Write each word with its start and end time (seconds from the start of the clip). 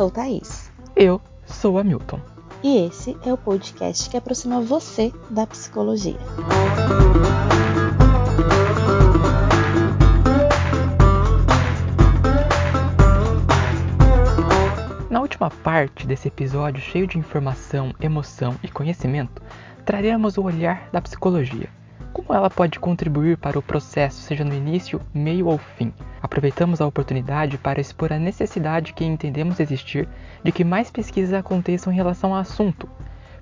sou 0.00 0.10
Thaís. 0.10 0.72
Eu 0.96 1.20
sou 1.44 1.78
Hamilton. 1.78 2.18
E 2.62 2.86
esse 2.86 3.14
é 3.22 3.30
o 3.30 3.36
podcast 3.36 4.08
que 4.08 4.16
aproxima 4.16 4.58
você 4.58 5.12
da 5.28 5.46
psicologia. 5.46 6.16
Na 15.10 15.20
última 15.20 15.50
parte 15.50 16.06
desse 16.06 16.28
episódio 16.28 16.80
cheio 16.80 17.06
de 17.06 17.18
informação, 17.18 17.94
emoção 18.00 18.56
e 18.62 18.68
conhecimento, 18.68 19.42
traremos 19.84 20.38
o 20.38 20.42
olhar 20.44 20.88
da 20.90 21.02
psicologia. 21.02 21.68
Como 22.12 22.34
ela 22.34 22.50
pode 22.50 22.80
contribuir 22.80 23.36
para 23.36 23.58
o 23.58 23.62
processo, 23.62 24.20
seja 24.20 24.44
no 24.44 24.54
início, 24.54 25.00
meio 25.14 25.46
ou 25.46 25.58
fim? 25.58 25.92
Aproveitamos 26.20 26.80
a 26.80 26.86
oportunidade 26.86 27.56
para 27.56 27.80
expor 27.80 28.12
a 28.12 28.18
necessidade 28.18 28.92
que 28.92 29.04
entendemos 29.04 29.60
existir 29.60 30.08
de 30.42 30.50
que 30.50 30.64
mais 30.64 30.90
pesquisas 30.90 31.32
aconteçam 31.32 31.92
em 31.92 31.96
relação 31.96 32.34
ao 32.34 32.40
assunto, 32.40 32.88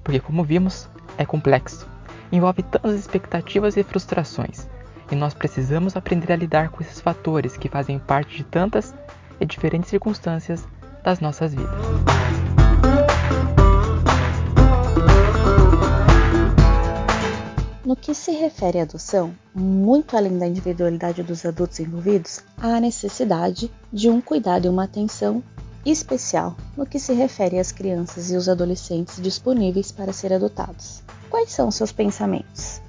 porque, 0.04 0.20
como 0.20 0.44
vimos, 0.44 0.88
é 1.16 1.24
complexo, 1.24 1.88
envolve 2.30 2.62
tantas 2.62 2.98
expectativas 2.98 3.76
e 3.76 3.82
frustrações, 3.82 4.68
e 5.10 5.16
nós 5.16 5.32
precisamos 5.32 5.96
aprender 5.96 6.32
a 6.32 6.36
lidar 6.36 6.68
com 6.68 6.82
esses 6.82 7.00
fatores 7.00 7.56
que 7.56 7.68
fazem 7.68 7.98
parte 7.98 8.36
de 8.36 8.44
tantas 8.44 8.94
e 9.40 9.46
diferentes 9.46 9.88
circunstâncias 9.88 10.68
das 11.02 11.20
nossas 11.20 11.54
vidas. 11.54 11.70
No 17.88 17.96
que 17.96 18.12
se 18.12 18.32
refere 18.32 18.80
à 18.80 18.82
adoção, 18.82 19.34
muito 19.54 20.14
além 20.14 20.36
da 20.36 20.46
individualidade 20.46 21.22
dos 21.22 21.46
adultos 21.46 21.80
envolvidos, 21.80 22.40
há 22.58 22.76
a 22.76 22.80
necessidade 22.80 23.72
de 23.90 24.10
um 24.10 24.20
cuidado 24.20 24.66
e 24.66 24.68
uma 24.68 24.84
atenção 24.84 25.42
especial 25.86 26.54
no 26.76 26.84
que 26.84 27.00
se 27.00 27.14
refere 27.14 27.58
às 27.58 27.72
crianças 27.72 28.30
e 28.30 28.36
os 28.36 28.46
adolescentes 28.46 29.18
disponíveis 29.22 29.90
para 29.90 30.12
ser 30.12 30.34
adotados. 30.34 31.02
Quais 31.30 31.50
são 31.50 31.70
seus 31.70 31.90
pensamentos? 31.90 32.82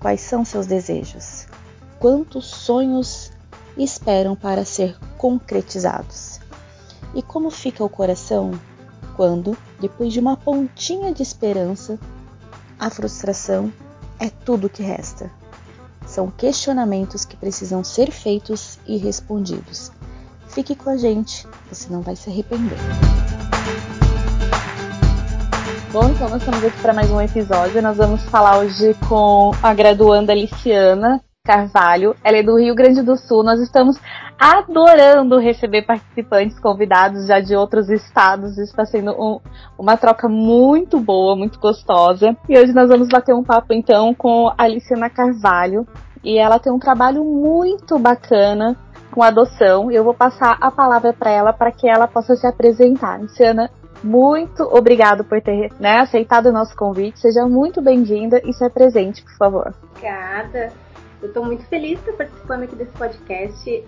Quais 0.00 0.22
são 0.22 0.46
seus 0.46 0.66
desejos? 0.66 1.46
Quantos 1.98 2.46
sonhos 2.46 3.30
esperam 3.76 4.34
para 4.34 4.64
ser 4.64 4.96
concretizados? 5.18 6.40
E 7.14 7.20
como 7.20 7.50
fica 7.50 7.84
o 7.84 7.88
coração 7.90 8.52
quando, 9.14 9.54
depois 9.78 10.10
de 10.10 10.20
uma 10.20 10.38
pontinha 10.38 11.12
de 11.12 11.22
esperança, 11.22 11.98
a 12.78 12.88
frustração 12.88 13.70
é 14.22 14.30
tudo 14.30 14.68
que 14.68 14.84
resta. 14.84 15.28
São 16.06 16.30
questionamentos 16.30 17.24
que 17.24 17.36
precisam 17.36 17.82
ser 17.82 18.12
feitos 18.12 18.78
e 18.86 18.96
respondidos. 18.96 19.90
Fique 20.46 20.76
com 20.76 20.90
a 20.90 20.96
gente, 20.96 21.46
você 21.68 21.92
não 21.92 22.02
vai 22.02 22.14
se 22.14 22.30
arrepender. 22.30 22.78
Bom, 25.90 26.08
então 26.08 26.28
nós 26.28 26.40
estamos 26.40 26.64
aqui 26.64 26.80
para 26.80 26.92
mais 26.92 27.10
um 27.10 27.20
episódio. 27.20 27.82
Nós 27.82 27.96
vamos 27.96 28.22
falar 28.24 28.58
hoje 28.58 28.94
com 29.08 29.50
a 29.60 29.74
graduanda 29.74 30.32
Aliciana 30.32 31.20
Carvalho. 31.44 32.14
Ela 32.22 32.36
é 32.36 32.42
do 32.42 32.56
Rio 32.56 32.72
Grande 32.72 33.02
do 33.02 33.16
Sul. 33.16 33.42
Nós 33.42 33.60
estamos 33.60 33.98
adorando 34.38 35.40
receber 35.40 35.82
participantes 35.82 36.56
convidados 36.60 37.26
já 37.26 37.40
de 37.40 37.56
outros 37.56 37.90
estados. 37.90 38.56
Está 38.58 38.84
sendo 38.84 39.10
um, 39.10 39.40
uma 39.76 39.96
troca 39.96 40.28
muito 40.28 41.00
boa, 41.00 41.34
muito 41.34 41.58
gostosa. 41.58 42.36
E 42.48 42.56
hoje 42.56 42.72
nós 42.72 42.88
vamos 42.88 43.08
bater 43.08 43.34
um 43.34 43.42
papo 43.42 43.72
então 43.72 44.14
com 44.14 44.50
a 44.50 44.54
Aliciana 44.56 45.10
Carvalho. 45.10 45.84
E 46.22 46.38
ela 46.38 46.60
tem 46.60 46.72
um 46.72 46.78
trabalho 46.78 47.24
muito 47.24 47.98
bacana 47.98 48.76
com 49.10 49.20
adoção. 49.20 49.90
Eu 49.90 50.04
vou 50.04 50.14
passar 50.14 50.56
a 50.60 50.70
palavra 50.70 51.12
para 51.12 51.32
ela 51.32 51.52
para 51.52 51.72
que 51.72 51.88
ela 51.88 52.06
possa 52.06 52.36
se 52.36 52.46
apresentar. 52.46 53.20
Luciana, 53.20 53.68
muito 54.04 54.62
obrigado 54.62 55.24
por 55.24 55.40
ter 55.42 55.72
né, 55.80 55.98
aceitado 55.98 56.46
o 56.46 56.52
nosso 56.52 56.76
convite. 56.76 57.18
Seja 57.18 57.44
muito 57.48 57.82
bem-vinda 57.82 58.40
e 58.44 58.52
se 58.52 58.64
apresente, 58.64 59.24
por 59.24 59.36
favor. 59.36 59.74
Obrigada. 59.90 60.91
Eu 61.22 61.28
estou 61.28 61.44
muito 61.44 61.64
feliz 61.66 62.02
de 62.02 62.10
estar 62.10 62.24
participando 62.24 62.64
aqui 62.64 62.74
desse 62.74 62.90
podcast. 62.92 63.84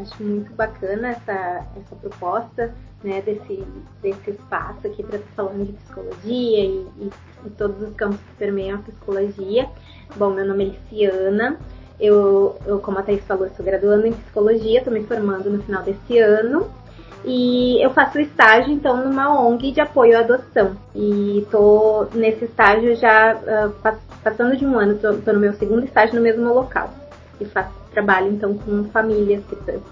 Acho 0.00 0.22
muito 0.22 0.54
bacana 0.54 1.08
essa, 1.08 1.66
essa 1.76 1.96
proposta 1.96 2.72
né, 3.02 3.20
desse, 3.22 3.64
desse 4.00 4.30
espaço 4.30 4.86
aqui 4.86 5.02
para 5.02 5.16
estar 5.16 5.32
falando 5.34 5.66
de 5.66 5.72
psicologia 5.72 6.64
e, 6.64 6.86
e, 7.00 7.10
e, 7.44 7.50
todos 7.50 7.82
os 7.82 7.94
campos 7.96 8.20
que 8.20 8.36
permeiam 8.36 8.78
a 8.78 8.82
psicologia. 8.82 9.68
Bom, 10.16 10.30
meu 10.30 10.46
nome 10.46 10.64
é 10.64 10.68
Liciana. 10.68 11.58
Eu, 11.98 12.56
eu, 12.64 12.78
como 12.78 13.00
a 13.00 13.02
Thaís 13.02 13.24
falou, 13.24 13.48
sou 13.56 13.64
graduando 13.64 14.06
em 14.06 14.12
psicologia, 14.12 14.78
estou 14.78 14.92
me 14.92 15.02
formando 15.04 15.50
no 15.50 15.60
final 15.64 15.82
desse 15.82 16.18
ano. 16.18 16.70
E 17.24 17.84
eu 17.84 17.90
faço 17.90 18.20
estágio, 18.20 18.72
então, 18.72 18.96
numa 18.96 19.42
ONG 19.42 19.72
de 19.72 19.80
apoio 19.80 20.16
à 20.16 20.20
adoção. 20.20 20.76
E 20.94 21.46
tô 21.50 22.06
nesse 22.14 22.44
estágio 22.44 22.94
já 22.96 23.34
uh, 23.36 23.98
passando 24.22 24.56
de 24.56 24.64
um 24.64 24.78
ano, 24.78 24.98
tô, 24.98 25.14
tô, 25.14 25.32
no 25.32 25.40
meu 25.40 25.52
segundo 25.54 25.84
estágio 25.84 26.14
no 26.14 26.22
mesmo 26.22 26.52
local. 26.52 26.90
E 27.40 27.44
faço 27.44 27.72
trabalho, 27.92 28.32
então, 28.32 28.54
com 28.54 28.84
famílias, 28.84 29.42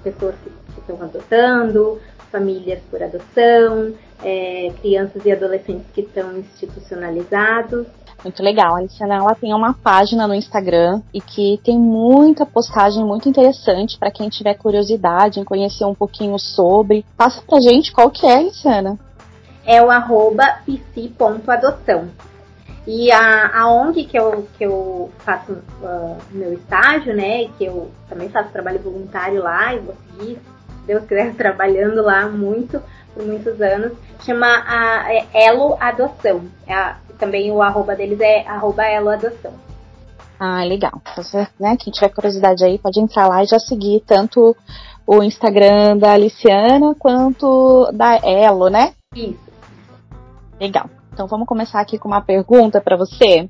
pessoas 0.03 0.35
que, 0.43 0.51
que 0.75 0.81
estão 0.81 1.03
adotando, 1.03 2.01
famílias 2.31 2.81
por 2.91 3.03
adoção, 3.03 3.95
é, 4.23 4.73
crianças 4.81 5.25
e 5.25 5.33
adolescentes 5.33 5.87
que 5.93 6.03
estão 6.03 6.37
institucionalizados. 6.37 7.87
Muito 8.27 8.43
legal. 8.43 8.75
A 8.75 8.79
Aliciana 8.79 9.15
ela 9.15 9.37
tem 9.37 9.55
uma 9.55 9.73
página 9.73 10.27
no 10.27 10.35
Instagram 10.35 11.01
e 11.15 11.21
que 11.21 11.61
tem 11.63 11.79
muita 11.79 12.45
postagem 12.45 13.05
muito 13.05 13.29
interessante 13.29 13.97
para 13.97 14.11
quem 14.11 14.29
tiver 14.29 14.55
curiosidade 14.55 15.39
em 15.39 15.45
conhecer 15.45 15.85
um 15.85 15.95
pouquinho 15.95 16.37
sobre. 16.37 17.07
Passa 17.17 17.41
pra 17.49 17.61
gente 17.61 17.93
qual 17.93 18.11
que 18.11 18.27
é, 18.27 18.39
Aliciana. 18.39 18.99
É 19.65 19.81
o 19.81 19.93
arroba. 19.93 20.43
E 22.85 23.13
a, 23.13 23.61
a 23.61 23.69
ONG 23.69 24.05
que 24.07 24.19
eu, 24.19 24.49
que 24.59 24.65
eu 24.65 25.09
faço 25.19 25.53
uh, 25.53 26.17
meu 26.33 26.53
estágio, 26.53 27.15
né, 27.15 27.45
e 27.45 27.49
que 27.51 27.65
eu 27.67 27.93
também 28.09 28.29
faço 28.29 28.51
trabalho 28.51 28.81
voluntário 28.81 29.41
lá 29.41 29.73
e 29.73 29.79
vou 29.79 29.95
seguir, 30.11 30.35
se 30.35 30.87
Deus 30.89 31.05
quiser, 31.05 31.33
trabalhando 31.39 32.03
lá 32.03 32.29
muito, 32.29 32.83
por 33.17 33.27
muitos 33.27 33.61
anos, 33.63 33.93
chama 34.25 34.47
a, 34.47 35.11
é 35.11 35.47
Elo 35.47 35.77
Adoção. 35.81 36.43
É 36.67 36.75
a, 36.75 36.99
também 37.19 37.51
o 37.51 37.63
arroba 37.63 37.97
deles 37.97 38.21
é 38.21 38.47
arroba 38.47 38.85
Elo 38.85 39.09
Adoção. 39.09 39.55
Ah, 40.39 40.63
legal. 40.65 40.93
Você, 41.17 41.49
né, 41.59 41.77
quem 41.81 41.91
tiver 41.91 42.11
curiosidade 42.11 42.63
aí 42.63 42.79
pode 42.79 43.01
entrar 43.01 43.27
lá 43.27 43.43
e 43.43 43.47
já 43.47 43.59
seguir 43.59 44.03
tanto 44.07 44.55
o 45.07 45.23
Instagram 45.23 45.97
da 45.97 46.13
Aliciana 46.13 46.95
quanto 46.99 47.91
da 47.93 48.17
Elo, 48.17 48.69
né? 48.69 48.93
Isso. 49.15 49.41
Legal. 50.61 50.91
Então 51.11 51.27
vamos 51.27 51.47
começar 51.47 51.81
aqui 51.81 51.99
com 51.99 52.09
uma 52.09 52.21
pergunta 52.21 52.83
para 52.83 52.99
você. 52.99 53.49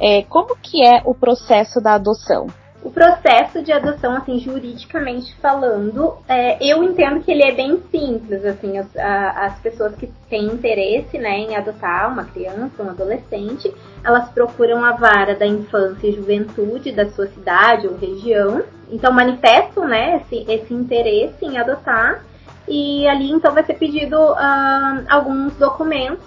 É, 0.00 0.22
como 0.22 0.56
que 0.56 0.84
é 0.84 1.02
o 1.04 1.12
processo 1.12 1.80
da 1.80 1.94
adoção? 1.94 2.46
O 2.82 2.90
processo 2.90 3.62
de 3.62 3.72
adoção, 3.72 4.16
assim, 4.16 4.40
juridicamente 4.40 5.34
falando, 5.36 6.16
é, 6.28 6.58
eu 6.60 6.82
entendo 6.82 7.22
que 7.22 7.30
ele 7.30 7.44
é 7.44 7.52
bem 7.52 7.80
simples, 7.92 8.44
assim, 8.44 8.76
as, 8.76 8.88
as 8.96 9.58
pessoas 9.60 9.94
que 9.94 10.08
têm 10.28 10.46
interesse, 10.46 11.16
né, 11.16 11.38
em 11.38 11.54
adotar 11.54 12.12
uma 12.12 12.24
criança, 12.24 12.82
um 12.82 12.90
adolescente, 12.90 13.72
elas 14.02 14.28
procuram 14.30 14.84
a 14.84 14.92
vara 14.92 15.36
da 15.36 15.46
infância 15.46 16.08
e 16.08 16.12
juventude 16.12 16.90
da 16.90 17.08
sua 17.10 17.28
cidade 17.28 17.86
ou 17.86 17.96
região, 17.96 18.62
então 18.90 19.12
manifestam, 19.12 19.86
né, 19.86 20.16
esse, 20.16 20.44
esse 20.50 20.74
interesse 20.74 21.44
em 21.44 21.58
adotar, 21.58 22.24
e 22.66 23.06
ali 23.06 23.30
então 23.30 23.54
vai 23.54 23.64
ser 23.64 23.74
pedido 23.74 24.16
uh, 24.16 25.04
alguns 25.08 25.54
documentos 25.56 26.24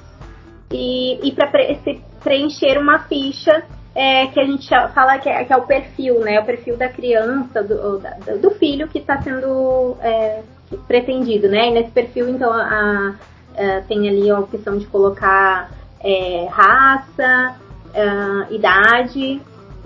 e, 0.71 1.19
e 1.27 1.31
para 1.33 1.47
pre 1.47 2.01
preencher 2.23 2.79
uma 2.79 2.99
ficha 2.99 3.63
é, 3.95 4.27
que 4.27 4.39
a 4.39 4.45
gente 4.45 4.67
fala 4.93 5.17
que 5.17 5.29
é, 5.29 5.45
que 5.45 5.53
é, 5.53 5.57
o 5.57 5.61
perfil, 5.61 6.19
né? 6.19 6.37
O 6.41 6.45
perfil 6.45 6.75
da 6.75 6.89
criança, 6.89 7.63
do, 7.63 8.01
do 8.41 8.51
filho 8.51 8.89
que 8.89 8.99
está 8.99 9.21
sendo 9.21 9.95
é, 10.01 10.43
pretendido, 10.85 11.47
né? 11.47 11.69
E 11.69 11.71
nesse 11.71 11.91
perfil, 11.91 12.27
então, 12.27 12.51
a, 12.51 12.61
a, 12.61 13.13
é, 13.55 13.79
tem 13.81 14.09
ali 14.09 14.29
a 14.29 14.37
opção 14.37 14.77
de 14.77 14.85
colocar 14.87 15.71
é, 16.01 16.45
raça, 16.51 17.55
é, 17.93 18.53
idade, 18.53 19.41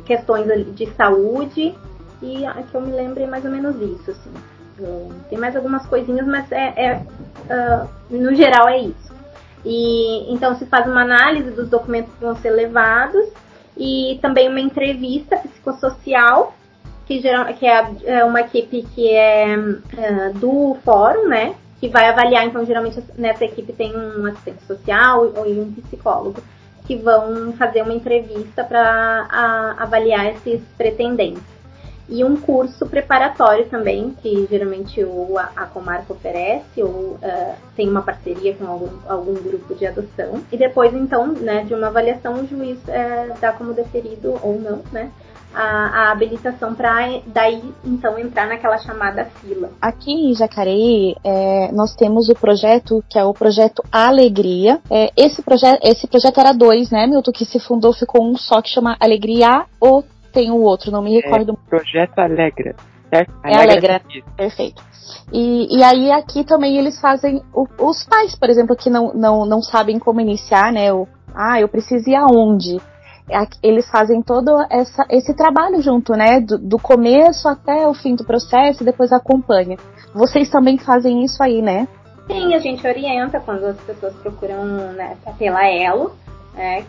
questões 0.05 0.47
de 0.75 0.87
saúde 0.95 1.75
e 2.21 2.45
que 2.71 2.75
eu 2.75 2.81
me 2.81 2.91
lembre 2.91 3.27
mais 3.27 3.45
ou 3.45 3.51
menos 3.51 3.79
isso, 3.79 4.09
assim. 4.09 4.31
Tem 5.29 5.37
mais 5.37 5.55
algumas 5.55 5.85
coisinhas, 5.85 6.25
mas 6.25 6.49
é, 6.51 7.01
uh, 7.49 7.87
no 8.09 8.33
geral 8.33 8.67
é 8.69 8.79
isso. 8.79 9.13
E 9.63 10.33
então 10.33 10.55
se 10.55 10.65
faz 10.65 10.87
uma 10.87 11.01
análise 11.01 11.51
dos 11.51 11.69
documentos 11.69 12.13
que 12.13 12.23
vão 12.23 12.35
ser 12.37 12.51
levados 12.51 13.27
e 13.79 14.19
também 14.21 14.49
uma 14.49 14.59
entrevista 14.59 15.37
psicossocial, 15.37 16.53
que, 17.07 17.21
geral, 17.21 17.45
que 17.53 17.65
é, 17.65 17.91
é 18.05 18.23
uma 18.25 18.41
equipe 18.41 18.85
que 18.93 19.09
é, 19.09 19.53
é 19.97 20.29
do 20.35 20.77
fórum, 20.83 21.29
né? 21.29 21.55
Que 21.79 21.87
vai 21.87 22.09
avaliar, 22.09 22.45
então 22.45 22.65
geralmente 22.65 23.01
nessa 23.17 23.45
equipe 23.45 23.71
tem 23.71 23.95
um 23.95 24.25
assistente 24.25 24.63
social 24.65 25.33
e 25.47 25.59
um 25.59 25.71
psicólogo 25.71 26.43
que 26.85 26.97
vão 26.97 27.53
fazer 27.53 27.83
uma 27.83 27.93
entrevista 27.93 28.63
para 28.63 29.75
avaliar 29.79 30.25
esses 30.25 30.61
pretendentes. 30.77 31.58
E 32.09 32.23
um 32.23 32.35
curso 32.35 32.87
preparatório 32.87 33.69
também, 33.69 34.15
que 34.21 34.47
geralmente 34.49 35.03
ou 35.03 35.37
a, 35.37 35.51
a 35.55 35.65
comarca 35.65 36.13
oferece, 36.13 36.81
ou 36.81 36.89
uh, 36.89 37.55
tem 37.75 37.87
uma 37.87 38.01
parceria 38.01 38.55
com 38.55 38.65
algum, 38.65 38.89
algum 39.07 39.33
grupo 39.35 39.75
de 39.75 39.85
adoção. 39.85 40.41
E 40.51 40.57
depois, 40.57 40.93
então, 40.93 41.27
né, 41.27 41.63
de 41.63 41.73
uma 41.73 41.87
avaliação, 41.87 42.35
o 42.35 42.47
juiz 42.47 42.79
uh, 42.79 43.39
dá 43.39 43.51
como 43.51 43.73
deferido 43.73 44.39
ou 44.41 44.59
não, 44.59 44.81
né, 44.91 45.11
a, 45.53 45.61
a 45.61 46.11
habilitação 46.11 46.75
para 46.75 47.21
daí 47.25 47.61
então 47.83 48.17
entrar 48.19 48.47
naquela 48.47 48.77
chamada 48.77 49.25
fila. 49.25 49.71
Aqui 49.81 50.11
em 50.11 50.33
Jacareí 50.33 51.15
é, 51.23 51.71
nós 51.71 51.95
temos 51.95 52.29
o 52.29 52.35
projeto 52.35 53.03
que 53.09 53.17
é 53.17 53.23
o 53.23 53.33
projeto 53.33 53.83
Alegria. 53.91 54.79
É, 54.89 55.11
esse, 55.17 55.41
projeto, 55.41 55.79
esse 55.83 56.07
projeto 56.07 56.39
era 56.39 56.53
dois, 56.53 56.89
né, 56.91 57.07
Milton, 57.07 57.31
que 57.31 57.45
se 57.45 57.59
fundou, 57.59 57.93
ficou 57.93 58.23
um 58.23 58.37
só 58.37 58.61
que 58.61 58.69
chama 58.69 58.95
Alegria 58.99 59.65
ou 59.79 60.03
tem 60.31 60.51
o 60.51 60.61
outro, 60.61 60.91
não 60.91 61.01
me 61.01 61.17
é, 61.17 61.21
recordo. 61.21 61.53
É, 61.53 61.69
projeto 61.69 62.19
Alegra, 62.19 62.75
certo? 63.09 63.33
É 63.43 63.61
Alegra, 63.61 64.01
perfeito. 64.35 64.83
E, 65.31 65.77
e 65.77 65.83
aí 65.83 66.11
aqui 66.11 66.43
também 66.43 66.77
eles 66.77 66.99
fazem 66.99 67.41
o, 67.53 67.67
os 67.79 68.05
pais, 68.05 68.35
por 68.35 68.49
exemplo, 68.49 68.75
que 68.75 68.89
não, 68.89 69.13
não, 69.13 69.45
não 69.45 69.61
sabem 69.61 69.99
como 69.99 70.21
iniciar, 70.21 70.71
né? 70.71 70.93
O, 70.93 71.07
ah, 71.35 71.59
eu 71.59 71.67
preciso 71.67 72.09
ir 72.09 72.15
aonde? 72.15 72.79
eles 73.61 73.87
fazem 73.89 74.21
todo 74.21 74.49
essa, 74.69 75.05
esse 75.09 75.35
trabalho 75.35 75.81
junto, 75.81 76.13
né? 76.13 76.39
Do, 76.39 76.57
do, 76.57 76.79
começo 76.79 77.47
até 77.47 77.87
o 77.87 77.93
fim 77.93 78.15
do 78.15 78.25
processo 78.25 78.81
e 78.81 78.85
depois 78.85 79.11
acompanha. 79.11 79.77
Vocês 80.13 80.49
também 80.49 80.77
fazem 80.77 81.23
isso 81.23 81.41
aí, 81.43 81.61
né? 81.61 81.87
Sim, 82.25 82.53
a 82.53 82.59
gente 82.59 82.85
orienta 82.87 83.39
quando 83.39 83.65
as 83.65 83.77
pessoas 83.81 84.15
procuram 84.15 84.65
né, 84.93 85.15
pela 85.37 85.67
Elo. 85.67 86.15
Né, 86.59 86.85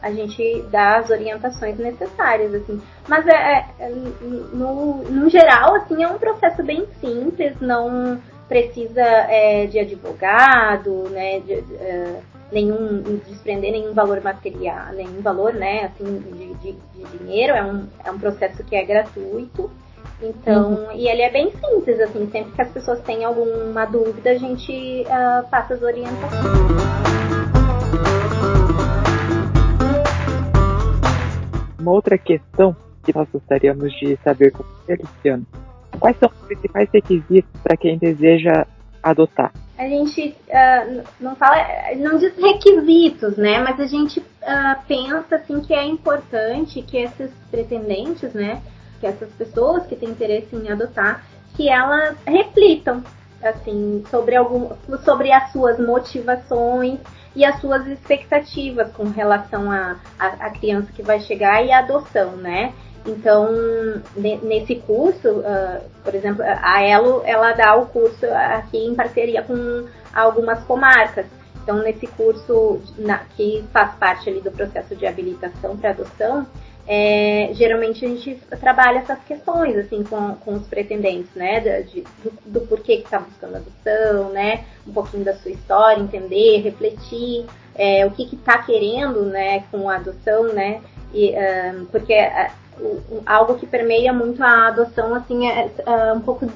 a 0.00 0.12
gente 0.12 0.62
dá 0.70 0.98
as 0.98 1.10
orientações 1.10 1.76
necessárias, 1.76 2.54
assim. 2.54 2.80
Mas 3.08 3.26
é, 3.26 3.66
é, 3.80 3.88
no, 3.90 5.02
no 5.02 5.28
geral, 5.28 5.74
assim, 5.74 6.04
é 6.04 6.06
um 6.06 6.18
processo 6.18 6.62
bem 6.62 6.86
simples, 7.00 7.60
não 7.60 8.22
precisa 8.46 9.02
é, 9.02 9.66
de 9.66 9.80
advogado, 9.80 11.08
né? 11.10 11.40
De, 11.40 11.54
uh, 11.54 12.22
nenhum 12.52 13.02
desprender 13.26 13.72
nenhum 13.72 13.92
valor 13.92 14.22
material, 14.22 14.92
nenhum 14.92 15.20
valor, 15.20 15.52
né, 15.52 15.86
assim, 15.86 16.20
de, 16.20 16.54
de, 16.54 16.72
de, 16.94 17.18
dinheiro. 17.18 17.54
É 17.54 17.64
um, 17.64 17.88
é 18.04 18.10
um 18.12 18.20
processo 18.20 18.62
que 18.62 18.76
é 18.76 18.84
gratuito. 18.84 19.68
Então, 20.22 20.74
uhum. 20.74 20.92
e 20.92 21.08
ele 21.08 21.22
é 21.22 21.30
bem 21.30 21.50
simples, 21.50 21.98
assim, 21.98 22.30
sempre 22.30 22.52
que 22.52 22.62
as 22.62 22.70
pessoas 22.70 23.00
têm 23.00 23.24
alguma 23.24 23.84
dúvida, 23.84 24.30
a 24.30 24.38
gente 24.38 25.02
uh, 25.02 25.50
passa 25.50 25.74
as 25.74 25.82
orientações. 25.82 27.15
Uma 31.86 31.92
outra 31.92 32.18
questão 32.18 32.74
que 33.04 33.16
nós 33.16 33.28
gostaríamos 33.32 33.92
de 33.92 34.18
saber 34.24 34.50
com 34.50 34.64
você, 34.64 34.96
Luciano, 34.96 35.46
quais 36.00 36.16
são 36.18 36.28
os 36.28 36.46
principais 36.48 36.88
requisitos 36.92 37.60
para 37.62 37.76
quem 37.76 37.96
deseja 37.96 38.66
adotar? 39.00 39.52
a 39.78 39.86
gente 39.86 40.34
uh, 40.48 41.04
não 41.20 41.36
fala, 41.36 41.58
não 41.98 42.18
diz 42.18 42.34
requisitos, 42.36 43.36
né? 43.36 43.60
Mas 43.60 43.78
a 43.78 43.86
gente 43.86 44.18
uh, 44.18 44.82
pensa 44.88 45.36
assim 45.36 45.60
que 45.60 45.72
é 45.74 45.84
importante 45.84 46.82
que 46.82 46.96
esses 46.96 47.30
pretendentes, 47.52 48.32
né? 48.32 48.62
Que 48.98 49.06
essas 49.06 49.30
pessoas 49.34 49.86
que 49.86 49.94
têm 49.94 50.08
interesse 50.08 50.56
em 50.56 50.68
adotar, 50.70 51.24
que 51.54 51.68
elas 51.68 52.16
reflitam 52.26 53.04
assim 53.42 54.02
sobre 54.10 54.34
algum, 54.34 54.70
sobre 55.04 55.30
as 55.30 55.52
suas 55.52 55.78
motivações 55.78 56.98
e 57.36 57.44
as 57.44 57.60
suas 57.60 57.86
expectativas 57.86 58.90
com 58.92 59.04
relação 59.04 59.70
à 59.70 59.96
a, 60.18 60.26
a, 60.26 60.46
a, 60.46 60.50
criança 60.50 60.90
que 60.92 61.02
vai 61.02 61.20
chegar 61.20 61.62
e 61.62 61.70
a 61.70 61.80
adoção, 61.80 62.32
né? 62.32 62.72
Então, 63.06 63.48
nesse 64.16 64.76
curso, 64.76 65.28
uh, 65.28 65.80
por 66.02 66.12
exemplo, 66.12 66.42
a 66.42 66.82
Elo, 66.82 67.22
ela 67.24 67.52
dá 67.52 67.76
o 67.76 67.86
curso 67.86 68.26
aqui 68.26 68.78
em 68.78 68.96
parceria 68.96 69.42
com 69.42 69.86
algumas 70.12 70.64
comarcas. 70.64 71.26
Então, 71.66 71.82
nesse 71.82 72.06
curso, 72.06 72.80
na, 72.96 73.18
que 73.36 73.64
faz 73.72 73.92
parte 73.96 74.30
ali 74.30 74.40
do 74.40 74.52
processo 74.52 74.94
de 74.94 75.04
habilitação 75.04 75.76
para 75.76 75.90
adoção, 75.90 76.46
é, 76.86 77.50
geralmente 77.54 78.06
a 78.06 78.08
gente 78.08 78.36
trabalha 78.60 78.98
essas 79.00 79.18
questões, 79.24 79.76
assim, 79.76 80.04
com, 80.04 80.36
com 80.36 80.54
os 80.54 80.68
pretendentes, 80.68 81.34
né, 81.34 81.58
de, 81.82 82.04
do, 82.22 82.32
do, 82.46 82.60
porquê 82.68 82.98
que 82.98 83.02
está 83.02 83.18
buscando 83.18 83.56
adoção, 83.56 84.30
né, 84.30 84.64
um 84.86 84.92
pouquinho 84.92 85.24
da 85.24 85.34
sua 85.34 85.50
história, 85.50 86.00
entender, 86.00 86.60
refletir, 86.60 87.44
é, 87.74 88.06
o 88.06 88.12
que 88.12 88.32
está 88.32 88.58
querendo, 88.58 89.24
né, 89.24 89.64
com 89.68 89.90
a 89.90 89.96
adoção, 89.96 90.44
né, 90.52 90.80
e, 91.12 91.34
um, 91.74 91.86
porque 91.86 92.14
algo 93.26 93.56
que 93.56 93.66
permeia 93.66 94.12
muito 94.12 94.40
a 94.40 94.68
adoção, 94.68 95.16
assim, 95.16 95.48
é, 95.48 95.68
é 95.84 96.12
um 96.12 96.20
pouco 96.20 96.48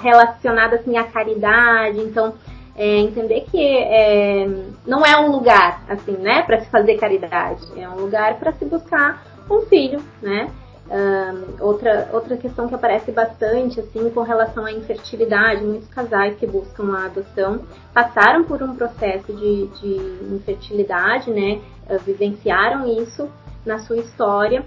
relacionado, 0.00 0.72
assim, 0.72 0.96
à 0.96 1.04
caridade, 1.04 1.98
então, 1.98 2.32
é, 2.76 2.98
entender 2.98 3.46
que 3.50 3.58
é, 3.58 4.46
não 4.86 5.04
é 5.04 5.18
um 5.18 5.30
lugar, 5.32 5.82
assim, 5.88 6.12
né, 6.12 6.42
para 6.42 6.60
se 6.60 6.70
fazer 6.70 6.98
caridade, 6.98 7.62
é 7.76 7.88
um 7.88 7.96
lugar 7.96 8.38
para 8.38 8.52
se 8.52 8.64
buscar 8.64 9.24
um 9.50 9.62
filho, 9.62 10.00
né, 10.20 10.50
um, 10.88 11.64
outra, 11.64 12.10
outra 12.12 12.36
questão 12.36 12.68
que 12.68 12.74
aparece 12.74 13.10
bastante, 13.10 13.80
assim, 13.80 14.08
com 14.10 14.22
relação 14.22 14.64
à 14.64 14.72
infertilidade, 14.72 15.64
muitos 15.64 15.88
casais 15.88 16.36
que 16.36 16.46
buscam 16.46 16.94
a 16.96 17.06
adoção 17.06 17.60
passaram 17.92 18.44
por 18.44 18.62
um 18.62 18.76
processo 18.76 19.32
de, 19.32 19.66
de 19.66 20.34
infertilidade, 20.34 21.30
né, 21.30 21.60
uh, 21.88 21.98
vivenciaram 22.04 22.86
isso 22.86 23.28
na 23.64 23.78
sua 23.80 23.96
história. 23.96 24.64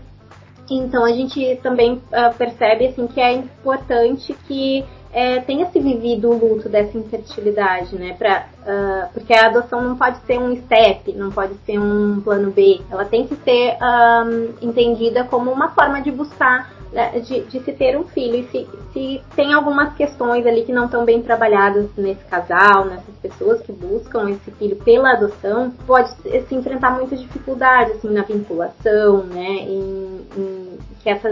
Então 0.70 1.04
a 1.04 1.12
gente 1.12 1.56
também 1.64 1.94
uh, 1.94 2.38
percebe 2.38 2.88
assim 2.88 3.08
que 3.08 3.20
é 3.20 3.34
importante 3.34 4.36
que 4.48 4.86
é, 5.12 5.40
tenha 5.42 5.66
se 5.72 5.80
vivido 5.80 6.30
o 6.30 6.38
luto 6.38 6.70
dessa 6.70 6.98
infertilidade, 6.98 7.96
né? 7.96 8.16
Pra, 8.18 8.46
uh, 8.62 9.14
porque 9.14 9.34
a 9.34 9.48
adoção 9.48 9.82
não 9.82 9.96
pode 9.96 10.20
ser 10.26 10.40
um 10.40 10.56
step, 10.56 11.12
não 11.14 11.32
pode 11.32 11.56
ser 11.66 11.80
um 11.80 12.22
plano 12.22 12.52
B. 12.52 12.80
Ela 12.92 13.06
tem 13.06 13.26
que 13.26 13.36
ser 13.38 13.78
um, 13.82 14.54
entendida 14.62 15.24
como 15.24 15.52
uma 15.52 15.70
forma 15.70 16.02
de 16.02 16.12
buscar 16.12 16.70
né, 16.92 17.20
de, 17.20 17.42
de, 17.42 17.60
se 17.60 17.72
ter 17.74 17.98
um 17.98 18.04
filho. 18.04 18.36
E 18.36 18.44
se, 18.50 18.68
se 18.94 19.22
tem 19.36 19.54
algumas 19.54 19.94
questões 19.96 20.46
ali 20.46 20.64
que 20.64 20.72
não 20.72 20.86
estão 20.86 21.06
bem 21.06 21.22
trabalhadas 21.22 21.90
nesse 21.98 22.24
casal, 22.26 22.86
nessas 22.86 23.16
pessoas 23.22 23.62
que 23.62 23.72
buscam 23.72 24.30
esse 24.30 24.52
filho 24.52 24.76
pela 24.78 25.14
adoção, 25.14 25.72
pode 25.88 26.12
se 26.22 26.56
enfrentar 26.56 26.92
muitas 26.92 27.20
dificuldades 27.20 27.96
assim, 27.96 28.10
na 28.10 28.22
vinculação, 28.22 29.24
né? 29.24 29.48
Em, 29.62 30.22
em 30.38 30.78
que 31.02 31.10
essa 31.10 31.30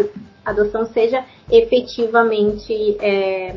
adoção 0.52 0.86
seja 0.86 1.24
efetivamente 1.50 2.98
é, 3.00 3.56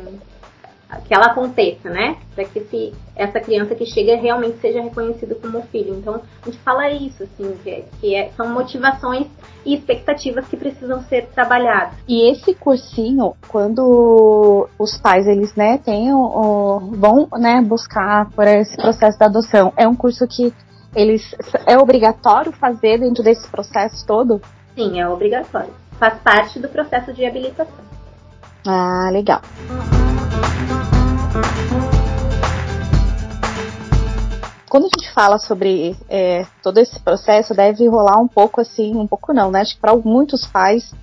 que 1.07 1.13
ela 1.13 1.27
aconteça, 1.27 1.89
né? 1.89 2.17
Para 2.35 2.45
que 2.45 2.59
esse, 2.59 2.93
essa 3.15 3.39
criança 3.39 3.75
que 3.75 3.85
chega 3.85 4.15
realmente 4.17 4.59
seja 4.59 4.81
reconhecida 4.81 5.35
como 5.35 5.61
filho. 5.63 5.95
Então, 5.95 6.15
a 6.15 6.45
gente 6.45 6.57
fala 6.59 6.89
isso, 6.89 7.23
assim, 7.23 7.55
que, 7.63 7.83
que 7.99 8.15
é, 8.15 8.29
são 8.35 8.49
motivações 8.49 9.27
e 9.65 9.75
expectativas 9.75 10.47
que 10.47 10.57
precisam 10.57 11.01
ser 11.03 11.27
trabalhadas. 11.27 11.93
E 12.07 12.29
esse 12.31 12.53
cursinho, 12.53 13.35
quando 13.47 14.67
os 14.77 14.97
pais, 14.97 15.27
eles, 15.27 15.55
né, 15.55 15.77
têm 15.77 16.13
o, 16.13 16.79
vão, 16.91 17.27
né, 17.37 17.61
buscar 17.61 18.29
por 18.31 18.45
esse 18.47 18.75
processo 18.75 19.17
da 19.17 19.27
adoção, 19.27 19.71
é 19.77 19.87
um 19.87 19.95
curso 19.95 20.27
que 20.27 20.53
eles, 20.93 21.23
é 21.65 21.77
obrigatório 21.77 22.51
fazer 22.51 22.99
dentro 22.99 23.23
desse 23.23 23.47
processo 23.49 24.05
todo? 24.05 24.41
Sim, 24.75 24.99
é 24.99 25.07
obrigatório. 25.07 25.73
Faz 26.01 26.19
parte 26.23 26.59
do 26.59 26.67
processo 26.67 27.13
de 27.13 27.23
habilitação. 27.23 27.85
Ah, 28.65 29.07
legal. 29.11 29.39
quando 34.67 34.85
a 34.85 34.89
gente 34.97 35.13
fala 35.13 35.37
sobre 35.37 35.97
é, 36.09 36.45
todo 36.63 36.77
esse 36.77 36.97
processo, 37.01 37.53
deve 37.53 37.85
rolar 37.89 38.17
um 38.17 38.27
pouco 38.27 38.61
assim, 38.61 38.95
um 38.95 39.05
pouco 39.05 39.33
não, 39.33 39.51
né? 39.51 39.59
Acho 39.59 39.75
que 39.75 39.81
para 39.81 39.93
muitos 39.97 40.47
pais, 40.47 40.93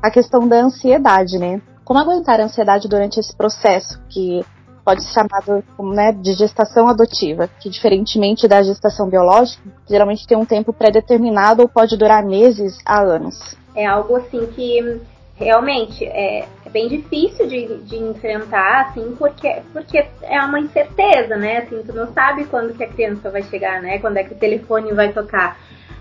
a 0.00 0.10
questão 0.12 0.46
da 0.46 0.62
ansiedade, 0.62 1.36
né? 1.36 1.60
Como 1.84 1.98
aguentar 1.98 2.40
a 2.40 2.44
ansiedade 2.44 2.88
durante 2.88 3.18
esse 3.18 3.36
processo, 3.36 4.00
que 4.08 4.42
pode 4.84 5.02
ser 5.02 5.12
chamado 5.12 5.64
né, 5.92 6.12
de 6.12 6.34
gestação 6.34 6.88
adotiva, 6.88 7.48
que 7.58 7.68
diferentemente 7.68 8.46
da 8.46 8.62
gestação 8.62 9.10
biológica, 9.10 9.60
geralmente 9.90 10.26
tem 10.26 10.38
um 10.38 10.46
tempo 10.46 10.72
pré-determinado 10.72 11.62
ou 11.62 11.68
pode 11.68 11.96
durar 11.96 12.24
meses 12.24 12.78
a 12.86 13.00
anos. 13.00 13.65
É 13.76 13.86
algo 13.86 14.16
assim 14.16 14.46
que 14.46 15.00
realmente 15.36 16.04
é, 16.04 16.48
é, 16.64 16.70
bem 16.70 16.88
difícil 16.88 17.46
de, 17.46 17.76
de 17.82 17.96
enfrentar, 17.96 18.86
assim, 18.86 19.14
porque, 19.18 19.60
porque 19.72 20.04
é 20.22 20.40
uma 20.40 20.58
incerteza, 20.58 21.36
né? 21.36 21.58
Assim, 21.58 21.82
tu 21.82 21.92
não 21.92 22.12
sabe 22.12 22.46
quando 22.46 22.74
que 22.74 22.82
a 22.82 22.88
criança 22.88 23.30
vai 23.30 23.42
chegar, 23.42 23.82
né? 23.82 23.98
Quando 23.98 24.16
é 24.16 24.24
que 24.24 24.32
o 24.32 24.38
telefone 24.38 24.92
vai 24.92 25.12
tocar. 25.12 25.58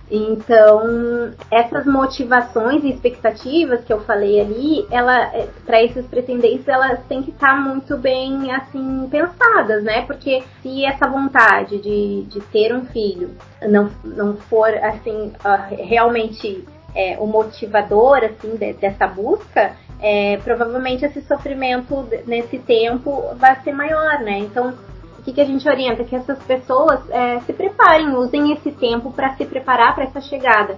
Então, 0.09 1.33
essas 1.51 1.85
motivações 1.85 2.83
e 2.83 2.91
expectativas 2.91 3.83
que 3.83 3.91
eu 3.91 4.01
falei 4.01 4.39
ali, 4.39 4.85
ela 4.91 5.35
é, 5.35 5.49
para 5.65 5.81
esses 5.83 6.05
pretendentes, 6.05 6.67
elas 6.67 6.99
têm 7.07 7.23
que 7.23 7.31
estar 7.31 7.59
muito 7.59 7.97
bem 7.97 8.53
assim 8.53 9.07
pensadas, 9.09 9.83
né? 9.83 10.05
Porque 10.05 10.43
se 10.61 10.85
essa 10.85 11.09
vontade 11.09 11.79
de, 11.79 12.21
de 12.27 12.39
ter 12.39 12.73
um 12.73 12.85
filho 12.85 13.31
não, 13.63 13.89
não 14.03 14.37
for 14.37 14.69
assim 14.75 15.33
realmente 15.71 16.63
é, 16.95 17.17
o 17.19 17.27
motivador 17.27 18.23
assim 18.23 18.55
de, 18.55 18.73
dessa 18.73 19.05
busca, 19.05 19.75
é, 20.01 20.37
provavelmente 20.37 21.05
esse 21.05 21.21
sofrimento 21.23 22.07
nesse 22.25 22.57
tempo 22.59 23.35
vai 23.35 23.61
ser 23.61 23.73
maior, 23.73 24.19
né? 24.19 24.39
Então, 24.39 24.73
o 25.19 25.23
que, 25.23 25.33
que 25.33 25.41
a 25.41 25.45
gente 25.45 25.67
orienta? 25.67 26.03
Que 26.03 26.15
essas 26.15 26.41
pessoas 26.43 26.99
é, 27.09 27.39
se 27.41 27.53
preparem, 27.53 28.15
usem 28.15 28.53
esse 28.53 28.71
tempo 28.71 29.11
para 29.11 29.35
se 29.35 29.45
preparar 29.45 29.93
para 29.93 30.05
essa 30.05 30.21
chegada. 30.21 30.77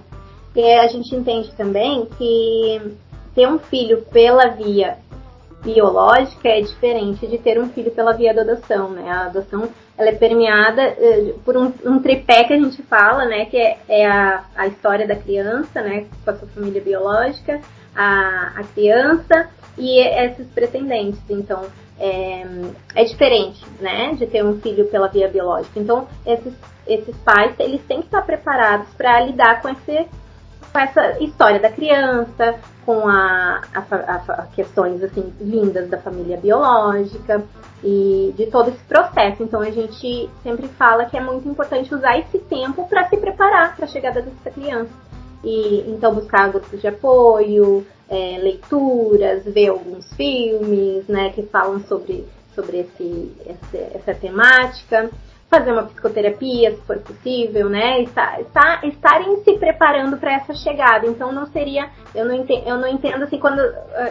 E 0.54 0.74
a 0.74 0.88
gente 0.88 1.14
entende 1.14 1.52
também 1.52 2.06
que 2.18 2.96
ter 3.34 3.46
um 3.46 3.58
filho 3.58 4.02
pela 4.10 4.48
via 4.48 4.98
biológica 5.62 6.48
é 6.48 6.60
diferente 6.60 7.26
de 7.26 7.38
ter 7.38 7.60
um 7.60 7.68
filho 7.68 7.90
pela 7.90 8.12
via 8.12 8.34
da 8.34 8.42
adoção, 8.42 8.90
né? 8.90 9.10
A 9.10 9.26
adoção 9.26 9.68
ela 9.98 10.10
é 10.10 10.14
permeada 10.14 10.94
uh, 10.96 11.38
por 11.40 11.56
um, 11.56 11.72
um, 11.84 12.00
tripé 12.00 12.44
que 12.44 12.52
a 12.52 12.58
gente 12.58 12.80
fala, 12.84 13.24
né? 13.24 13.46
Que 13.46 13.56
é, 13.56 13.78
é 13.88 14.06
a, 14.06 14.44
a, 14.54 14.66
história 14.68 15.06
da 15.06 15.16
criança, 15.16 15.82
né? 15.82 16.06
Com 16.24 16.30
a 16.30 16.36
sua 16.36 16.48
família 16.48 16.80
biológica, 16.80 17.60
a, 17.96 18.52
a 18.56 18.62
criança 18.72 19.50
e 19.76 20.00
esses 20.00 20.46
pretendentes. 20.48 21.20
Então, 21.28 21.64
é, 21.98 22.46
é, 22.94 23.04
diferente, 23.04 23.60
né? 23.80 24.14
De 24.14 24.24
ter 24.26 24.44
um 24.44 24.60
filho 24.60 24.86
pela 24.86 25.08
via 25.08 25.26
biológica. 25.26 25.80
Então, 25.80 26.06
esses, 26.24 26.54
esses 26.86 27.16
pais, 27.18 27.52
eles 27.58 27.82
têm 27.88 27.98
que 27.98 28.06
estar 28.06 28.22
preparados 28.22 28.88
para 28.94 29.20
lidar 29.20 29.60
com 29.60 29.68
esse 29.68 30.06
com 30.78 30.80
essa 30.80 31.22
história 31.22 31.58
da 31.58 31.70
criança, 31.70 32.60
com 32.86 33.08
a, 33.08 33.62
a, 33.74 34.14
a, 34.14 34.46
questões 34.54 35.02
assim 35.02 35.32
vindas 35.40 35.90
da 35.90 35.98
família 35.98 36.36
biológica 36.36 37.42
e 37.82 38.32
de 38.36 38.46
todo 38.46 38.68
esse 38.68 38.84
processo. 38.84 39.42
Então 39.42 39.60
a 39.60 39.70
gente 39.70 40.30
sempre 40.42 40.68
fala 40.68 41.06
que 41.06 41.16
é 41.16 41.20
muito 41.20 41.48
importante 41.48 41.92
usar 41.92 42.16
esse 42.18 42.38
tempo 42.38 42.86
para 42.88 43.08
se 43.08 43.16
preparar 43.16 43.74
para 43.74 43.86
a 43.86 43.88
chegada 43.88 44.22
dessa 44.22 44.50
criança. 44.50 44.92
E 45.42 45.84
então 45.88 46.14
buscar 46.14 46.48
grupos 46.48 46.80
de 46.80 46.86
apoio, 46.86 47.84
é, 48.08 48.38
leituras, 48.38 49.44
ver 49.44 49.68
alguns 49.68 50.12
filmes, 50.14 51.08
né, 51.08 51.30
que 51.30 51.42
falam 51.42 51.80
sobre 51.80 52.24
sobre 52.54 52.78
esse, 52.78 53.32
essa, 53.46 53.76
essa 53.94 54.14
temática 54.14 55.10
fazer 55.50 55.72
uma 55.72 55.84
psicoterapia, 55.84 56.72
se 56.72 56.80
for 56.82 56.98
possível, 56.98 57.68
né? 57.68 58.02
Está, 58.02 58.40
está, 58.40 58.80
estarem 58.84 59.42
se 59.42 59.58
preparando 59.58 60.18
para 60.18 60.34
essa 60.34 60.54
chegada. 60.54 61.06
Então 61.06 61.32
não 61.32 61.46
seria, 61.46 61.88
eu 62.14 62.24
não 62.26 62.34
entendo, 62.34 62.66
eu 62.66 62.76
não 62.76 62.88
entendo 62.88 63.24
assim 63.24 63.38
quando 63.38 63.60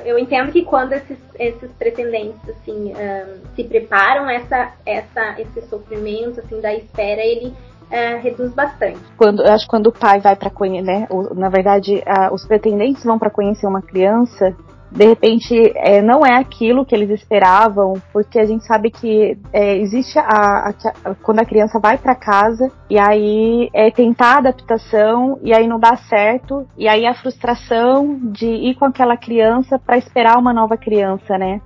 eu 0.04 0.18
entendo 0.18 0.52
que 0.52 0.64
quando 0.64 0.94
esses, 0.94 1.18
esses 1.40 1.72
pretendentes 1.74 2.42
assim 2.50 2.92
um, 2.92 3.56
se 3.56 3.64
preparam 3.64 4.30
essa, 4.30 4.74
essa, 4.86 5.40
esse 5.40 5.62
sofrimento 5.68 6.40
assim 6.40 6.60
da 6.60 6.74
espera, 6.74 7.22
ele 7.22 7.54
uh, 7.92 8.22
reduz 8.22 8.54
bastante. 8.54 9.00
Quando 9.16 9.44
eu 9.44 9.54
acho 9.54 9.66
que 9.66 9.70
quando 9.70 9.88
o 9.88 9.92
pai 9.92 10.20
vai 10.20 10.36
para 10.36 10.50
conhecer, 10.50 10.86
né? 10.86 11.08
Na 11.36 11.50
verdade, 11.50 12.04
uh, 12.06 12.34
os 12.34 12.46
pretendentes 12.46 13.04
vão 13.04 13.20
para 13.20 13.30
conhecer 13.30 13.68
uma 13.68 13.82
criança 13.82 14.56
de 14.92 15.06
repente 15.06 15.74
é, 15.76 16.02
não 16.02 16.26
é 16.26 16.38
aquilo 16.38 16.86
que 16.86 16.96
eles 16.96 17.10
esperavam, 17.10 17.96
porque 18.14 18.40
a 18.40 18.46
gente 18.46 18.66
sabe 18.66 18.90
que 18.90 19.38
é, 19.52 19.78
existe 19.78 20.18
a, 20.18 20.70
a, 20.70 21.16
quando 21.22 21.40
a 21.40 21.46
criança 21.46 21.80
vai 21.80 21.98
para 21.98 22.16
casa 22.16 22.72
e 22.90 22.98
aí 22.98 23.70
é 23.74 23.92
tentar 23.92 24.36
a 24.36 24.38
adaptação 24.38 25.40
e 25.44 25.54
aí 25.54 25.68
não 25.68 25.80
dá 25.80 25.96
certo 25.96 26.68
e 26.78 26.88
aí 26.88 27.06
a 27.06 27.14
frustração 27.14 28.18
de 28.32 28.48
ir 28.48 28.76
com 28.76 28.86
aquela 28.86 29.18
criança 29.18 29.78
para 29.78 29.98
esperar 29.98 30.38
uma 30.38 30.54
nova 30.54 30.78
criança, 30.78 31.38
né? 31.38 31.62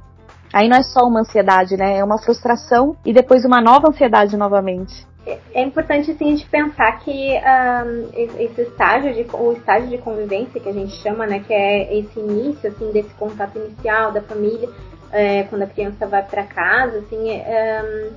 Aí 0.53 0.67
não 0.67 0.75
é 0.75 0.83
só 0.83 1.07
uma 1.07 1.21
ansiedade, 1.21 1.77
né? 1.77 1.97
É 1.97 2.03
uma 2.03 2.17
frustração 2.17 2.95
e 3.05 3.13
depois 3.13 3.45
uma 3.45 3.61
nova 3.61 3.87
ansiedade 3.89 4.35
novamente 4.35 5.07
é 5.25 5.61
importante 5.61 6.11
assim, 6.11 6.25
a 6.25 6.35
gente 6.35 6.49
pensar 6.49 6.91
que 6.99 7.33
um, 7.37 8.09
esse 8.39 8.61
estágio 8.61 9.13
de 9.13 9.27
o 9.33 9.51
estágio 9.53 9.89
de 9.89 9.97
convivência 9.99 10.59
que 10.59 10.67
a 10.67 10.73
gente 10.73 10.93
chama, 10.93 11.27
né, 11.27 11.43
que 11.45 11.53
é 11.53 11.95
esse 11.95 12.19
início 12.19 12.69
assim 12.69 12.91
desse 12.91 13.13
contato 13.15 13.57
inicial 13.57 14.11
da 14.11 14.21
família 14.21 14.67
é, 15.11 15.43
quando 15.43 15.63
a 15.63 15.67
criança 15.67 16.07
vai 16.07 16.23
para 16.23 16.43
casa, 16.43 16.99
assim, 16.99 17.29
é, 17.29 17.83
um, 17.83 18.15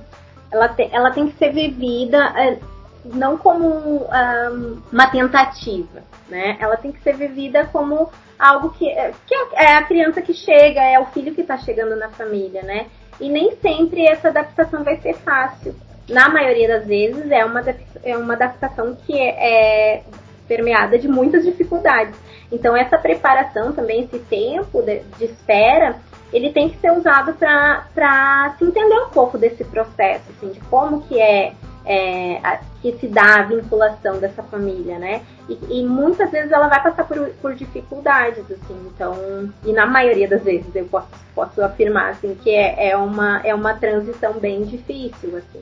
ela, 0.51 0.69
te, 0.69 0.89
ela 0.91 1.11
tem 1.11 1.27
que 1.27 1.37
ser 1.37 1.51
vivida 1.51 2.17
é, 2.37 2.57
não 3.05 3.37
como 3.37 3.67
um, 3.67 4.81
uma 4.91 5.07
tentativa, 5.07 6.01
né? 6.27 6.57
Ela 6.59 6.77
tem 6.77 6.91
que 6.91 7.03
ser 7.03 7.15
vivida 7.15 7.65
como 7.65 8.09
algo 8.39 8.71
que, 8.71 8.87
que 9.27 9.35
é 9.53 9.75
a 9.75 9.83
criança 9.83 10.21
que 10.21 10.33
chega, 10.33 10.81
é 10.81 10.99
o 10.99 11.05
filho 11.07 11.35
que 11.35 11.41
está 11.41 11.57
chegando 11.57 11.95
na 11.95 12.09
família, 12.09 12.63
né? 12.63 12.87
E 13.19 13.29
nem 13.29 13.55
sempre 13.57 14.07
essa 14.07 14.29
adaptação 14.29 14.83
vai 14.83 14.97
ser 15.01 15.13
fácil 15.17 15.75
na 16.09 16.29
maioria 16.29 16.67
das 16.67 16.85
vezes, 16.85 17.29
é 17.31 17.43
uma, 17.43 17.63
é 18.03 18.17
uma 18.17 18.33
adaptação 18.33 18.95
que 19.05 19.17
é, 19.17 19.95
é 19.97 20.03
permeada 20.47 20.97
de 20.97 21.07
muitas 21.07 21.43
dificuldades. 21.43 22.15
Então, 22.51 22.75
essa 22.75 22.97
preparação 22.97 23.73
também, 23.73 24.03
esse 24.03 24.19
tempo 24.19 24.81
de, 24.81 24.99
de 25.17 25.25
espera, 25.25 25.95
ele 26.31 26.51
tem 26.51 26.69
que 26.69 26.77
ser 26.77 26.91
usado 26.91 27.33
para 27.33 28.55
se 28.57 28.65
entender 28.65 28.99
um 28.99 29.09
pouco 29.09 29.37
desse 29.37 29.63
processo, 29.63 30.23
assim, 30.29 30.51
de 30.51 30.59
como 30.61 31.01
que 31.01 31.19
é, 31.19 31.53
é 31.85 32.37
a, 32.43 32.59
que 32.81 32.91
se 32.99 33.07
dá 33.07 33.39
a 33.39 33.43
vinculação 33.43 34.19
dessa 34.19 34.43
família, 34.43 34.99
né? 34.99 35.21
E, 35.47 35.57
e, 35.69 35.83
muitas 35.83 36.31
vezes 36.31 36.51
ela 36.51 36.67
vai 36.67 36.81
passar 36.81 37.07
por, 37.07 37.29
por 37.41 37.55
dificuldades, 37.55 38.43
assim, 38.51 38.91
então, 38.93 39.51
e 39.63 39.71
na 39.71 39.85
maioria 39.85 40.27
das 40.27 40.43
vezes 40.43 40.75
eu 40.75 40.85
posso, 40.85 41.07
posso 41.33 41.61
afirmar, 41.61 42.11
assim, 42.11 42.35
que 42.35 42.49
é, 42.49 42.89
é, 42.89 42.97
uma, 42.97 43.41
é 43.43 43.53
uma 43.53 43.73
transição 43.75 44.33
bem 44.33 44.63
difícil, 44.63 45.37
assim. 45.37 45.61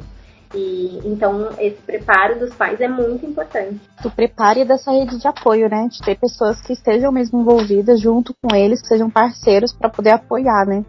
E, 0.53 1.01
então, 1.03 1.49
esse 1.57 1.81
preparo 1.81 2.39
dos 2.39 2.53
pais 2.53 2.79
é 2.79 2.87
muito 2.87 3.25
importante. 3.25 3.79
Tu 4.01 4.11
prepare 4.11 4.63
dessa 4.63 4.91
rede 4.91 5.17
de 5.17 5.27
apoio, 5.27 5.69
né? 5.69 5.87
De 5.89 5.99
ter 5.99 6.15
pessoas 6.15 6.61
que 6.61 6.73
estejam 6.73 7.11
mesmo 7.11 7.41
envolvidas 7.41 7.99
junto 7.99 8.33
com 8.41 8.55
eles, 8.55 8.81
que 8.81 8.87
sejam 8.87 9.09
parceiros 9.09 9.73
para 9.73 9.89
poder 9.89 10.11
apoiar, 10.11 10.65
né? 10.65 10.85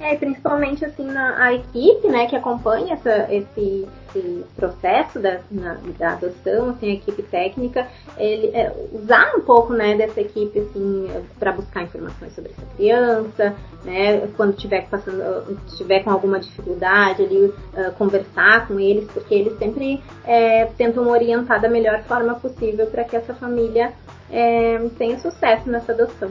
É, 0.00 0.14
principalmente 0.16 0.84
assim 0.84 1.04
na 1.04 1.42
a 1.42 1.54
equipe, 1.54 2.06
né, 2.08 2.26
que 2.26 2.36
acompanha 2.36 2.94
essa, 2.94 3.32
esse, 3.32 3.88
esse 4.14 4.44
processo 4.54 5.18
da, 5.18 5.40
na, 5.50 5.76
da 5.98 6.12
adoção, 6.12 6.70
assim, 6.70 6.90
a 6.90 6.94
equipe 6.94 7.22
técnica, 7.22 7.86
ele 8.16 8.48
é, 8.54 8.72
usar 8.92 9.34
um 9.36 9.40
pouco, 9.40 9.72
né, 9.72 9.96
dessa 9.96 10.20
equipe 10.20 10.60
assim 10.60 11.08
para 11.38 11.52
buscar 11.52 11.82
informações 11.82 12.32
sobre 12.32 12.52
essa 12.52 12.64
criança, 12.76 13.56
né, 13.84 14.28
quando 14.36 14.56
tiver 14.56 14.88
passando, 14.88 15.58
tiver 15.76 16.04
com 16.04 16.10
alguma 16.10 16.38
dificuldade, 16.38 17.24
ali 17.24 17.46
uh, 17.46 17.92
conversar 17.96 18.68
com 18.68 18.78
eles, 18.78 19.10
porque 19.10 19.34
eles 19.34 19.58
sempre 19.58 20.02
é, 20.24 20.66
tentam 20.76 21.08
orientar 21.08 21.60
da 21.60 21.68
melhor 21.68 22.02
forma 22.04 22.34
possível 22.36 22.86
para 22.86 23.04
que 23.04 23.16
essa 23.16 23.34
família 23.34 23.92
é, 24.30 24.78
tenha 24.96 25.18
sucesso 25.18 25.68
nessa 25.68 25.92
adoção. 25.92 26.30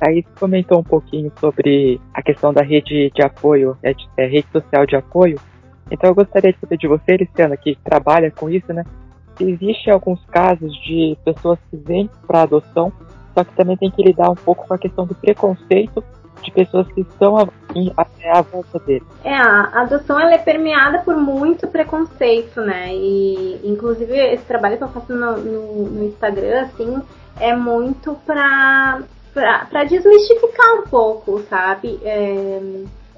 Aí 0.00 0.22
comentou 0.38 0.78
um 0.80 0.84
pouquinho 0.84 1.32
sobre 1.38 2.00
a 2.12 2.22
questão 2.22 2.52
da 2.52 2.62
rede 2.62 3.10
de 3.14 3.22
apoio, 3.22 3.76
é, 3.82 3.94
é, 4.16 4.26
rede 4.26 4.46
social 4.52 4.86
de 4.86 4.96
apoio. 4.96 5.38
Então 5.90 6.10
eu 6.10 6.14
gostaria 6.14 6.52
de 6.52 6.58
saber 6.58 6.76
de 6.76 6.88
você, 6.88 7.16
Luciana, 7.16 7.56
que 7.56 7.76
trabalha 7.84 8.30
com 8.30 8.50
isso, 8.50 8.72
né? 8.72 8.84
Se 9.36 9.44
existe 9.44 9.90
alguns 9.90 10.24
casos 10.26 10.72
de 10.82 11.16
pessoas 11.24 11.58
que 11.70 11.76
vêm 11.76 12.10
para 12.26 12.42
adoção, 12.42 12.92
só 13.34 13.44
que 13.44 13.54
também 13.54 13.76
tem 13.76 13.90
que 13.90 14.02
lidar 14.02 14.30
um 14.30 14.34
pouco 14.34 14.66
com 14.66 14.74
a 14.74 14.78
questão 14.78 15.06
do 15.06 15.14
preconceito 15.14 16.02
de 16.42 16.50
pessoas 16.50 16.86
que 16.88 17.00
estão 17.00 17.36
até 17.96 18.30
a 18.30 18.42
volta 18.42 18.78
dele. 18.80 19.04
É, 19.24 19.34
a 19.34 19.82
adoção 19.82 20.18
ela 20.18 20.34
é 20.34 20.38
permeada 20.38 20.98
por 21.00 21.16
muito 21.16 21.66
preconceito, 21.68 22.60
né? 22.60 22.94
E 22.94 23.60
inclusive 23.64 24.14
esse 24.14 24.44
trabalho 24.44 24.76
que 24.76 24.84
eu 24.84 24.88
faço 24.88 25.14
no, 25.14 25.36
no, 25.36 25.90
no 25.90 26.04
Instagram, 26.04 26.62
assim, 26.62 27.02
é 27.40 27.54
muito 27.54 28.14
para 28.26 29.02
para 29.36 29.84
desmistificar 29.84 30.80
um 30.80 30.82
pouco, 30.88 31.42
sabe? 31.42 32.00
É, 32.02 32.58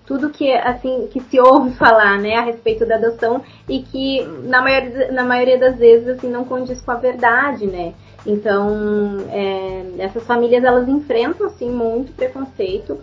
tudo 0.05 0.31
que 0.31 0.53
assim 0.53 1.07
que 1.13 1.21
se 1.21 1.39
ouve 1.39 1.71
falar, 1.79 2.19
né, 2.19 2.35
a 2.35 2.43
respeito 2.43 2.85
da 2.85 2.97
adoção 2.97 3.41
e 3.69 3.83
que 3.83 4.25
na 4.43 4.61
maioria, 4.61 5.13
na 5.13 5.23
maioria 5.23 5.59
das 5.59 5.79
vezes 5.79 6.09
assim 6.09 6.29
não 6.29 6.45
condiz 6.45 6.81
com 6.81 6.91
a 6.91 6.97
verdade, 6.97 7.67
né? 7.67 7.95
Então 8.27 9.19
é, 9.31 9.85
essas 9.99 10.27
famílias 10.27 10.65
elas 10.65 10.89
enfrentam 10.89 11.47
assim 11.47 11.71
muito 11.71 12.13
preconceito. 12.13 12.99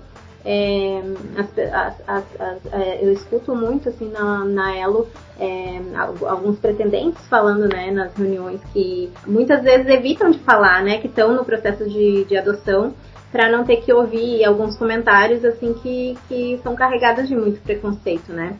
É, 0.47 1.01
as, 1.37 1.97
as, 2.07 2.39
as, 2.39 2.73
é, 2.73 3.03
eu 3.03 3.11
escuto 3.11 3.55
muito 3.55 3.89
assim 3.89 4.11
na, 4.11 4.45
na 4.45 4.75
Elo 4.77 5.07
é, 5.39 5.81
alguns 5.97 6.59
pretendentes 6.59 7.27
falando 7.27 7.67
né, 7.67 7.89
nas 7.89 8.13
reuniões 8.13 8.61
que 8.71 9.11
muitas 9.25 9.63
vezes 9.63 9.87
evitam 9.87 10.29
de 10.29 10.37
falar, 10.39 10.83
né, 10.83 10.99
que 10.99 11.07
estão 11.07 11.33
no 11.33 11.43
processo 11.43 11.89
de, 11.89 12.25
de 12.25 12.37
adoção 12.37 12.93
para 13.31 13.49
não 13.49 13.65
ter 13.65 13.77
que 13.77 13.91
ouvir 13.91 14.45
alguns 14.45 14.77
comentários 14.77 15.43
assim 15.43 15.73
que, 15.73 16.15
que 16.27 16.59
são 16.61 16.75
carregados 16.75 17.27
de 17.27 17.35
muito 17.35 17.59
preconceito, 17.61 18.31
né? 18.31 18.55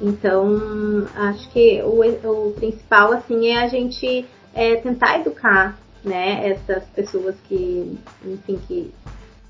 Então, 0.00 1.06
acho 1.14 1.48
que 1.50 1.82
o, 1.82 2.02
o 2.28 2.52
principal 2.52 3.12
assim 3.12 3.48
é 3.48 3.62
a 3.62 3.68
gente 3.68 4.26
é, 4.54 4.76
tentar 4.76 5.20
educar, 5.20 5.78
né, 6.04 6.48
essas 6.48 6.84
pessoas 6.94 7.34
que, 7.48 7.98
enfim, 8.24 8.58
que 8.66 8.92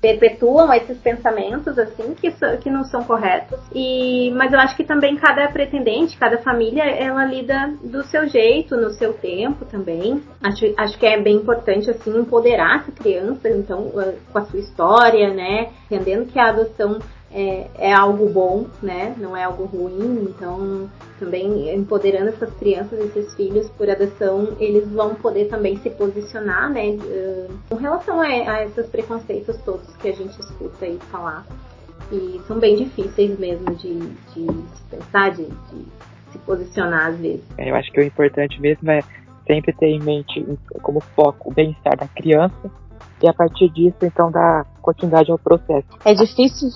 perpetuam 0.07 0.73
esses 0.73 0.97
pensamentos 0.99 1.77
assim 1.77 2.13
que, 2.13 2.31
que 2.61 2.69
não 2.69 2.83
são 2.85 3.03
corretos. 3.03 3.59
E 3.73 4.31
mas 4.35 4.53
eu 4.53 4.59
acho 4.59 4.75
que 4.75 4.83
também 4.83 5.17
cada 5.17 5.47
pretendente 5.49 6.17
cada 6.17 6.37
família 6.37 6.83
ela 6.83 7.25
lida 7.25 7.73
do 7.83 8.03
seu 8.03 8.27
jeito 8.27 8.77
no 8.77 8.91
seu 8.91 9.13
tempo 9.13 9.65
também. 9.65 10.21
Acho, 10.41 10.73
acho 10.77 10.97
que 10.97 11.05
é 11.05 11.19
bem 11.19 11.35
importante 11.35 11.89
assim 11.89 12.17
empoderar 12.17 12.77
essa 12.77 12.91
criança 12.91 13.49
então 13.49 13.91
com 14.31 14.37
a 14.37 14.45
sua 14.45 14.59
história 14.59 15.33
né? 15.33 15.69
Entendendo 15.89 16.31
que 16.31 16.39
a 16.39 16.49
adoção 16.49 16.99
é, 17.31 17.67
é, 17.77 17.93
algo 17.93 18.29
bom, 18.29 18.67
né? 18.81 19.13
Não 19.17 19.35
é 19.35 19.43
algo 19.43 19.65
ruim. 19.65 20.27
Então, 20.29 20.89
também 21.19 21.73
empoderando 21.75 22.29
essas 22.29 22.53
crianças, 22.55 22.99
esses 22.99 23.33
filhos 23.35 23.69
por 23.71 23.89
adoção, 23.89 24.55
eles 24.59 24.89
vão 24.89 25.15
poder 25.15 25.45
também 25.49 25.77
se 25.77 25.89
posicionar, 25.89 26.69
né? 26.71 26.89
Uh, 26.89 27.53
com 27.69 27.75
relação 27.75 28.21
a, 28.21 28.25
a, 28.25 28.65
esses 28.65 28.87
preconceitos 28.87 29.57
todos 29.63 29.95
que 29.97 30.09
a 30.09 30.13
gente 30.13 30.39
escuta 30.39 30.85
aí 30.85 30.97
falar. 31.11 31.45
E 32.11 32.39
são 32.47 32.59
bem 32.59 32.77
difíceis 32.77 33.37
mesmo 33.37 33.75
de, 33.75 33.99
de, 33.99 34.47
pensar, 34.89 35.31
de, 35.31 35.45
de 35.45 35.85
se 36.31 36.37
posicionar 36.39 37.07
às 37.07 37.17
vezes. 37.17 37.43
Eu 37.57 37.75
acho 37.75 37.91
que 37.91 37.99
o 37.99 38.03
importante 38.03 38.61
mesmo 38.61 38.89
é 38.89 39.01
sempre 39.45 39.73
ter 39.73 39.87
em 39.87 39.99
mente 39.99 40.45
como 40.81 41.01
foco 41.01 41.49
o 41.49 41.53
bem-estar 41.53 41.97
da 41.97 42.07
criança 42.07 42.71
e 43.21 43.27
a 43.27 43.33
partir 43.33 43.69
disso, 43.69 43.97
então, 44.03 44.31
dar 44.31 44.65
continuidade 44.81 45.31
ao 45.31 45.37
processo. 45.37 45.87
É 46.05 46.13
difícil 46.13 46.71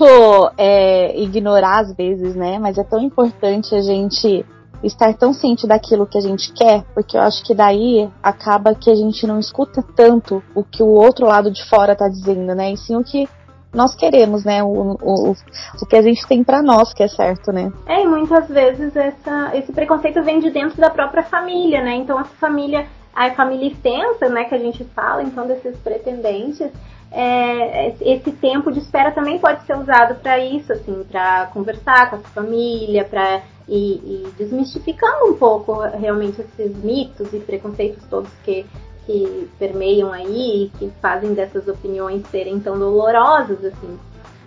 é, 0.58 1.20
ignorar 1.20 1.82
às 1.82 1.96
vezes, 1.96 2.36
né? 2.36 2.60
Mas 2.60 2.78
é 2.78 2.84
tão 2.84 3.00
importante 3.00 3.74
a 3.76 3.82
gente 3.82 4.46
estar 4.84 5.14
tão 5.14 5.34
ciente 5.34 5.68
daquilo 5.68 6.08
que 6.08 6.18
a 6.18 6.22
gente 6.22 6.52
quer, 6.54 6.84
porque 6.94 7.16
eu 7.16 7.22
acho 7.22 7.44
que 7.44 7.54
daí 7.54 8.10
acaba 8.22 8.74
que 8.74 8.90
a 8.90 8.96
gente 8.96 9.26
não 9.28 9.40
escuta 9.40 9.84
tanto 9.96 10.44
o 10.56 10.64
que 10.64 10.82
o 10.82 10.88
outro 10.88 11.28
lado 11.28 11.52
de 11.52 11.64
fora 11.70 11.96
tá 11.96 12.08
dizendo, 12.08 12.56
né? 12.56 12.72
E 12.72 12.78
sim 12.78 12.96
o 12.96 13.04
que 13.04 13.30
nós 13.74 13.96
queremos, 13.96 14.44
né? 14.44 14.64
O, 14.64 14.98
o, 15.02 15.32
o 15.32 15.86
que 15.88 15.96
a 15.96 16.02
gente 16.02 16.28
tem 16.28 16.44
para 16.44 16.62
nós 16.62 16.94
que 16.94 17.04
é 17.04 17.08
certo, 17.08 17.52
né? 17.52 17.72
É, 17.86 18.04
e 18.04 18.08
muitas 18.08 18.48
vezes 18.50 18.96
essa, 18.96 19.52
esse 19.56 19.72
preconceito 19.72 20.22
vem 20.24 20.40
de 20.40 20.50
dentro 20.50 20.80
da 20.82 20.90
própria 20.90 21.24
família, 21.24 21.82
né? 21.82 21.96
Então 21.96 22.20
essa 22.20 22.36
família 22.40 22.88
a 23.14 23.32
família 23.32 23.68
extensa, 23.68 24.30
né, 24.30 24.46
que 24.46 24.56
a 24.56 24.60
gente 24.60 24.84
fala, 24.96 25.24
então, 25.24 25.48
desses 25.48 25.78
pretendentes, 25.78 26.72
é, 27.12 27.94
esse 28.00 28.32
tempo 28.32 28.72
de 28.72 28.80
espera 28.80 29.12
também 29.12 29.38
pode 29.38 29.66
ser 29.66 29.76
usado 29.76 30.16
para 30.16 30.40
isso, 30.40 30.72
assim, 30.72 31.04
para 31.12 31.48
conversar 31.48 32.10
com 32.10 32.16
a 32.16 32.20
família, 32.20 33.04
para 33.04 33.42
ir, 33.68 34.32
desmistificando 34.38 35.26
um 35.26 35.38
pouco 35.38 35.82
realmente 35.82 36.42
esses 36.42 36.76
mitos 36.84 37.34
e 37.34 37.40
preconceitos 37.40 38.04
todos 38.10 38.32
que, 38.46 38.66
que 39.06 39.50
permeiam 39.60 40.14
aí, 40.14 40.72
que 40.80 40.90
fazem 41.02 41.34
dessas 41.34 41.68
opiniões 41.68 42.26
serem 42.28 42.60
tão 42.62 42.80
dolorosas, 42.80 43.64
assim. 43.66 44.00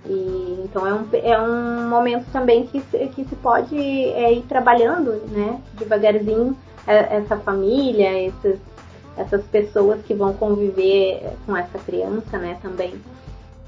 E, 0.06 0.62
então 0.64 0.86
é 0.86 0.94
um, 0.94 1.08
é 1.12 1.40
um 1.40 1.88
momento 1.88 2.26
também 2.30 2.66
que, 2.66 2.80
que 2.80 3.24
se 3.24 3.36
pode 3.36 3.76
é, 3.76 4.32
ir 4.32 4.42
trabalhando, 4.42 5.12
né, 5.30 5.60
devagarzinho, 5.74 6.56
essa 6.86 7.36
família, 7.36 8.26
esses, 8.26 8.58
essas 9.16 9.44
pessoas 9.46 10.02
que 10.02 10.14
vão 10.14 10.32
conviver 10.34 11.32
com 11.46 11.56
essa 11.56 11.78
criança, 11.78 12.38
né, 12.38 12.58
também. 12.62 12.94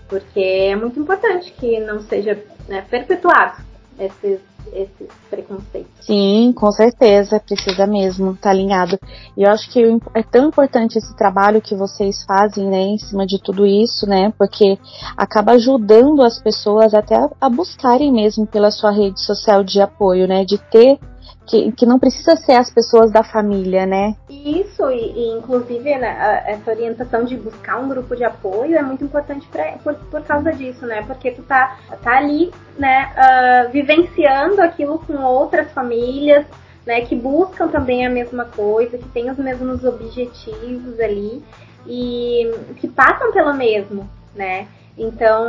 Porque 0.08 0.40
é 0.40 0.76
muito 0.76 1.00
importante 1.00 1.52
que 1.52 1.80
não 1.80 2.00
seja 2.00 2.38
né, 2.68 2.84
perpetuado 2.88 3.64
esses, 3.98 4.40
esses 4.72 5.08
preconceitos. 5.28 5.90
Sim, 6.00 6.52
com 6.54 6.70
certeza, 6.70 7.40
precisa 7.40 7.86
mesmo, 7.86 8.36
tá 8.36 8.50
alinhado. 8.50 8.98
E 9.36 9.42
eu 9.42 9.50
acho 9.50 9.70
que 9.70 9.82
é 10.14 10.22
tão 10.22 10.48
importante 10.48 10.98
esse 10.98 11.16
trabalho 11.16 11.60
que 11.60 11.74
vocês 11.74 12.22
fazem, 12.24 12.68
né, 12.68 12.82
em 12.82 12.98
cima 12.98 13.26
de 13.26 13.42
tudo 13.42 13.66
isso, 13.66 14.06
né, 14.06 14.32
porque 14.38 14.78
acaba 15.16 15.52
ajudando 15.52 16.22
as 16.22 16.40
pessoas 16.40 16.94
até 16.94 17.16
a, 17.16 17.28
a 17.40 17.48
buscarem 17.48 18.12
mesmo 18.12 18.46
pela 18.46 18.70
sua 18.70 18.90
rede 18.90 19.20
social 19.20 19.64
de 19.64 19.80
apoio, 19.80 20.28
né, 20.28 20.44
de 20.44 20.58
ter 20.58 20.98
que, 21.46 21.72
que 21.72 21.86
não 21.86 21.98
precisa 21.98 22.36
ser 22.36 22.52
as 22.52 22.72
pessoas 22.72 23.10
da 23.10 23.22
família, 23.22 23.86
né? 23.86 24.14
Isso, 24.28 24.90
e, 24.90 25.12
e 25.12 25.38
inclusive 25.38 25.96
né, 25.96 26.42
essa 26.46 26.70
orientação 26.70 27.24
de 27.24 27.36
buscar 27.36 27.78
um 27.78 27.88
grupo 27.88 28.16
de 28.16 28.24
apoio 28.24 28.76
é 28.76 28.82
muito 28.82 29.04
importante 29.04 29.46
pra, 29.48 29.72
por, 29.82 29.94
por 29.94 30.22
causa 30.22 30.52
disso, 30.52 30.84
né? 30.86 31.02
Porque 31.06 31.30
tu 31.30 31.42
tá, 31.42 31.78
tá 32.02 32.18
ali, 32.18 32.52
né, 32.76 33.12
uh, 33.16 33.70
vivenciando 33.70 34.60
aquilo 34.60 34.98
com 34.98 35.16
outras 35.22 35.70
famílias, 35.72 36.44
né, 36.84 37.00
que 37.02 37.16
buscam 37.16 37.68
também 37.68 38.06
a 38.06 38.10
mesma 38.10 38.44
coisa, 38.44 38.98
que 38.98 39.08
têm 39.08 39.30
os 39.30 39.38
mesmos 39.38 39.84
objetivos 39.84 40.98
ali 41.00 41.42
e 41.86 42.52
que 42.76 42.88
passam 42.88 43.32
pelo 43.32 43.54
mesmo, 43.54 44.08
né? 44.34 44.66
Então, 44.98 45.46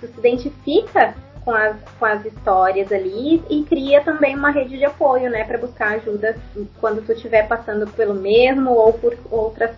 tu 0.00 0.06
se 0.06 0.18
identifica 0.18 1.14
com 1.44 1.50
as, 1.52 1.76
com 1.98 2.04
as 2.04 2.24
histórias 2.24 2.92
ali 2.92 3.42
e 3.48 3.64
cria 3.64 4.02
também 4.02 4.36
uma 4.36 4.50
rede 4.50 4.76
de 4.76 4.84
apoio, 4.84 5.30
né, 5.30 5.44
para 5.44 5.58
buscar 5.58 5.94
ajuda 5.94 6.36
quando 6.80 7.04
tu 7.04 7.12
estiver 7.12 7.46
passando 7.48 7.86
pelo 7.92 8.14
mesmo 8.14 8.70
ou 8.70 8.92
por 8.92 9.16
outras 9.30 9.70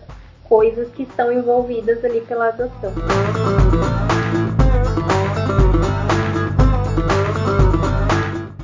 coisas 0.43 0.89
que 0.89 1.03
estão 1.03 1.31
envolvidas 1.31 2.03
ali 2.03 2.21
pela 2.21 2.49
adoção. 2.49 2.93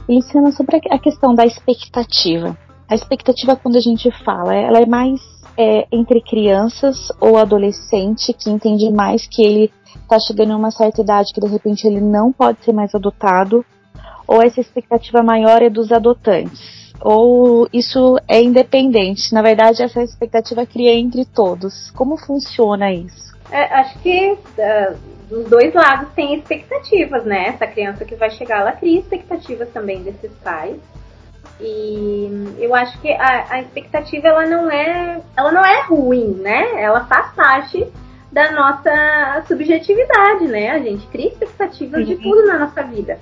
Luciana, 0.08 0.52
sobre 0.52 0.82
a 0.90 1.00
questão 1.00 1.36
da 1.36 1.46
expectativa. 1.46 2.58
A 2.88 2.96
expectativa, 2.96 3.56
quando 3.56 3.76
a 3.76 3.82
gente 3.82 4.10
fala, 4.24 4.56
ela 4.56 4.80
é 4.80 4.86
mais 4.86 5.22
é, 5.56 5.88
entre 5.92 6.22
crianças 6.22 7.12
ou 7.20 7.38
adolescente 7.38 8.34
que 8.34 8.50
entende 8.50 8.90
mais 8.92 9.28
que 9.28 9.44
ele 9.44 9.72
está 10.10 10.19
chegando 10.19 10.52
em 10.52 10.56
uma 10.56 10.72
certa 10.72 11.02
idade 11.02 11.32
que 11.32 11.39
de 11.39 11.48
repente 11.48 11.86
ele 11.86 12.02
não 12.02 12.34
pode 12.34 12.63
ser 12.63 12.74
mais 12.74 12.93
adotado, 12.95 13.63
ou 14.28 14.41
essa 14.41 14.60
expectativa 14.60 15.22
maior 15.22 15.62
é 15.62 15.69
dos 15.69 15.91
adotantes, 15.91 16.93
ou 17.00 17.67
isso 17.72 18.17
é 18.28 18.41
independente. 18.41 19.34
Na 19.34 19.41
verdade, 19.41 19.84
essa 19.84 20.02
expectativa 20.02 20.65
cria 20.65 20.93
entre 20.93 21.26
todos. 21.26 21.91
Como 21.91 22.17
funciona 22.17 22.91
isso? 22.91 23.30
É, 23.52 23.63
acho 23.80 23.98
que 24.00 24.34
uh, 24.34 24.98
dos 25.30 25.50
dois 25.50 25.74
lados 25.74 26.10
tem 26.15 26.36
expectativas, 26.36 27.24
né? 27.26 27.48
Essa 27.48 27.67
criança 27.67 28.06
que 28.06 28.15
vai 28.15 28.30
chegar, 28.32 28.62
ela 28.62 28.72
cria 28.74 29.00
expectativas 29.00 29.69
também 29.69 30.04
desses 30.04 30.32
pais. 30.43 30.78
E 31.60 32.56
eu 32.60 32.74
acho 32.74 33.00
que 33.02 33.12
a, 33.12 33.45
a 33.50 33.60
expectativa 33.62 34.28
ela 34.28 34.45
não 34.45 34.72
é, 34.72 35.22
ela 35.36 35.52
não 35.52 35.65
é 35.65 35.82
ruim, 35.88 36.36
né? 36.41 36.82
Ela 36.82 37.06
faz 37.06 37.34
parte 37.34 37.86
da 38.32 38.52
nossa 38.52 39.44
subjetividade, 39.48 40.48
né? 40.48 40.72
A 40.72 40.80
gente 40.80 41.08
cria 41.08 41.30
expectativas 41.30 42.06
de 42.06 42.15
tudo 42.15 42.46
na 42.46 42.60
nossa 42.60 42.84
vida. 42.84 43.20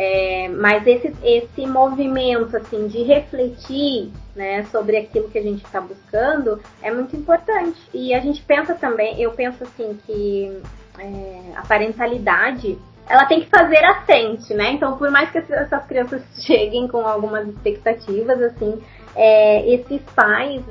É, 0.00 0.48
mas 0.48 0.86
esse, 0.86 1.12
esse 1.24 1.66
movimento 1.66 2.56
assim 2.56 2.86
de 2.86 3.02
refletir 3.02 4.12
né, 4.36 4.62
sobre 4.70 4.96
aquilo 4.96 5.28
que 5.28 5.36
a 5.36 5.42
gente 5.42 5.64
está 5.64 5.80
buscando 5.80 6.60
é 6.80 6.90
muito 6.90 7.16
importante. 7.16 7.76
E 7.92 8.14
a 8.14 8.20
gente 8.20 8.40
pensa 8.42 8.74
também, 8.74 9.20
eu 9.20 9.32
penso 9.32 9.64
assim 9.64 9.98
que 10.06 10.62
é, 10.98 11.40
a 11.56 11.62
parentalidade 11.62 12.78
ela 13.08 13.24
tem 13.24 13.40
que 13.40 13.48
fazer 13.48 13.82
a 13.84 14.02
frente, 14.02 14.52
né? 14.54 14.72
Então, 14.72 14.96
por 14.98 15.10
mais 15.10 15.30
que 15.30 15.38
essas 15.38 15.84
crianças 15.86 16.22
cheguem 16.44 16.86
com 16.86 17.06
algumas 17.06 17.48
expectativas, 17.48 18.40
assim, 18.40 18.80
é, 19.14 19.68
esses 19.68 20.00
pais, 20.14 20.62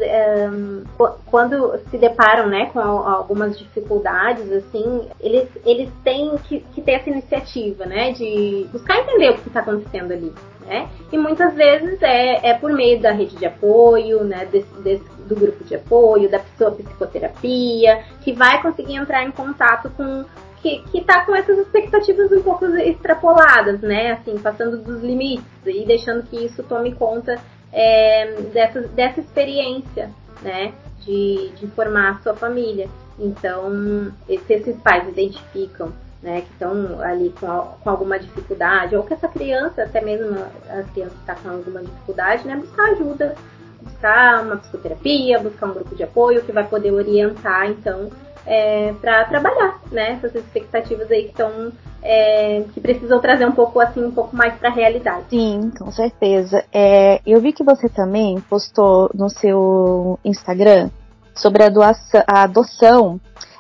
quando 1.26 1.78
se 1.90 1.98
deparam 1.98 2.48
né, 2.48 2.68
com 2.68 2.80
algumas 2.80 3.58
dificuldades, 3.58 4.52
assim, 4.52 5.08
eles, 5.20 5.50
eles 5.66 5.90
têm 6.04 6.38
que, 6.48 6.60
que 6.74 6.82
ter 6.82 6.94
essa 6.94 7.10
iniciativa, 7.10 7.86
né, 7.86 8.12
de 8.12 8.68
buscar 8.72 9.00
entender 9.00 9.32
o 9.32 9.38
que 9.38 9.48
está 9.48 9.60
acontecendo 9.60 10.12
ali, 10.12 10.34
né? 10.66 10.90
E 11.12 11.18
muitas 11.18 11.54
vezes 11.54 12.02
é, 12.02 12.50
é 12.50 12.54
por 12.54 12.72
meio 12.74 13.00
da 13.00 13.12
rede 13.12 13.36
de 13.36 13.46
apoio, 13.46 14.24
né, 14.24 14.46
desse, 14.46 14.74
desse, 14.82 15.06
do 15.28 15.36
grupo 15.36 15.64
de 15.64 15.76
apoio, 15.76 16.30
da 16.30 16.42
sua 16.58 16.72
psicoterapia, 16.72 18.04
que 18.22 18.34
vai 18.34 18.62
conseguir 18.62 18.96
entrar 18.96 19.24
em 19.24 19.32
contato 19.32 19.90
com 19.92 20.26
que, 20.62 20.80
que 20.92 21.02
tá 21.04 21.24
com 21.26 21.36
essas 21.36 21.58
expectativas 21.60 22.32
um 22.32 22.42
pouco 22.42 22.66
extrapoladas, 22.66 23.80
né? 23.82 24.12
Assim, 24.12 24.38
passando 24.40 24.78
dos 24.78 25.02
limites 25.02 25.46
e 25.66 25.86
deixando 25.86 26.24
que 26.24 26.46
isso 26.46 26.64
tome 26.64 26.94
conta 26.94 27.40
é, 27.72 28.42
dessa, 28.54 28.82
dessa 28.82 29.20
experiência, 29.20 30.10
né? 30.42 30.74
De, 31.06 31.52
de 31.56 31.68
formar 31.68 32.12
a 32.12 32.22
sua 32.22 32.34
família. 32.34 32.90
Então, 33.20 34.12
se 34.28 34.54
esses 34.54 34.76
pais 34.82 35.08
identificam 35.08 35.92
né, 36.22 36.42
que 36.42 36.52
estão 36.52 37.00
ali 37.02 37.34
com, 37.40 37.48
com, 37.82 37.90
alguma 37.90 38.20
dificuldade, 38.20 38.96
ou 38.96 39.04
que 39.04 39.14
essa 39.14 39.28
criança, 39.28 39.84
até 39.84 40.02
mesmo 40.02 40.38
a 40.70 40.84
criança 40.92 41.16
está 41.20 41.36
com 41.36 41.50
alguma 41.50 41.82
dificuldade, 41.82 42.46
né, 42.46 42.56
buscar 42.56 42.92
ajuda, 42.92 43.36
buscar 43.82 44.44
uma 44.44 44.58
psicoterapia, 44.58 45.40
buscar 45.40 45.68
um 45.68 45.74
grupo 45.74 45.96
de 45.96 46.04
apoio 46.04 46.44
que 46.44 46.52
vai 46.52 46.66
poder 46.66 46.92
orientar, 46.92 47.70
então, 47.70 48.10
é, 48.46 48.94
para 49.02 49.26
trabalhar, 49.26 49.80
né? 49.92 50.14
Essas 50.14 50.34
expectativas 50.36 51.12
aí 51.12 51.24
que 51.24 51.30
estão 51.32 51.72
é, 52.10 52.64
que 52.74 52.80
precisam 52.80 53.20
trazer 53.20 53.46
um 53.46 53.52
pouco 53.52 53.82
assim 53.82 54.04
um 54.04 54.12
pouco 54.12 54.34
mais 54.34 54.56
para 54.56 54.70
a 54.70 54.72
realidade. 54.72 55.26
Sim, 55.30 55.70
com 55.78 55.92
certeza. 55.92 56.64
É, 56.74 57.20
eu 57.28 57.42
vi 57.42 57.52
que 57.52 57.64
você 57.64 57.90
também 57.90 58.40
postou 58.50 59.10
no 59.14 59.30
seu 59.30 60.18
Instagram 60.24 60.90
sobre 61.36 61.64
a, 61.64 61.70
doação, 61.70 62.24
a 62.26 62.44
adoção 62.44 63.20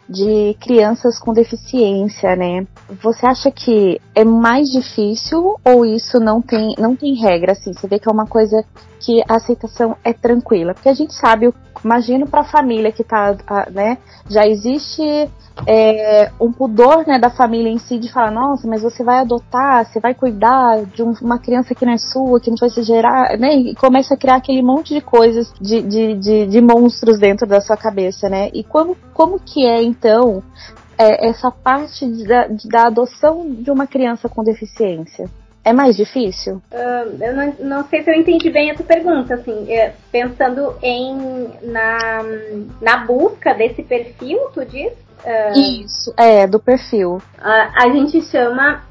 de 0.09 0.55
crianças 0.61 1.19
com 1.19 1.33
deficiência, 1.33 2.33
né? 2.37 2.65
Você 3.03 3.25
acha 3.25 3.51
que 3.51 3.99
é 4.15 4.23
mais 4.23 4.69
difícil 4.69 5.59
ou 5.65 5.85
isso 5.85 6.17
não 6.17 6.41
tem, 6.41 6.73
não 6.79 6.95
tem 6.95 7.13
regra, 7.15 7.51
assim? 7.51 7.73
Você 7.73 7.85
vê 7.87 7.99
que 7.99 8.09
é 8.09 8.11
uma 8.11 8.25
coisa 8.25 8.63
que 8.99 9.21
a 9.27 9.35
aceitação 9.35 9.95
é 10.03 10.13
tranquila? 10.13 10.73
Porque 10.73 10.89
a 10.89 10.93
gente 10.93 11.13
sabe, 11.13 11.53
imagino 11.83 12.27
para 12.27 12.41
a 12.41 12.45
família 12.45 12.91
que 12.91 13.03
tá, 13.03 13.35
né? 13.71 13.97
Já 14.29 14.45
existe 14.47 15.29
é, 15.65 16.31
um 16.39 16.51
pudor, 16.51 17.07
né, 17.07 17.17
da 17.17 17.29
família 17.29 17.69
em 17.69 17.79
si 17.79 17.97
de 17.97 18.11
falar, 18.11 18.31
nossa, 18.31 18.67
mas 18.67 18.81
você 18.81 19.03
vai 19.03 19.19
adotar, 19.19 19.85
você 19.85 19.99
vai 19.99 20.13
cuidar 20.13 20.83
de 20.85 21.01
um, 21.01 21.13
uma 21.21 21.39
criança 21.39 21.73
que 21.73 21.85
não 21.85 21.93
é 21.93 21.97
sua, 21.97 22.39
que 22.39 22.49
não 22.49 22.57
vai 22.59 22.69
se 22.69 22.83
gerar, 22.83 23.37
né? 23.37 23.55
E 23.55 23.75
começa 23.75 24.13
a 24.13 24.17
criar 24.17 24.35
aquele 24.35 24.61
monte 24.61 24.93
de 24.93 25.01
coisas, 25.01 25.51
de, 25.59 25.81
de, 25.81 26.13
de, 26.15 26.47
de 26.47 26.61
monstros 26.61 27.17
dentro 27.17 27.47
da 27.47 27.61
sua 27.61 27.77
cabeça, 27.77 28.29
né? 28.29 28.49
E 28.53 28.63
como, 28.63 28.95
como 29.13 29.39
que 29.39 29.65
é, 29.65 29.81
então, 29.81 30.43
é, 30.97 31.29
essa 31.29 31.49
parte 31.49 32.05
da, 32.25 32.47
da 32.65 32.87
adoção 32.87 33.49
de 33.49 33.71
uma 33.71 33.87
criança 33.87 34.29
com 34.29 34.43
deficiência? 34.43 35.29
É 35.67 35.73
mais 35.73 35.97
difícil? 35.97 36.61
Uh, 36.71 37.21
eu 37.21 37.35
não, 37.35 37.53
não, 37.59 37.83
sei 37.89 38.01
se 38.01 38.09
eu 38.09 38.15
entendi 38.15 38.49
bem 38.49 38.71
a 38.71 38.75
tua 38.75 38.85
pergunta, 38.85 39.33
assim, 39.33 39.69
é, 39.69 39.93
pensando 40.09 40.77
em 40.81 41.49
na, 41.61 42.23
na 42.81 42.97
busca 43.05 43.53
desse 43.53 43.83
perfil, 43.83 44.39
tu 44.53 44.63
diz? 44.63 44.93
Uh, 45.25 45.83
Isso, 45.83 46.13
é, 46.15 46.47
do 46.47 46.57
perfil. 46.57 47.15
Uh, 47.17 47.21
a 47.41 47.89
gente 47.89 48.21
chama 48.21 48.81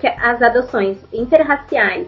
que 0.00 0.06
as 0.06 0.40
adoções 0.40 0.96
interraciais 1.12 2.06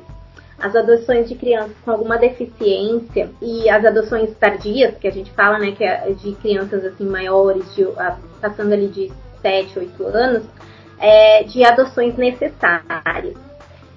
as 0.58 0.74
adoções 0.74 1.28
de 1.28 1.36
crianças 1.36 1.76
com 1.84 1.92
alguma 1.92 2.18
deficiência 2.18 3.30
e 3.40 3.70
as 3.70 3.84
adoções 3.84 4.34
tardias, 4.38 4.96
que 4.98 5.06
a 5.06 5.12
gente 5.12 5.30
fala, 5.30 5.56
né, 5.56 5.70
que 5.70 5.84
é 5.84 6.10
de 6.10 6.32
crianças 6.32 6.84
assim 6.84 7.04
maiores, 7.04 7.72
de, 7.76 7.86
passando 8.40 8.72
ali 8.72 8.88
de 8.88 9.12
7, 9.40 9.78
8 9.78 10.06
anos, 10.06 10.42
é, 10.98 11.44
de 11.44 11.62
adoções 11.62 12.16
necessárias. 12.16 13.47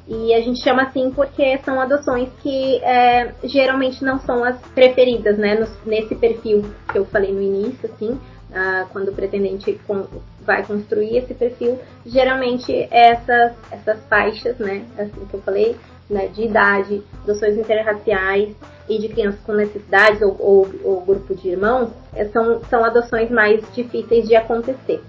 E 0.08 0.34
a 0.34 0.42
gente 0.42 0.62
chama 0.62 0.84
assim 0.84 1.12
porque 1.12 1.58
são 1.60 1.80
adoções 1.80 2.30
que 2.42 2.84
é, 2.84 3.34
geralmente 3.44 4.04
não 4.04 4.20
são 4.20 4.44
as 4.44 4.58
preferidas, 4.74 5.38
né? 5.38 5.56
No, 5.56 5.68
nesse 5.86 6.16
perfil 6.16 6.66
que 6.92 6.98
eu 6.98 7.06
falei 7.06 7.32
no 7.32 7.42
início, 7.42 7.90
assim, 7.92 8.20
ah, 8.54 8.86
quando 8.92 9.10
o 9.10 9.14
pretendente 9.14 9.80
com, 9.88 10.06
vai 10.42 10.66
construir 10.66 11.18
esse 11.18 11.34
perfil, 11.34 11.80
geralmente 12.06 12.88
essas, 12.92 13.54
essas 13.72 14.04
faixas, 14.08 14.58
né? 14.58 14.84
Assim 14.98 15.26
que 15.30 15.34
eu 15.34 15.42
falei, 15.42 15.78
né, 16.10 16.28
de 16.28 16.44
idade, 16.44 17.02
adoções 17.24 17.58
interraciais 17.58 18.54
e 18.90 19.00
de 19.00 19.08
crianças 19.08 19.40
com 19.42 19.54
necessidades 19.54 20.22
ou, 20.22 20.36
ou, 20.40 20.70
ou 20.84 21.02
grupo 21.02 21.34
de 21.34 21.48
irmãos, 21.48 21.90
é, 22.14 22.26
são, 22.26 22.62
são 22.66 22.84
adoções 22.84 23.32
mais 23.32 23.62
difíceis 23.74 24.28
de 24.28 24.36
acontecer. 24.36 25.02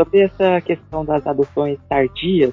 Sobre 0.00 0.22
essa 0.22 0.60
questão 0.62 1.04
das 1.04 1.26
adoções 1.26 1.78
tardias, 1.88 2.52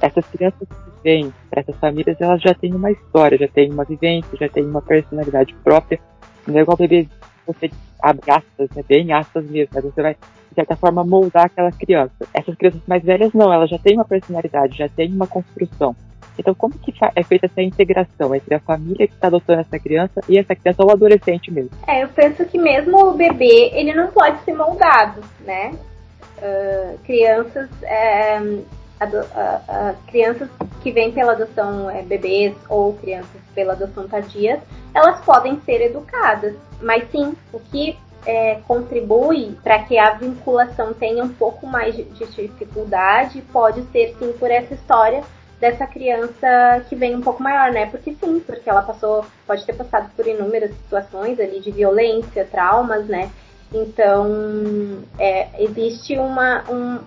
essas 0.00 0.24
crianças 0.28 0.66
que 0.66 1.02
vêm 1.04 1.32
para 1.50 1.60
essas 1.60 1.76
famílias, 1.76 2.18
elas 2.18 2.40
já 2.40 2.54
têm 2.54 2.74
uma 2.74 2.90
história, 2.90 3.36
já 3.36 3.48
têm 3.48 3.70
uma 3.70 3.84
vivência, 3.84 4.38
já 4.38 4.48
têm 4.48 4.64
uma 4.64 4.80
personalidade 4.80 5.54
própria. 5.62 6.00
Não 6.46 6.58
é 6.58 6.62
igual 6.62 6.78
bebê, 6.78 7.06
você 7.46 7.70
abre 8.02 8.30
aspas, 8.30 8.70
né, 8.74 8.82
bem 8.88 9.12
aspas 9.12 9.44
mesmo, 9.44 9.68
mas 9.74 9.84
você 9.84 10.00
vai, 10.00 10.14
de 10.14 10.54
certa 10.54 10.74
forma, 10.74 11.04
moldar 11.04 11.46
aquela 11.46 11.70
criança. 11.70 12.26
Essas 12.32 12.54
crianças 12.54 12.80
mais 12.86 13.02
velhas, 13.02 13.34
não, 13.34 13.52
elas 13.52 13.68
já 13.68 13.78
têm 13.78 13.96
uma 13.96 14.04
personalidade, 14.06 14.78
já 14.78 14.88
têm 14.88 15.12
uma 15.12 15.26
construção. 15.26 15.94
Então, 16.38 16.54
como 16.54 16.72
que 16.78 16.94
é 17.14 17.22
feita 17.22 17.44
essa 17.44 17.60
integração 17.60 18.34
entre 18.34 18.54
a 18.54 18.60
família 18.60 19.06
que 19.06 19.12
está 19.12 19.26
adotando 19.26 19.60
essa 19.60 19.78
criança 19.78 20.22
e 20.26 20.38
essa 20.38 20.54
criança 20.54 20.82
ou 20.82 20.90
adolescente 20.90 21.50
mesmo? 21.50 21.70
É, 21.86 22.02
eu 22.02 22.08
penso 22.08 22.42
que 22.46 22.56
mesmo 22.56 22.96
o 23.08 23.12
bebê, 23.12 23.70
ele 23.74 23.92
não 23.92 24.10
pode 24.10 24.40
ser 24.44 24.54
moldado, 24.54 25.20
né? 25.44 25.74
Uh, 26.40 26.98
crianças 27.04 27.68
é, 27.82 28.36
ado, 28.98 29.16
uh, 29.16 29.20
uh, 29.20 29.96
crianças 30.06 30.48
que 30.82 30.90
vêm 30.90 31.12
pela 31.12 31.32
adoção 31.32 31.90
é, 31.90 32.02
bebês 32.02 32.54
ou 32.68 32.94
crianças 32.94 33.40
pela 33.54 33.72
adoção 33.72 34.08
tardia, 34.08 34.62
elas 34.94 35.20
podem 35.24 35.60
ser 35.60 35.80
educadas. 35.82 36.54
Mas 36.80 37.10
sim, 37.10 37.34
o 37.52 37.60
que 37.60 37.98
é, 38.26 38.60
contribui 38.66 39.56
para 39.62 39.82
que 39.84 39.98
a 39.98 40.14
vinculação 40.14 40.92
tenha 40.92 41.24
um 41.24 41.28
pouco 41.28 41.66
mais 41.66 41.96
de, 41.96 42.04
de 42.04 42.26
dificuldade 42.26 43.42
pode 43.52 43.82
ser 43.90 44.14
sim 44.18 44.32
por 44.38 44.50
essa 44.50 44.74
história 44.74 45.22
dessa 45.58 45.86
criança 45.86 46.84
que 46.88 46.96
vem 46.96 47.14
um 47.14 47.20
pouco 47.20 47.42
maior, 47.42 47.70
né? 47.70 47.86
Porque 47.86 48.14
sim, 48.14 48.40
porque 48.40 48.68
ela 48.68 48.82
passou, 48.82 49.26
pode 49.46 49.64
ter 49.66 49.74
passado 49.74 50.10
por 50.16 50.26
inúmeras 50.26 50.70
situações 50.70 51.38
ali 51.38 51.60
de 51.60 51.70
violência, 51.70 52.46
traumas, 52.50 53.06
né? 53.06 53.30
Então, 53.72 54.98
é, 55.18 55.48
existe 55.62 56.18
uma. 56.18 56.64
Um, 56.70 56.98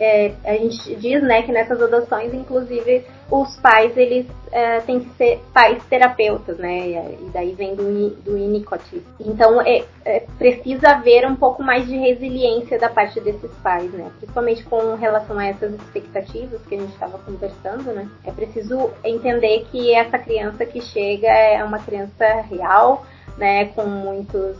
é, 0.00 0.34
a 0.44 0.54
gente 0.54 0.96
diz 0.96 1.22
né, 1.22 1.42
que 1.42 1.52
nessas 1.52 1.80
adoções, 1.80 2.34
inclusive, 2.34 3.04
os 3.30 3.56
pais 3.58 3.96
eles 3.96 4.26
é, 4.50 4.80
têm 4.80 5.00
que 5.00 5.10
ser 5.16 5.40
pais 5.52 5.82
terapeutas, 5.84 6.58
né? 6.58 6.88
E 7.20 7.30
daí 7.32 7.54
vem 7.54 7.74
do, 7.74 8.10
do 8.22 8.36
INICOT. 8.36 9.02
Então, 9.20 9.60
é, 9.60 9.84
é, 10.04 10.20
precisa 10.38 10.90
haver 10.90 11.26
um 11.26 11.36
pouco 11.36 11.62
mais 11.62 11.86
de 11.86 11.96
resiliência 11.96 12.78
da 12.78 12.88
parte 12.88 13.20
desses 13.20 13.50
pais, 13.62 13.92
né? 13.92 14.10
Principalmente 14.18 14.64
com 14.64 14.94
relação 14.94 15.38
a 15.38 15.46
essas 15.46 15.72
expectativas 15.74 16.60
que 16.66 16.74
a 16.74 16.78
gente 16.78 16.92
estava 16.92 17.18
conversando, 17.18 17.92
né? 17.92 18.08
É 18.24 18.32
preciso 18.32 18.90
entender 19.04 19.66
que 19.70 19.94
essa 19.94 20.18
criança 20.18 20.64
que 20.66 20.80
chega 20.80 21.28
é 21.28 21.62
uma 21.62 21.78
criança 21.78 22.42
real, 22.50 23.04
né, 23.36 23.66
com 23.66 23.84
muitos, 23.86 24.56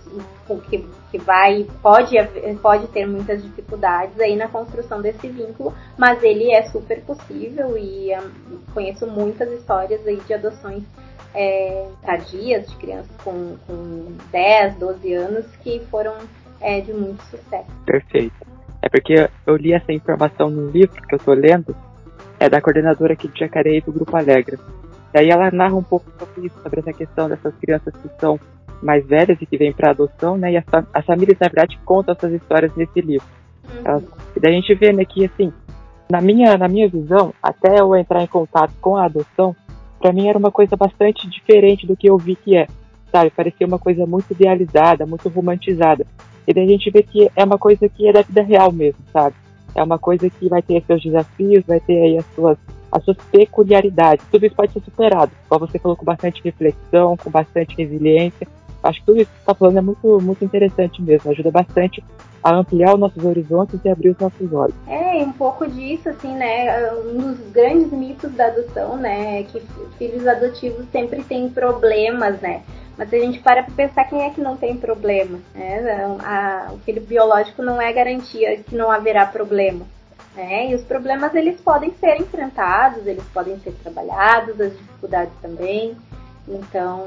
com 0.46 0.58
que, 0.58 0.84
que 1.10 1.18
vai, 1.18 1.66
pode, 1.80 2.16
pode 2.60 2.86
ter 2.88 3.06
muitas 3.06 3.42
dificuldades 3.42 4.18
aí 4.18 4.34
na 4.36 4.48
construção 4.48 5.00
desse 5.00 5.28
vínculo, 5.28 5.72
mas 5.96 6.22
ele 6.22 6.50
é 6.50 6.62
super 6.64 7.00
possível 7.02 7.78
e 7.78 8.10
um, 8.16 8.58
conheço 8.72 9.06
muitas 9.06 9.50
histórias 9.52 10.04
aí 10.06 10.16
de 10.16 10.34
adoções 10.34 10.82
é, 11.34 11.88
tardias 12.02 12.68
de 12.68 12.76
crianças 12.76 13.16
com, 13.22 13.56
com 13.66 14.12
10, 14.30 14.76
12 14.76 15.14
anos 15.14 15.46
que 15.62 15.80
foram 15.90 16.14
é, 16.60 16.80
de 16.80 16.92
muito 16.92 17.22
sucesso. 17.24 17.70
Perfeito. 17.86 18.34
É 18.82 18.88
porque 18.88 19.28
eu 19.46 19.56
li 19.56 19.72
essa 19.72 19.92
informação 19.92 20.50
no 20.50 20.70
livro 20.70 21.00
que 21.02 21.14
eu 21.14 21.18
estou 21.18 21.34
lendo, 21.34 21.74
é 22.38 22.48
da 22.48 22.60
coordenadora 22.60 23.14
aqui 23.14 23.28
de 23.28 23.40
Jacareí 23.40 23.80
do 23.80 23.92
Grupo 23.92 24.16
Alegre. 24.16 24.58
E 25.14 25.18
aí 25.18 25.30
ela 25.30 25.50
narra 25.50 25.74
um 25.74 25.82
pouco 25.82 26.06
sobre 26.18 26.48
isso, 26.48 26.60
sobre 26.60 26.80
essa 26.80 26.92
questão 26.92 27.28
dessas 27.28 27.54
crianças 27.56 27.94
que 27.94 28.08
são 28.20 28.38
mais 28.82 29.06
velhas 29.06 29.38
e 29.40 29.46
que 29.46 29.56
vêm 29.56 29.72
para 29.72 29.90
adoção, 29.90 30.36
né? 30.36 30.52
E 30.52 30.56
as, 30.56 30.64
as, 30.92 31.04
famílias, 31.04 31.38
na 31.38 31.48
verdade, 31.48 31.78
contam 31.84 32.14
essas 32.14 32.32
histórias 32.32 32.74
nesse 32.76 33.00
livro. 33.00 33.26
Uhum. 33.64 34.02
e 34.36 34.40
daí 34.40 34.52
a 34.52 34.56
gente 34.56 34.74
vê, 34.74 34.92
né, 34.92 35.04
que, 35.06 35.24
assim, 35.24 35.50
na 36.10 36.20
minha, 36.20 36.56
na 36.58 36.68
minha 36.68 36.88
visão, 36.88 37.32
até 37.42 37.80
eu 37.80 37.96
entrar 37.96 38.22
em 38.22 38.26
contato 38.26 38.72
com 38.80 38.96
a 38.96 39.06
adoção, 39.06 39.56
para 39.98 40.12
mim 40.12 40.28
era 40.28 40.38
uma 40.38 40.50
coisa 40.50 40.76
bastante 40.76 41.28
diferente 41.28 41.86
do 41.86 41.96
que 41.96 42.08
eu 42.08 42.18
vi 42.18 42.36
que 42.36 42.56
é, 42.56 42.66
sabe? 43.10 43.30
Parecia 43.30 43.66
uma 43.66 43.78
coisa 43.78 44.04
muito 44.06 44.30
idealizada, 44.30 45.06
muito 45.06 45.28
romantizada. 45.30 46.06
E 46.46 46.52
daí 46.52 46.64
a 46.64 46.68
gente 46.68 46.90
vê 46.90 47.02
que 47.02 47.30
é 47.34 47.42
uma 47.42 47.58
coisa 47.58 47.88
que 47.88 48.06
é 48.06 48.12
da 48.12 48.20
vida 48.20 48.42
real 48.42 48.70
mesmo, 48.70 49.00
sabe? 49.12 49.34
É 49.74 49.82
uma 49.82 49.98
coisa 49.98 50.28
que 50.28 50.48
vai 50.48 50.60
ter 50.60 50.84
seus 50.86 51.02
desafios, 51.02 51.64
vai 51.66 51.80
ter 51.80 52.00
aí 52.00 52.18
as 52.18 52.26
suas 52.34 52.58
as 52.94 53.04
suas 53.04 53.16
peculiaridades. 53.32 54.24
Tudo 54.30 54.46
isso 54.46 54.54
pode 54.54 54.72
ser 54.72 54.80
superado, 54.80 55.32
como 55.48 55.66
você 55.66 55.80
falou, 55.80 55.96
com 55.96 56.04
bastante 56.04 56.40
reflexão, 56.44 57.16
com 57.16 57.28
bastante 57.28 57.74
resiliência. 57.76 58.46
Acho 58.84 59.00
que 59.00 59.06
tudo 59.06 59.20
isso 59.20 59.30
que 59.30 59.36
você 59.36 59.42
está 59.42 59.54
falando 59.54 59.78
é 59.78 59.80
muito, 59.80 60.20
muito 60.20 60.44
interessante 60.44 61.00
mesmo, 61.00 61.30
ajuda 61.30 61.50
bastante 61.50 62.04
a 62.42 62.54
ampliar 62.54 62.92
os 62.92 63.00
nossos 63.00 63.24
horizontes 63.24 63.80
e 63.82 63.88
abrir 63.88 64.10
os 64.10 64.18
nossos 64.18 64.52
olhos. 64.52 64.74
É, 64.86 65.16
um 65.22 65.32
pouco 65.32 65.66
disso, 65.66 66.10
assim, 66.10 66.30
né? 66.34 66.92
Um 66.92 67.32
dos 67.32 67.50
grandes 67.50 67.90
mitos 67.90 68.30
da 68.32 68.48
adoção, 68.48 68.98
né? 68.98 69.40
É 69.40 69.42
que 69.44 69.62
filhos 69.96 70.26
adotivos 70.26 70.84
sempre 70.92 71.24
têm 71.24 71.48
problemas, 71.48 72.38
né? 72.42 72.62
Mas 72.98 73.12
a 73.12 73.16
gente 73.16 73.40
para 73.40 73.62
para 73.62 73.74
pensar 73.74 74.04
quem 74.04 74.22
é 74.22 74.30
que 74.30 74.42
não 74.42 74.56
tem 74.56 74.76
problema, 74.76 75.38
né? 75.54 76.16
A, 76.22 76.70
o 76.74 76.78
filho 76.80 77.00
biológico 77.00 77.62
não 77.62 77.80
é 77.80 77.90
garantia 77.90 78.58
que 78.58 78.76
não 78.76 78.90
haverá 78.90 79.24
problema. 79.24 79.86
Né? 80.34 80.70
E 80.70 80.74
os 80.74 80.82
problemas 80.82 81.34
eles 81.34 81.60
podem 81.60 81.94
ser 81.94 82.20
enfrentados, 82.20 83.06
eles 83.06 83.24
podem 83.32 83.56
ser 83.60 83.72
trabalhados, 83.82 84.60
as 84.60 84.76
dificuldades 84.76 85.32
também. 85.40 85.96
Então, 86.46 87.06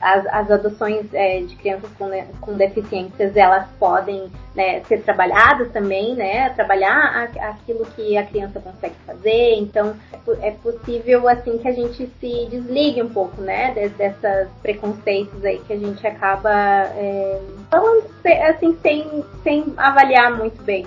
as, 0.00 0.26
as 0.26 0.50
adoções 0.50 1.06
é, 1.12 1.40
de 1.40 1.54
crianças 1.56 1.88
com, 1.96 2.10
com 2.40 2.54
deficiências, 2.54 3.36
elas 3.36 3.68
podem 3.78 4.30
né, 4.54 4.82
ser 4.84 5.02
trabalhadas 5.02 5.70
também, 5.70 6.16
né? 6.16 6.50
Trabalhar 6.50 7.30
a, 7.38 7.50
aquilo 7.50 7.86
que 7.94 8.16
a 8.16 8.24
criança 8.24 8.58
consegue 8.58 8.96
fazer. 9.06 9.54
Então, 9.58 9.94
é, 10.40 10.50
possível, 10.50 11.28
assim, 11.28 11.58
que 11.58 11.68
a 11.68 11.72
gente 11.72 12.10
se 12.20 12.46
desligue 12.50 13.02
um 13.02 13.08
pouco, 13.08 13.40
né? 13.40 13.72
De, 13.72 13.88
dessas 13.90 14.48
preconceitos 14.62 15.44
aí 15.44 15.60
que 15.60 15.72
a 15.72 15.78
gente 15.78 16.04
acaba 16.06 16.52
é, 16.52 17.40
falando, 17.70 18.04
assim, 18.48 18.76
sem, 18.82 19.24
sem 19.44 19.74
avaliar 19.76 20.36
muito 20.36 20.60
bem 20.64 20.84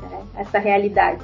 né, 0.00 0.22
essa 0.36 0.58
realidade. 0.58 1.22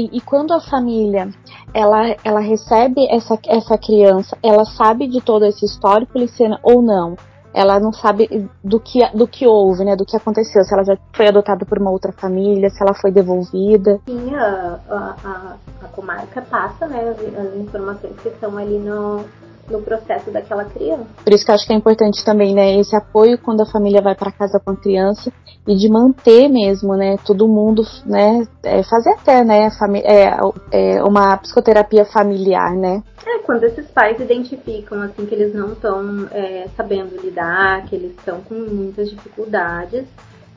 E, 0.00 0.16
e, 0.16 0.20
quando 0.22 0.54
a 0.54 0.60
família 0.60 1.28
ela, 1.74 2.16
ela 2.24 2.40
recebe 2.40 3.06
essa, 3.10 3.38
essa 3.46 3.76
criança, 3.76 4.34
ela 4.42 4.64
sabe 4.64 5.06
de 5.06 5.20
todo 5.20 5.44
esse 5.44 5.66
histórico, 5.66 6.18
Licena, 6.18 6.58
ou 6.62 6.80
não? 6.80 7.16
Ela 7.52 7.78
não 7.78 7.92
sabe 7.92 8.48
do 8.64 8.80
que, 8.80 9.00
do 9.14 9.26
que 9.26 9.46
houve, 9.46 9.84
né? 9.84 9.94
Do 9.96 10.06
que 10.06 10.16
aconteceu, 10.16 10.64
se 10.64 10.72
ela 10.72 10.84
já 10.84 10.96
foi 11.12 11.28
adotada 11.28 11.66
por 11.66 11.78
uma 11.78 11.90
outra 11.90 12.12
família, 12.12 12.70
se 12.70 12.82
ela 12.82 12.94
foi 12.94 13.10
devolvida. 13.10 14.00
Sim, 14.06 14.34
a, 14.34 14.78
a, 14.88 15.56
a 15.82 15.88
comarca 15.88 16.40
passa, 16.40 16.86
né? 16.86 17.10
As 17.10 17.60
informações 17.60 18.14
que 18.22 18.28
estão 18.28 18.56
ali 18.56 18.78
no, 18.78 19.24
no 19.70 19.82
processo 19.82 20.30
daquela 20.30 20.64
criança. 20.64 21.06
Por 21.22 21.32
isso 21.32 21.44
que 21.44 21.50
eu 21.50 21.54
acho 21.54 21.66
que 21.66 21.72
é 21.72 21.76
importante 21.76 22.24
também, 22.24 22.54
né, 22.54 22.78
esse 22.78 22.94
apoio 22.96 23.38
quando 23.38 23.62
a 23.62 23.66
família 23.66 24.02
vai 24.02 24.14
para 24.14 24.32
casa 24.32 24.60
com 24.60 24.72
a 24.72 24.76
criança 24.76 25.32
e 25.66 25.76
de 25.76 25.88
manter 25.88 26.48
mesmo, 26.48 26.94
né, 26.96 27.16
todo 27.24 27.48
mundo, 27.48 27.82
né, 28.04 28.46
é, 28.62 28.82
fazer 28.82 29.10
até, 29.10 29.44
né, 29.44 29.68
é, 30.04 30.36
é, 30.72 31.02
uma 31.02 31.36
psicoterapia 31.36 32.04
familiar, 32.04 32.74
né. 32.74 33.02
É, 33.26 33.38
quando 33.38 33.64
esses 33.64 33.86
pais 33.90 34.18
identificam, 34.18 35.02
assim, 35.02 35.26
que 35.26 35.34
eles 35.34 35.54
não 35.54 35.72
estão 35.72 36.26
é, 36.32 36.66
sabendo 36.76 37.20
lidar, 37.20 37.84
que 37.86 37.94
eles 37.94 38.12
estão 38.12 38.40
com 38.40 38.54
muitas 38.54 39.10
dificuldades, 39.10 40.06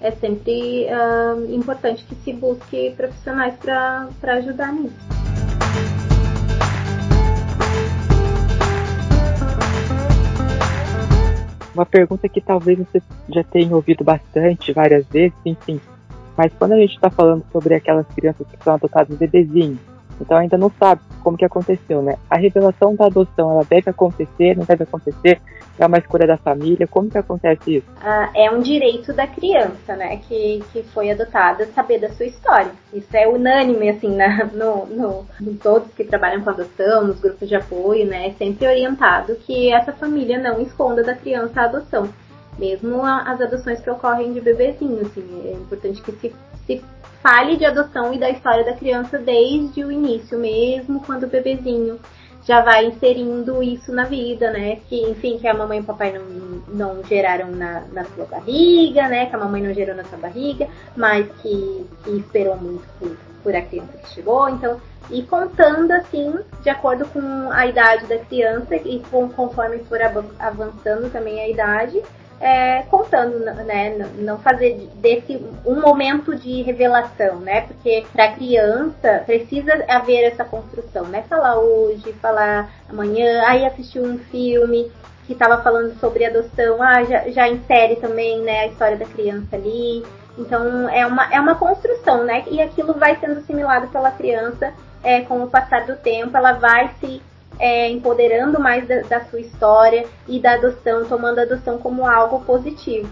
é 0.04 0.12
sempre 0.12 0.86
uh, 0.88 1.54
importante 1.54 2.04
que 2.04 2.16
se 2.16 2.34
busque 2.34 2.94
profissionais 2.98 3.56
para 3.56 4.34
ajudar 4.34 4.74
nisso. 4.74 5.33
Uma 11.74 11.86
pergunta 11.86 12.30
que 12.30 12.40
talvez 12.40 12.78
você 12.78 13.02
já 13.30 13.44
tenha 13.44 13.76
ouvido 13.76 14.04
bastante, 14.04 14.72
várias 14.72 15.06
vezes, 15.08 15.38
enfim. 15.46 15.80
Mas 16.38 16.52
quando 16.54 16.74
a 16.74 16.78
gente 16.78 16.96
está 16.96 17.10
falando 17.10 17.44
sobre 17.52 17.76
aquelas 17.76 18.08
crianças 18.08 18.46
que 18.48 18.64
são 18.64 18.74
adotadas 18.74 19.18
bebezinhos, 19.18 19.80
então 20.20 20.38
ainda 20.38 20.58
não 20.58 20.72
sabe 20.80 21.02
como 21.24 21.38
que 21.38 21.46
aconteceu, 21.46 22.02
né? 22.02 22.18
A 22.30 22.38
revelação 22.38 22.96
da 22.96 23.06
adoção, 23.06 23.52
ela 23.52 23.64
deve 23.64 23.90
acontecer, 23.90 24.56
não 24.56 24.66
deve 24.66 24.84
acontecer? 24.84 25.42
É 25.80 25.86
uma 25.86 25.98
escolha 25.98 26.28
da 26.28 26.38
família? 26.38 26.86
Como 26.86 27.10
que 27.10 27.18
acontece 27.18 27.78
isso? 27.78 27.88
Ah, 28.02 28.30
é 28.36 28.52
um 28.52 28.60
direito 28.60 29.14
da 29.14 29.26
criança, 29.26 29.96
né? 29.96 30.18
Que, 30.18 30.64
que 30.72 30.84
foi 30.84 31.10
adotada 31.10 31.66
saber 31.68 32.00
da 32.00 32.10
sua 32.10 32.26
história. 32.26 32.72
Isso 32.94 33.16
é 33.16 33.28
unânime, 33.28 33.90
assim, 33.90 34.16
na, 34.16 34.46
no, 34.46 34.86
no, 34.86 35.26
em 35.42 35.56
todos 35.56 35.92
que 35.94 36.04
trabalham 36.04 36.42
com 36.42 36.50
adoção, 36.50 37.08
nos 37.08 37.20
grupos 37.20 37.48
de 37.48 37.56
apoio, 37.56 38.06
né? 38.06 38.28
É 38.28 38.32
sempre 38.34 38.68
orientado 38.68 39.36
que 39.36 39.72
essa 39.72 39.94
família 39.94 40.38
não 40.38 40.62
esconda 40.62 41.04
da 41.04 41.16
criança 41.16 41.62
a 41.62 41.66
adoção. 41.66 42.10
Mesmo 42.60 43.04
as 43.04 43.42
adoções 43.42 43.80
que 43.80 43.90
ocorrem 43.90 44.34
de 44.34 44.42
bebezinho, 44.42 45.02
assim, 45.02 45.42
é 45.46 45.54
importante 45.54 46.02
que 46.02 46.12
se, 46.12 46.36
se 46.68 46.84
fale 47.24 47.56
de 47.56 47.66
adoção 47.66 48.14
e 48.14 48.20
da 48.20 48.30
história 48.30 48.66
da 48.66 48.74
criança 48.74 49.18
desde 49.18 49.84
o 49.84 49.92
início, 49.92 50.38
mesmo 50.38 51.00
quando 51.00 51.24
o 51.24 51.28
bebezinho 51.28 51.98
já 52.46 52.62
vai 52.62 52.86
inserindo 52.86 53.64
isso 53.64 53.94
na 53.94 54.04
vida, 54.04 54.52
né? 54.52 54.78
Que, 54.90 55.02
enfim, 55.10 55.38
que 55.38 55.48
a 55.48 55.54
mamãe 55.54 55.78
e 55.78 55.82
o 55.82 55.86
papai 55.86 56.12
não, 56.12 56.26
não 56.68 57.04
geraram 57.06 57.50
na, 57.52 57.82
na 57.94 58.04
sua 58.04 58.26
barriga, 58.26 59.08
né? 59.08 59.28
Que 59.28 59.36
a 59.36 59.40
mamãe 59.40 59.62
não 59.62 59.74
gerou 59.74 59.96
na 59.96 60.04
sua 60.04 60.18
barriga, 60.18 60.68
mas 60.96 61.26
que, 61.42 61.88
que 62.04 62.12
esperou 62.12 62.58
muito 62.58 62.86
por, 63.00 63.18
por 63.42 63.56
a 63.56 63.62
criança 63.62 63.98
que 63.98 64.10
chegou. 64.10 64.50
Então, 64.50 64.82
e 65.10 65.24
contando 65.24 65.92
assim, 65.92 66.38
de 66.62 66.70
acordo 66.70 67.06
com 67.08 67.50
a 67.52 67.66
idade 67.66 68.06
da 68.08 68.18
criança 68.18 68.76
e 68.76 69.02
com, 69.10 69.30
conforme 69.30 69.80
for 69.86 70.00
avançando 70.40 71.10
também 71.12 71.40
a 71.40 71.50
idade, 71.50 72.02
é, 72.40 72.84
contando, 72.84 73.40
né? 73.40 73.98
Não 74.18 74.38
fazer 74.40 74.90
desse 74.96 75.40
um 75.66 75.80
momento 75.80 76.36
de 76.36 76.62
revelação, 76.62 77.40
né? 77.40 77.62
Porque 77.62 78.06
para 78.12 78.34
criança 78.34 79.24
precisa 79.26 79.86
haver 79.88 80.24
essa 80.26 80.44
construção, 80.44 81.06
né? 81.06 81.24
Falar 81.30 81.58
hoje, 81.58 82.14
falar 82.14 82.70
amanhã, 82.90 83.44
aí 83.48 83.66
assistir 83.66 84.00
um 84.00 84.18
filme 84.18 84.92
que 85.26 85.34
estava 85.34 85.62
falando 85.62 85.98
sobre 86.00 86.26
adoção, 86.26 86.82
ah, 86.82 87.04
já, 87.06 87.30
já 87.30 87.48
insere 87.48 87.96
também, 87.96 88.42
né, 88.42 88.62
a 88.62 88.68
história 88.68 88.98
da 88.98 89.06
criança 89.06 89.56
ali. 89.56 90.04
Então 90.38 90.90
é 90.90 91.06
uma, 91.06 91.34
é 91.34 91.40
uma 91.40 91.56
construção, 91.56 92.26
né? 92.26 92.44
E 92.50 92.62
aquilo 92.62 92.94
vai 92.94 93.16
sendo 93.20 93.40
assimilado 93.40 93.88
pela 93.88 94.12
criança 94.12 94.74
é, 95.04 95.22
com 95.22 95.44
o 95.44 95.50
passar 95.50 95.86
do 95.86 95.96
tempo, 95.98 96.36
ela 96.36 96.54
vai 96.54 96.90
se 97.00 97.22
é, 97.60 97.90
empoderando 97.90 98.60
mais 98.60 98.88
da, 98.88 99.02
da, 99.02 99.26
sua 99.26 99.40
história 99.40 100.06
e 100.28 100.40
da 100.40 100.54
adoção, 100.54 101.06
tomando 101.06 101.40
a 101.40 101.44
adoção 101.44 101.78
como 101.78 102.06
algo 102.06 102.44
positivo. 102.46 103.10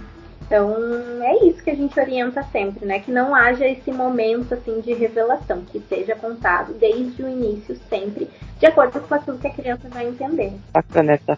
Então 0.52 0.76
é 1.24 1.46
isso 1.46 1.64
que 1.64 1.70
a 1.70 1.76
gente 1.76 1.98
orienta 1.98 2.44
sempre, 2.44 2.86
né? 2.86 3.00
Que 3.00 3.12
não 3.12 3.34
haja 3.34 3.66
esse 3.66 3.90
momento 3.92 4.54
assim 4.54 4.82
de 4.82 4.94
revelação, 4.94 5.62
que 5.62 5.80
seja 5.88 6.14
contado 6.16 6.74
desde 6.74 7.24
o 7.24 7.30
início 7.30 7.78
sempre, 7.90 8.30
de 8.60 8.66
acordo 8.66 9.00
com 9.00 9.16
aquilo 9.16 9.38
que 9.38 9.48
a 9.48 9.54
criança 9.54 9.88
vai 9.88 10.08
entender. 10.08 10.52
Bacana 10.74 11.14
essa, 11.14 11.38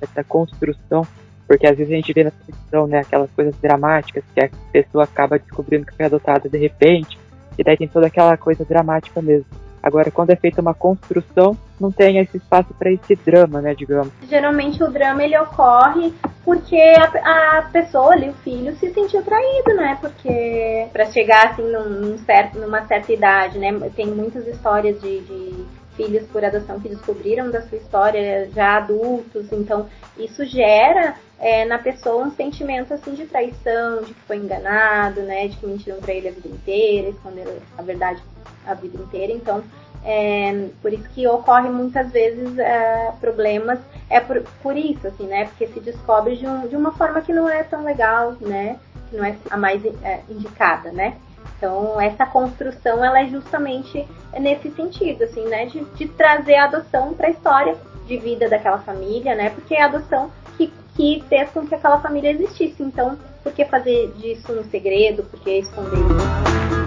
essa 0.00 0.22
construção, 0.22 1.04
porque 1.48 1.66
às 1.66 1.76
vezes 1.76 1.92
a 1.92 1.96
gente 1.96 2.12
vê 2.12 2.22
na 2.22 2.30
televisão, 2.30 2.86
né, 2.86 3.00
aquelas 3.00 3.30
coisas 3.32 3.54
dramáticas 3.56 4.22
que 4.32 4.44
a 4.44 4.48
pessoa 4.70 5.04
acaba 5.04 5.40
descobrindo 5.40 5.86
que 5.86 5.96
foi 5.96 6.06
adotada 6.06 6.48
de 6.48 6.58
repente, 6.58 7.18
e 7.58 7.64
daí 7.64 7.76
tem 7.76 7.88
toda 7.88 8.06
aquela 8.06 8.36
coisa 8.36 8.64
dramática 8.64 9.20
mesmo. 9.20 9.61
Agora, 9.82 10.10
quando 10.10 10.30
é 10.30 10.36
feita 10.36 10.60
uma 10.60 10.74
construção, 10.74 11.56
não 11.80 11.90
tem 11.90 12.18
esse 12.18 12.36
espaço 12.36 12.72
para 12.78 12.90
esse 12.92 13.16
drama, 13.16 13.60
né, 13.60 13.74
digamos. 13.74 14.12
Geralmente 14.28 14.82
o 14.82 14.90
drama 14.90 15.24
ele 15.24 15.36
ocorre 15.36 16.12
porque 16.44 16.76
a, 16.76 17.58
a, 17.58 17.62
pessoa 17.62 18.12
ali, 18.12 18.28
o 18.28 18.34
filho, 18.34 18.76
se 18.76 18.92
sentiu 18.92 19.22
traído, 19.22 19.74
né? 19.74 19.98
Porque 20.00 20.86
para 20.92 21.06
chegar 21.06 21.48
assim 21.48 21.62
num, 21.62 21.88
num, 21.88 22.18
certo, 22.18 22.58
numa 22.58 22.86
certa 22.86 23.12
idade, 23.12 23.58
né? 23.58 23.72
Tem 23.96 24.06
muitas 24.06 24.46
histórias 24.46 25.00
de, 25.00 25.20
de 25.20 25.66
filhos 25.96 26.26
por 26.28 26.44
adoção 26.44 26.80
que 26.80 26.88
descobriram 26.88 27.50
da 27.50 27.62
sua 27.62 27.78
história 27.78 28.48
já 28.54 28.76
adultos, 28.76 29.52
então 29.52 29.86
isso 30.16 30.44
gera 30.44 31.14
é, 31.38 31.64
na 31.64 31.78
pessoa 31.78 32.24
um 32.24 32.30
sentimento 32.30 32.94
assim 32.94 33.14
de 33.14 33.26
traição, 33.26 34.02
de 34.02 34.14
que 34.14 34.20
foi 34.22 34.36
enganado, 34.36 35.20
né, 35.22 35.48
de 35.48 35.56
que 35.56 35.66
mentiram 35.66 35.98
para 35.98 36.14
ele 36.14 36.28
a 36.28 36.32
vida 36.32 36.48
inteira, 36.48 37.08
esconderam 37.08 37.52
a 37.76 37.82
verdade 37.82 38.22
a 38.66 38.74
vida 38.74 39.02
inteira. 39.02 39.32
Então, 39.32 39.62
é, 40.04 40.68
por 40.80 40.92
isso 40.92 41.08
que 41.10 41.26
ocorre 41.26 41.68
muitas 41.68 42.10
vezes 42.10 42.58
é, 42.58 43.12
problemas. 43.20 43.78
É 44.10 44.20
por, 44.20 44.42
por 44.62 44.76
isso, 44.76 45.06
assim, 45.06 45.26
né? 45.26 45.46
Porque 45.46 45.68
se 45.68 45.80
descobre 45.80 46.36
de, 46.36 46.46
um, 46.46 46.66
de 46.66 46.76
uma 46.76 46.92
forma 46.92 47.20
que 47.20 47.32
não 47.32 47.48
é 47.48 47.62
tão 47.62 47.84
legal, 47.84 48.34
né? 48.40 48.78
Que 49.10 49.16
não 49.16 49.24
é 49.24 49.36
a 49.50 49.56
mais 49.56 49.84
é, 49.84 50.20
indicada, 50.28 50.90
né? 50.90 51.16
Então, 51.56 52.00
essa 52.00 52.26
construção, 52.26 53.04
ela 53.04 53.20
é 53.20 53.28
justamente 53.28 54.06
nesse 54.38 54.70
sentido, 54.72 55.22
assim, 55.22 55.46
né? 55.46 55.66
De, 55.66 55.84
de 55.84 56.08
trazer 56.08 56.56
a 56.56 56.64
adoção 56.64 57.14
para 57.14 57.28
a 57.28 57.30
história 57.30 57.76
de 58.06 58.16
vida 58.16 58.48
daquela 58.48 58.78
família, 58.78 59.34
né? 59.36 59.50
Porque 59.50 59.74
é 59.74 59.82
a 59.82 59.86
adoção 59.86 60.30
que, 60.56 60.72
que 60.96 61.24
fez 61.28 61.48
com 61.50 61.64
que 61.66 61.74
aquela 61.74 62.00
família 62.00 62.32
existisse. 62.32 62.82
Então, 62.82 63.16
por 63.44 63.52
que 63.52 63.64
fazer 63.64 64.12
disso 64.16 64.52
um 64.52 64.64
segredo? 64.64 65.22
Por 65.22 65.38
que 65.40 65.58
esconder 65.58 65.98
isso? 65.98 66.81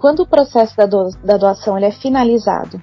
Quando 0.00 0.20
o 0.20 0.26
processo 0.26 0.74
da, 0.74 0.86
do, 0.86 1.10
da 1.22 1.36
doação 1.36 1.76
ele 1.76 1.84
é 1.84 1.92
finalizado, 1.92 2.80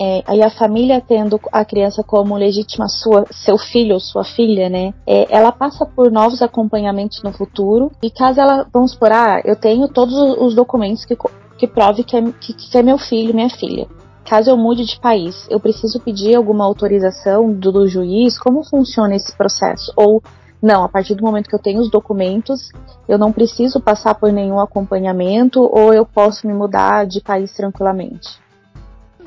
é, 0.00 0.22
aí 0.26 0.40
a 0.40 0.48
família 0.48 1.02
tendo 1.06 1.40
a 1.50 1.64
criança 1.64 2.04
como 2.04 2.36
legítima 2.36 2.88
sua, 2.88 3.26
seu 3.32 3.58
filho 3.58 3.94
ou 3.94 4.00
sua 4.00 4.22
filha, 4.22 4.70
né? 4.70 4.94
É, 5.04 5.26
ela 5.28 5.50
passa 5.50 5.84
por 5.84 6.10
novos 6.10 6.40
acompanhamentos 6.40 7.20
no 7.24 7.32
futuro 7.32 7.90
e 8.00 8.08
caso 8.10 8.40
ela, 8.40 8.64
vamos 8.72 8.92
supor, 8.92 9.10
ah, 9.10 9.42
eu 9.44 9.56
tenho 9.56 9.88
todos 9.88 10.14
os 10.14 10.54
documentos 10.54 11.04
que, 11.04 11.16
que 11.58 11.66
prove 11.66 12.04
que 12.04 12.16
é, 12.16 12.22
que, 12.40 12.52
que 12.54 12.78
é 12.78 12.82
meu 12.82 12.96
filho, 12.96 13.34
minha 13.34 13.50
filha. 13.50 13.88
Caso 14.24 14.48
eu 14.48 14.56
mude 14.56 14.84
de 14.84 15.00
país, 15.00 15.46
eu 15.50 15.58
preciso 15.58 15.98
pedir 15.98 16.36
alguma 16.36 16.64
autorização 16.64 17.52
do, 17.52 17.72
do 17.72 17.88
juiz? 17.88 18.38
Como 18.38 18.62
funciona 18.62 19.16
esse 19.16 19.36
processo? 19.36 19.92
Ou 19.96 20.22
não, 20.62 20.84
a 20.84 20.88
partir 20.88 21.16
do 21.16 21.24
momento 21.24 21.48
que 21.48 21.54
eu 21.56 21.58
tenho 21.58 21.80
os 21.80 21.90
documentos, 21.90 22.70
eu 23.08 23.18
não 23.18 23.32
preciso 23.32 23.80
passar 23.80 24.14
por 24.14 24.32
nenhum 24.32 24.60
acompanhamento 24.60 25.60
ou 25.60 25.92
eu 25.92 26.06
posso 26.06 26.46
me 26.46 26.54
mudar 26.54 27.04
de 27.04 27.20
país 27.20 27.52
tranquilamente. 27.52 28.40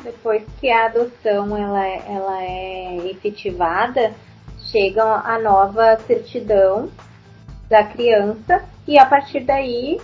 Depois 0.01 0.43
que 0.61 0.69
a 0.69 0.85
adoção 0.85 1.57
ela, 1.57 1.85
é, 1.85 2.03
ela 2.07 2.41
é 2.41 3.11
efetivada, 3.11 4.13
chega 4.71 5.03
a 5.03 5.37
nova 5.39 5.97
certidão 6.07 6.89
da 7.69 7.83
criança 7.83 8.63
e 8.87 8.97
a 8.97 9.05
partir 9.05 9.41
daí 9.41 9.99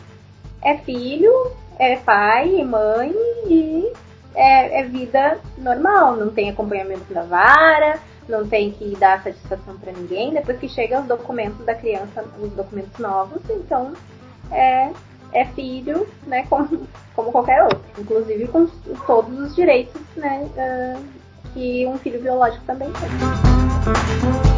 é 0.62 0.78
filho, 0.80 1.32
é 1.80 1.96
pai 1.96 2.56
e 2.56 2.64
mãe 2.66 3.14
e 3.48 3.94
é, 4.36 4.82
é 4.82 4.84
vida 4.84 5.40
normal, 5.58 6.18
não 6.18 6.30
tem 6.30 6.50
acompanhamento 6.50 7.14
da 7.14 7.24
vara, 7.24 8.00
não 8.28 8.48
tem 8.48 8.72
que 8.72 8.96
dar 8.98 9.24
satisfação 9.24 9.78
para 9.78 9.92
ninguém. 9.92 10.34
Depois 10.34 10.60
que 10.60 10.70
chegam 10.70 11.02
os 11.02 11.08
documentos 11.08 11.66
da 11.66 11.76
criança, 11.76 12.24
os 12.40 12.52
documentos 12.54 12.98
novos, 13.00 13.42
então 13.50 13.94
é, 14.52 14.92
é 15.34 15.46
filho, 15.46 16.08
né, 16.26 16.46
como, 16.50 16.88
como 17.16 17.32
qualquer 17.32 17.64
outro, 17.64 17.82
inclusive 17.98 18.48
com 18.48 18.68
todos 19.06 19.40
os 19.40 19.56
direitos, 19.56 20.02
né, 20.16 20.48
uh, 20.56 21.04
que 21.54 21.86
um 21.88 21.98
filho 21.98 22.22
biológico 22.22 22.64
também 22.66 22.90
tem. 22.92 24.52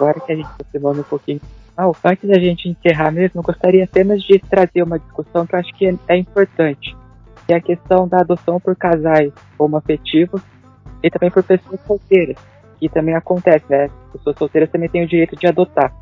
agora 0.00 0.18
que 0.20 0.32
a 0.32 0.36
gente 0.36 0.44
está 0.44 0.54
aproximando 0.54 1.00
um 1.00 1.04
pouquinho 1.04 1.40
antes 2.04 2.28
da 2.28 2.38
gente 2.38 2.68
encerrar 2.68 3.10
mesmo, 3.10 3.40
eu 3.40 3.42
gostaria 3.42 3.84
apenas 3.84 4.22
de 4.22 4.38
trazer 4.38 4.82
uma 4.82 4.98
discussão 4.98 5.46
que 5.46 5.54
eu 5.54 5.58
acho 5.58 5.72
que 5.74 5.98
é 6.08 6.16
importante, 6.16 6.94
que 7.50 7.54
é 7.54 7.56
a 7.56 7.60
questão 7.60 8.06
da 8.06 8.20
adoção 8.20 8.60
por 8.60 8.76
casais 8.76 9.32
homoafetivos 9.58 10.40
e 11.02 11.10
também 11.10 11.32
por 11.32 11.42
pessoas 11.42 11.80
solteiras, 11.80 12.36
que 12.78 12.88
também 12.88 13.16
acontece, 13.16 13.64
né? 13.68 13.90
Pessoas 14.12 14.36
solteiras 14.38 14.70
também 14.70 14.88
têm 14.88 15.02
o 15.02 15.08
direito 15.08 15.34
de 15.34 15.48
adotar. 15.48 15.92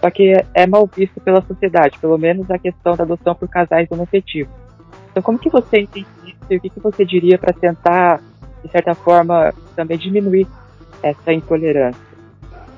Só 0.00 0.10
que 0.10 0.32
é, 0.52 0.66
mal 0.66 0.84
visto 0.92 1.20
pela 1.20 1.40
sociedade, 1.42 1.96
pelo 2.00 2.18
menos 2.18 2.50
a 2.50 2.58
questão 2.58 2.96
da 2.96 3.04
adoção 3.04 3.36
por 3.36 3.48
casais 3.48 3.88
homoafetivos. 3.88 4.52
Então, 5.12 5.22
como 5.22 5.38
que 5.38 5.48
você 5.48 5.82
entende 5.82 6.08
isso 6.26 6.44
e 6.50 6.56
o 6.56 6.60
que, 6.60 6.70
que 6.70 6.80
você 6.80 7.04
diria 7.04 7.38
para 7.38 7.52
tentar, 7.52 8.20
de 8.64 8.70
certa 8.72 8.92
forma, 8.92 9.54
também 9.76 9.96
diminuir 9.96 10.48
essa 11.04 11.32
intolerância? 11.32 12.02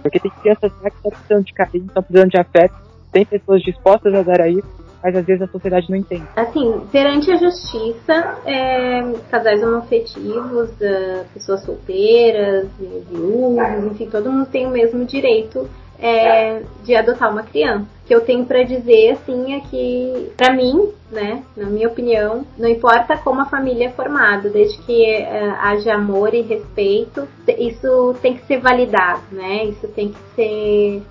Porque 0.02 0.20
tem 0.20 0.30
crianças 0.42 0.70
que 0.70 0.86
estão 0.86 1.10
precisando 1.10 1.44
de 1.46 1.54
carinho, 1.54 1.86
estão 1.86 2.02
precisando 2.02 2.30
de 2.30 2.38
afeto, 2.38 2.74
tem 3.10 3.24
pessoas 3.24 3.62
dispostas 3.62 4.12
a 4.12 4.20
dar 4.20 4.42
a 4.42 4.48
isso, 4.48 4.68
mas 5.02 5.14
às 5.14 5.24
vezes 5.24 5.42
a 5.42 5.48
sociedade 5.48 5.90
não 5.90 5.96
entende. 5.96 6.26
Assim, 6.36 6.80
perante 6.90 7.30
a 7.30 7.36
justiça, 7.36 8.38
é, 8.44 9.02
casais 9.30 9.62
homoafetivos, 9.62 10.70
é, 10.80 11.24
pessoas 11.34 11.62
solteiras, 11.62 12.68
viúvas, 12.78 13.84
enfim, 13.84 14.08
todo 14.10 14.30
mundo 14.30 14.46
tem 14.46 14.66
o 14.66 14.70
mesmo 14.70 15.04
direito 15.04 15.68
é, 16.00 16.62
de 16.84 16.94
adotar 16.94 17.30
uma 17.30 17.42
criança. 17.42 17.86
O 18.04 18.08
que 18.08 18.14
eu 18.14 18.20
tenho 18.22 18.44
para 18.46 18.62
dizer, 18.62 19.12
assim, 19.12 19.54
é 19.54 19.60
que, 19.60 20.32
para 20.36 20.54
mim, 20.54 20.90
né, 21.10 21.42
na 21.56 21.66
minha 21.66 21.88
opinião, 21.88 22.44
não 22.56 22.68
importa 22.68 23.16
como 23.18 23.40
a 23.40 23.46
família 23.46 23.88
é 23.88 23.90
formada, 23.90 24.48
desde 24.48 24.78
que 24.78 25.04
é, 25.04 25.50
haja 25.60 25.94
amor 25.94 26.32
e 26.32 26.42
respeito, 26.42 27.28
isso 27.58 28.14
tem 28.22 28.36
que 28.36 28.46
ser 28.46 28.60
validado, 28.60 29.22
né? 29.32 29.64
Isso 29.64 29.88
tem 29.88 30.10
que 30.10 30.18
ser 30.34 31.02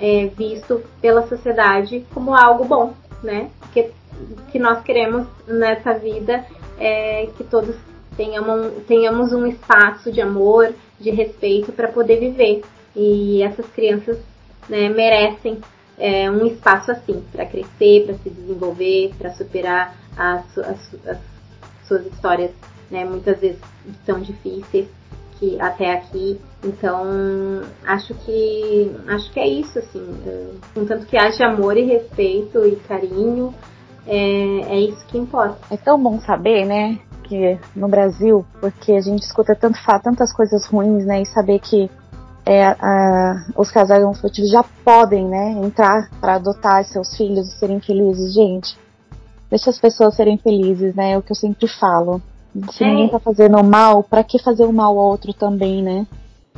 é, 0.00 0.26
visto 0.36 0.82
pela 1.00 1.26
sociedade 1.26 2.06
como 2.14 2.34
algo 2.34 2.64
bom, 2.64 2.94
né? 3.26 3.50
Porque 3.60 3.90
que 4.50 4.58
nós 4.58 4.82
queremos 4.82 5.26
nessa 5.46 5.92
vida 5.92 6.46
é 6.78 7.28
que 7.36 7.44
todos 7.44 7.76
tenhamos, 8.16 9.32
um 9.32 9.46
espaço 9.46 10.10
de 10.10 10.22
amor, 10.22 10.72
de 10.98 11.10
respeito 11.10 11.72
para 11.72 11.88
poder 11.88 12.18
viver. 12.18 12.62
E 12.94 13.42
essas 13.42 13.66
crianças 13.66 14.18
né, 14.68 14.88
merecem 14.88 15.60
é, 15.98 16.30
um 16.30 16.46
espaço 16.46 16.90
assim 16.90 17.22
para 17.30 17.44
crescer, 17.44 18.06
para 18.06 18.14
se 18.14 18.30
desenvolver, 18.30 19.12
para 19.18 19.34
superar 19.34 19.94
as, 20.16 20.58
as, 20.58 20.94
as, 21.06 21.18
suas 21.86 22.06
histórias, 22.06 22.50
né, 22.90 23.04
muitas 23.04 23.38
vezes 23.38 23.60
são 24.04 24.20
difíceis 24.20 24.88
que 25.38 25.60
até 25.60 25.92
aqui. 25.92 26.40
Então 26.64 27.62
acho 27.86 28.14
que 28.14 28.94
acho 29.08 29.32
que 29.32 29.40
é 29.40 29.46
isso 29.46 29.78
assim, 29.78 30.04
contanto 30.74 31.06
que 31.06 31.16
haja 31.16 31.46
amor 31.46 31.76
e 31.76 31.84
respeito 31.84 32.66
e 32.66 32.76
carinho, 32.76 33.54
é, 34.06 34.16
é 34.16 34.80
isso 34.80 35.04
que 35.06 35.18
importa. 35.18 35.58
É 35.70 35.76
tão 35.76 36.02
bom 36.02 36.18
saber, 36.20 36.64
né? 36.64 36.98
Que 37.24 37.58
no 37.74 37.88
Brasil, 37.88 38.44
porque 38.60 38.92
a 38.92 39.00
gente 39.00 39.22
escuta 39.22 39.54
tanto 39.54 39.78
tantas 40.02 40.32
coisas 40.32 40.64
ruins, 40.66 41.04
né? 41.04 41.22
E 41.22 41.26
saber 41.26 41.58
que 41.58 41.90
é, 42.46 42.64
a, 42.64 43.44
os 43.56 43.70
casais 43.72 44.02
homoafetivos 44.02 44.50
já 44.50 44.64
podem, 44.84 45.26
né, 45.26 45.50
entrar 45.64 46.08
para 46.20 46.36
adotar 46.36 46.84
seus 46.84 47.16
filhos 47.16 47.48
e 47.48 47.58
serem 47.58 47.80
felizes, 47.80 48.32
gente. 48.32 48.78
Deixa 49.50 49.70
as 49.70 49.80
pessoas 49.80 50.14
serem 50.14 50.38
felizes, 50.38 50.94
né? 50.94 51.12
É 51.12 51.18
o 51.18 51.22
que 51.22 51.32
eu 51.32 51.36
sempre 51.36 51.66
falo. 51.68 52.22
Se 52.72 52.84
é. 52.84 52.88
ninguém 52.88 53.08
tá 53.08 53.18
fazendo 53.18 53.62
mal, 53.62 54.02
para 54.02 54.24
que 54.24 54.38
fazer 54.38 54.64
o 54.64 54.72
mal 54.72 54.98
ao 54.98 55.06
outro 55.10 55.32
também, 55.32 55.82
né? 55.82 56.06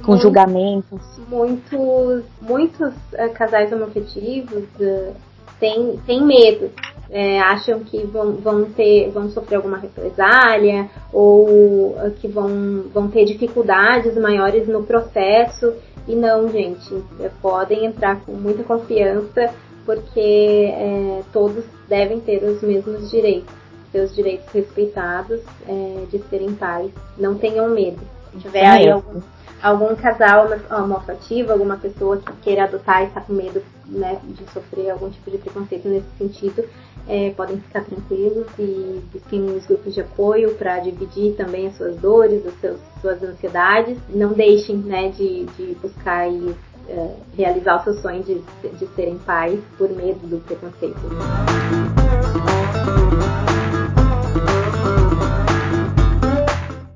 Com 0.03 0.13
Muito, 0.13 0.23
julgamentos. 0.23 1.01
Muitos, 1.29 2.25
muitos 2.41 2.95
uh, 3.13 3.33
casais 3.35 3.73
homoafetivos 3.73 4.65
uh, 4.81 5.13
têm, 5.59 5.99
têm 6.07 6.25
medo 6.25 6.71
é, 7.11 7.41
acham 7.41 7.81
que 7.81 8.05
vão, 8.07 8.33
vão, 8.33 8.65
ter, 8.67 9.11
vão 9.11 9.31
sofrer 9.31 9.57
alguma 9.57 9.79
represália 9.79 10.91
ou 11.13 11.95
que 12.21 12.29
vão, 12.29 12.85
vão 12.93 13.09
ter 13.09 13.25
dificuldades 13.25 14.17
maiores 14.17 14.69
no 14.69 14.83
processo. 14.83 15.73
E 16.07 16.15
não, 16.15 16.49
gente, 16.49 17.03
podem 17.41 17.87
entrar 17.87 18.21
com 18.21 18.33
muita 18.33 18.63
confiança 18.63 19.53
porque 19.85 20.21
é, 20.21 21.23
todos 21.33 21.65
devem 21.89 22.21
ter 22.21 22.43
os 22.45 22.61
mesmos 22.61 23.11
direitos, 23.11 23.55
seus 23.91 24.15
direitos 24.15 24.47
respeitados 24.53 25.41
é, 25.67 26.05
de 26.11 26.19
serem 26.29 26.55
pais. 26.55 26.91
Não 27.17 27.37
tenham 27.37 27.69
medo. 27.71 28.01
Se 28.33 28.39
tiver 28.39 28.67
aí 28.67 28.91
algum, 28.91 29.21
algum 29.63 29.95
casal 29.97 30.49
homoafetivo, 30.71 31.53
alguma 31.53 31.77
pessoa 31.77 32.19
que 32.19 32.33
queira 32.43 32.65
adotar 32.65 33.03
e 33.03 33.07
está 33.07 33.21
com 33.21 33.33
medo 33.33 33.63
né, 33.87 34.21
de 34.25 34.45
sofrer 34.53 34.91
algum 34.91 35.11
tipo 35.11 35.31
de 35.31 35.39
preconceito 35.39 35.89
nesse 35.89 36.09
sentido, 36.19 36.65
é, 37.09 37.31
podem 37.31 37.59
ficar 37.59 37.85
tranquilos 37.85 38.47
e 38.59 39.03
busquem 39.13 39.57
os 39.57 39.67
grupos 39.67 39.95
de 39.95 40.03
apoio 40.03 40.55
para 40.55 40.79
dividir 40.81 41.35
também 41.37 41.67
as 41.67 41.77
suas 41.77 41.97
dores, 41.97 42.47
as 42.47 42.61
seus, 42.61 42.79
suas 43.01 43.23
ansiedades. 43.23 43.97
Não 44.11 44.35
deixem 44.35 44.77
né, 44.77 45.09
de, 45.09 45.47
de 45.57 45.75
buscar 45.81 46.31
e 46.31 46.55
é, 46.89 47.15
realizar 47.37 47.81
o 47.81 47.85
seu 47.85 47.95
sonho 47.95 48.23
de, 48.23 48.43
de 48.73 48.87
serem 48.95 49.19
pais 49.19 49.59
por 49.79 49.89
medo 49.91 50.27
do 50.27 50.39
preconceito. 50.45 50.99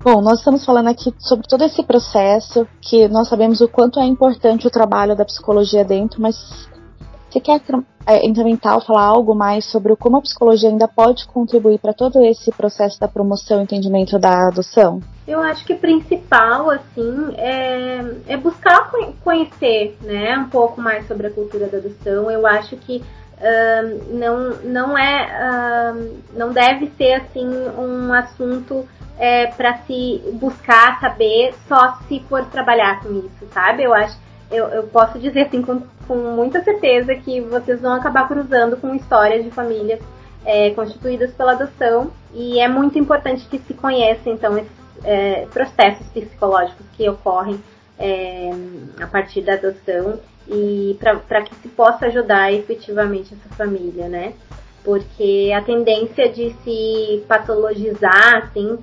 Bom, 0.04 0.20
nós 0.20 0.40
estamos 0.40 0.64
falando 0.64 0.88
aqui 0.88 1.14
sobre 1.16 1.46
todo 1.46 1.62
esse 1.62 1.80
processo, 1.84 2.66
que 2.80 3.06
nós 3.06 3.28
sabemos 3.28 3.60
o 3.60 3.68
quanto 3.68 4.00
é 4.00 4.04
importante 4.04 4.66
o 4.66 4.70
trabalho 4.70 5.14
da 5.14 5.24
psicologia 5.24 5.84
dentro, 5.84 6.20
mas 6.20 6.68
você 7.30 7.38
quer 7.38 7.62
é, 8.04 8.26
incremental 8.26 8.84
falar 8.84 9.04
algo 9.04 9.32
mais 9.32 9.64
sobre 9.64 9.94
como 9.94 10.16
a 10.16 10.20
psicologia 10.20 10.68
ainda 10.68 10.88
pode 10.88 11.24
contribuir 11.28 11.78
para 11.78 11.94
todo 11.94 12.20
esse 12.20 12.50
processo 12.50 12.98
da 12.98 13.06
promoção 13.06 13.60
e 13.60 13.62
entendimento 13.62 14.18
da 14.18 14.48
adoção? 14.48 15.00
Eu 15.24 15.40
acho 15.40 15.64
que 15.64 15.72
o 15.72 15.78
principal, 15.78 16.68
assim, 16.68 17.34
é, 17.36 18.04
é 18.26 18.36
buscar 18.36 18.90
conhecer, 19.22 19.96
né, 20.02 20.36
um 20.36 20.48
pouco 20.48 20.80
mais 20.80 21.06
sobre 21.06 21.28
a 21.28 21.30
cultura 21.30 21.68
da 21.68 21.78
adoção. 21.78 22.28
Eu 22.28 22.44
acho 22.44 22.76
que 22.76 22.96
uh, 23.38 24.14
não, 24.18 24.50
não 24.64 24.98
é, 24.98 25.92
uh, 25.94 26.12
não 26.36 26.52
deve 26.52 26.90
ser, 26.98 27.12
assim, 27.12 27.46
um 27.78 28.12
assunto 28.12 28.84
é, 29.18 29.46
para 29.48 29.79
se 29.79 30.22
buscar 30.35 31.01
saber 31.01 31.55
só 31.68 31.98
se 32.09 32.20
for 32.29 32.44
trabalhar 32.46 33.01
com 33.03 33.11
isso, 33.18 33.46
sabe? 33.53 33.83
Eu 33.83 33.94
acho 33.94 34.16
eu, 34.51 34.66
eu 34.68 34.83
posso 34.85 35.18
dizer 35.18 35.46
assim 35.46 35.62
com, 35.62 35.83
com, 36.07 36.14
muita 36.14 36.62
certeza 36.62 37.14
que 37.14 37.40
vocês 37.40 37.81
vão 37.81 37.94
acabar 37.94 38.29
cruzando 38.29 38.77
com 38.77 38.94
histórias 38.94 39.42
de 39.42 39.51
famílias 39.51 40.01
é, 40.44 40.70
constituídas 40.70 41.33
pela 41.33 41.53
adoção 41.53 42.11
e 42.35 42.61
é 42.61 42.68
muito 42.68 42.98
importante 42.98 43.46
que 43.48 43.59
se 43.59 43.72
conheça 43.72 44.29
então 44.29 44.59
esses 44.59 44.70
é, 45.05 45.46
processos 45.46 46.07
psicológicos 46.09 46.87
que 46.96 47.09
ocorrem 47.09 47.59
é, 47.98 48.51
a 49.01 49.07
partir 49.07 49.42
da 49.42 49.55
adoção 49.55 50.18
e 50.48 50.98
para 50.98 51.42
que 51.42 51.55
se 51.57 51.68
possa 51.68 52.07
ajudar 52.07 52.53
efetivamente 52.53 53.35
essa 53.35 53.55
família, 53.55 54.09
né? 54.09 54.35
Porque 54.85 55.53
a 55.57 55.62
tendência 55.62 56.29
de 56.29 56.53
se 56.64 57.25
patologizar, 57.29 58.38
assim, 58.38 58.79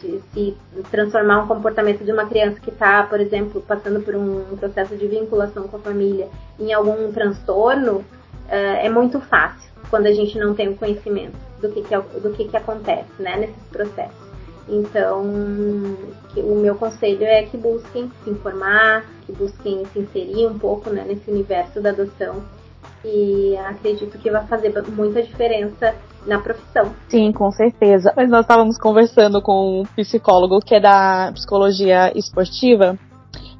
de 0.00 0.20
se 0.32 0.56
transformar 0.90 1.42
um 1.42 1.48
comportamento 1.48 2.04
de 2.04 2.12
uma 2.12 2.26
criança 2.26 2.60
que 2.60 2.70
está, 2.70 3.02
por 3.02 3.20
exemplo, 3.20 3.60
passando 3.60 4.00
por 4.00 4.14
um 4.14 4.56
processo 4.56 4.96
de 4.96 5.06
vinculação 5.06 5.66
com 5.68 5.76
a 5.76 5.80
família 5.80 6.28
em 6.58 6.72
algum 6.72 7.10
transtorno, 7.12 8.04
é 8.48 8.88
muito 8.88 9.20
fácil 9.20 9.70
quando 9.90 10.06
a 10.06 10.12
gente 10.12 10.38
não 10.38 10.54
tem 10.54 10.68
o 10.68 10.76
conhecimento 10.76 11.36
do 11.60 11.68
que, 11.70 11.82
que, 11.82 11.96
do 12.20 12.30
que, 12.30 12.48
que 12.48 12.56
acontece 12.56 13.10
né, 13.18 13.36
nesses 13.36 13.62
processos. 13.70 14.32
Então, 14.68 15.22
o 15.22 16.54
meu 16.56 16.76
conselho 16.76 17.24
é 17.24 17.42
que 17.42 17.56
busquem 17.56 18.10
se 18.22 18.30
informar, 18.30 19.04
que 19.26 19.32
busquem 19.32 19.84
se 19.92 19.98
inserir 19.98 20.46
um 20.46 20.58
pouco 20.58 20.90
né, 20.90 21.04
nesse 21.06 21.30
universo 21.30 21.80
da 21.80 21.90
adoção 21.90 22.42
e 23.04 23.56
acredito 23.56 24.18
que 24.18 24.30
vai 24.30 24.46
fazer 24.46 24.72
muita 24.88 25.22
diferença 25.22 25.94
na 26.26 26.38
profissão. 26.38 26.92
Sim, 27.08 27.32
com 27.32 27.50
certeza. 27.50 28.12
Mas 28.16 28.30
nós 28.30 28.42
estávamos 28.42 28.78
conversando 28.78 29.42
com 29.42 29.80
um 29.80 29.84
psicólogo 29.96 30.60
que 30.60 30.74
é 30.74 30.80
da 30.80 31.30
psicologia 31.32 32.16
esportiva 32.16 32.96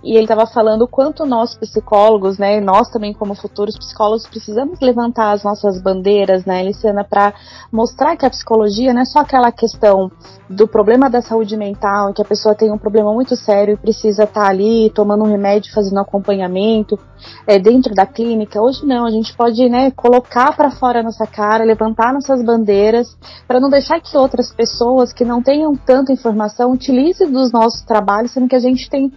e 0.03 0.15
ele 0.15 0.25
estava 0.25 0.47
falando 0.47 0.83
o 0.83 0.89
quanto 0.89 1.25
nós 1.25 1.55
psicólogos, 1.57 2.39
né, 2.39 2.61
nós 2.61 2.91
também 2.91 3.13
como 3.13 3.35
futuros 3.35 3.77
psicólogos 3.79 4.27
precisamos 4.27 4.81
levantar 4.81 5.33
as 5.33 5.45
nossas 5.45 5.81
bandeiras, 5.81 6.45
né, 6.45 6.63
Luciana, 6.63 7.05
para 7.05 7.33
mostrar 7.71 8.17
que 8.17 8.27
a 8.27 8.31
psicologia 8.31 8.93
não 8.93 9.03
é 9.03 9.05
só 9.05 9.21
aquela 9.21 9.53
questão 9.53 10.11
do 10.49 10.67
problema 10.67 11.09
da 11.09 11.23
saúde 11.23 11.57
mental, 11.57 12.13
que 12.13 12.21
a 12.21 12.25
pessoa 12.25 12.55
tem 12.55 12.71
um 12.71 12.79
problema 12.79 13.13
muito 13.13 13.37
sério 13.37 13.75
e 13.75 13.77
precisa 13.77 14.25
estar 14.25 14.43
tá 14.43 14.49
ali 14.49 14.91
tomando 14.91 15.25
um 15.25 15.29
remédio, 15.29 15.73
fazendo 15.73 16.01
acompanhamento 16.01 16.99
é, 17.47 17.59
dentro 17.59 17.95
da 17.95 18.05
clínica. 18.05 18.61
Hoje 18.61 18.85
não, 18.85 19.07
a 19.07 19.11
gente 19.11 19.35
pode, 19.35 19.69
né, 19.69 19.91
colocar 19.93 20.55
para 20.55 20.71
fora 20.71 21.03
nossa 21.03 21.27
cara, 21.27 21.65
levantar 21.65 22.13
nossas 22.13 22.45
bandeiras, 22.45 23.17
para 23.47 23.61
não 23.61 23.71
deixar 23.71 24.01
que 24.01 24.17
outras 24.17 24.53
pessoas 24.53 25.13
que 25.13 25.25
não 25.25 25.43
tenham 25.43 25.75
tanta 25.75 26.13
informação 26.13 26.73
utilizem 26.73 27.31
dos 27.31 27.53
nossos 27.53 27.83
trabalhos, 27.83 28.33
sendo 28.33 28.49
que 28.49 28.57
a 28.57 28.61
gente 28.61 28.91
tem 28.91 29.13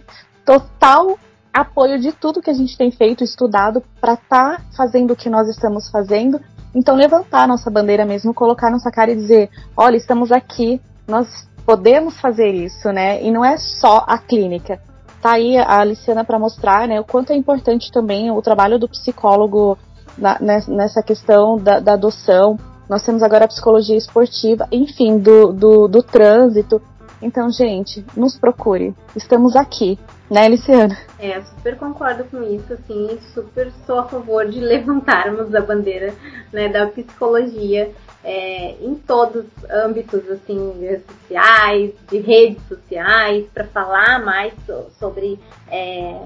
total 0.46 1.18
apoio 1.52 1.98
de 1.98 2.12
tudo 2.12 2.40
que 2.40 2.50
a 2.50 2.54
gente 2.54 2.78
tem 2.78 2.90
feito, 2.90 3.24
estudado, 3.24 3.82
para 4.00 4.14
estar 4.14 4.58
tá 4.58 4.62
fazendo 4.76 5.12
o 5.12 5.16
que 5.16 5.28
nós 5.28 5.48
estamos 5.48 5.90
fazendo. 5.90 6.40
Então, 6.74 6.94
levantar 6.94 7.44
a 7.44 7.46
nossa 7.46 7.70
bandeira 7.70 8.04
mesmo, 8.04 8.32
colocar 8.32 8.70
nossa 8.70 8.90
cara 8.90 9.10
e 9.10 9.16
dizer: 9.16 9.50
olha, 9.76 9.96
estamos 9.96 10.30
aqui, 10.30 10.80
nós 11.08 11.48
podemos 11.64 12.18
fazer 12.20 12.52
isso, 12.52 12.92
né? 12.92 13.22
E 13.22 13.30
não 13.30 13.44
é 13.44 13.56
só 13.56 14.04
a 14.06 14.16
clínica. 14.18 14.80
Tá 15.20 15.32
aí 15.32 15.56
a 15.56 15.80
Aliciana 15.80 16.24
para 16.24 16.38
mostrar 16.38 16.86
né, 16.86 17.00
o 17.00 17.04
quanto 17.04 17.32
é 17.32 17.36
importante 17.36 17.90
também 17.90 18.30
o 18.30 18.40
trabalho 18.40 18.78
do 18.78 18.88
psicólogo 18.88 19.76
na, 20.16 20.38
nessa 20.68 21.02
questão 21.02 21.56
da, 21.56 21.80
da, 21.80 21.94
adoção. 21.94 22.58
Nós 22.88 23.02
temos 23.04 23.22
agora 23.22 23.46
a 23.46 23.48
psicologia 23.48 23.96
esportiva, 23.96 24.68
enfim, 24.70 25.18
do, 25.18 25.52
do, 25.52 25.88
do 25.88 26.02
trânsito. 26.02 26.80
Então, 27.20 27.50
gente, 27.50 28.04
nos 28.14 28.38
procure. 28.38 28.94
Estamos 29.16 29.56
aqui, 29.56 29.98
né, 30.30 30.48
Luciana? 30.48 30.96
É, 31.18 31.40
super 31.42 31.76
concordo 31.76 32.24
com 32.24 32.42
isso, 32.42 32.72
assim, 32.72 33.18
super 33.32 33.70
sou 33.86 34.00
a 34.00 34.08
favor 34.08 34.46
de 34.46 34.58
levantarmos 34.60 35.54
a 35.54 35.60
bandeira 35.60 36.14
né, 36.52 36.68
da 36.68 36.86
psicologia 36.88 37.90
é, 38.24 38.76
em 38.80 38.94
todos 38.94 39.44
os 39.44 39.70
âmbitos, 39.70 40.28
assim, 40.30 41.00
sociais, 41.06 41.94
de 42.10 42.18
redes 42.18 42.62
sociais, 42.66 43.46
para 43.54 43.64
falar 43.68 44.24
mais 44.24 44.52
so, 44.66 44.90
sobre 44.98 45.38
é, 45.70 46.18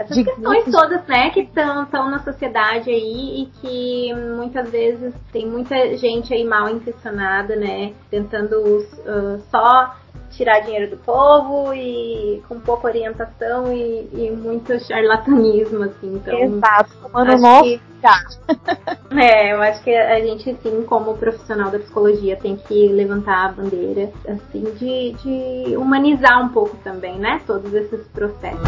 essas 0.00 0.16
de 0.16 0.24
questões 0.24 0.64
todas, 0.64 1.06
né, 1.06 1.30
que 1.30 1.40
estão 1.40 2.10
na 2.10 2.18
sociedade 2.20 2.90
aí 2.90 3.42
e 3.42 3.46
que 3.60 4.14
muitas 4.14 4.70
vezes 4.70 5.14
tem 5.32 5.46
muita 5.46 5.96
gente 5.96 6.32
aí 6.32 6.44
mal 6.44 6.68
intencionada, 6.70 7.54
né, 7.56 7.92
tentando 8.10 8.56
uh, 8.56 9.40
só 9.50 9.94
tirar 10.30 10.60
dinheiro 10.60 10.90
do 10.90 10.96
povo 10.98 11.74
e 11.74 12.42
com 12.48 12.58
pouca 12.60 12.88
orientação 12.88 13.72
e, 13.72 14.08
e 14.12 14.30
muito 14.30 14.78
charlatanismo, 14.80 15.84
assim. 15.84 16.14
Então, 16.14 16.38
Exato, 16.38 16.90
tomando 17.02 17.38
nosso 17.38 17.64
que, 17.64 17.80
É, 19.20 19.52
eu 19.52 19.60
acho 19.60 19.82
que 19.82 19.94
a 19.94 20.20
gente, 20.20 20.50
assim, 20.50 20.82
como 20.84 21.16
profissional 21.16 21.70
da 21.70 21.78
psicologia, 21.78 22.36
tem 22.36 22.56
que 22.56 22.88
levantar 22.88 23.46
a 23.46 23.52
bandeira, 23.52 24.10
assim, 24.26 24.64
de, 24.78 25.12
de 25.14 25.76
humanizar 25.76 26.42
um 26.42 26.48
pouco 26.48 26.76
também, 26.78 27.18
né? 27.18 27.40
Todos 27.46 27.72
esses 27.74 28.06
processos. 28.08 28.60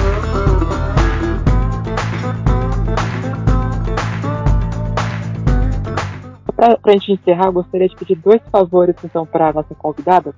Para 6.55 6.79
a 6.85 6.93
gente 6.93 7.13
encerrar, 7.13 7.47
eu 7.47 7.53
gostaria 7.53 7.89
de 7.89 7.97
pedir 7.97 8.17
dois 8.17 8.41
favores, 8.51 8.95
então, 9.03 9.27
para 9.27 9.49
a 9.49 9.53
nossa 9.53 9.75
convidada. 9.75 10.35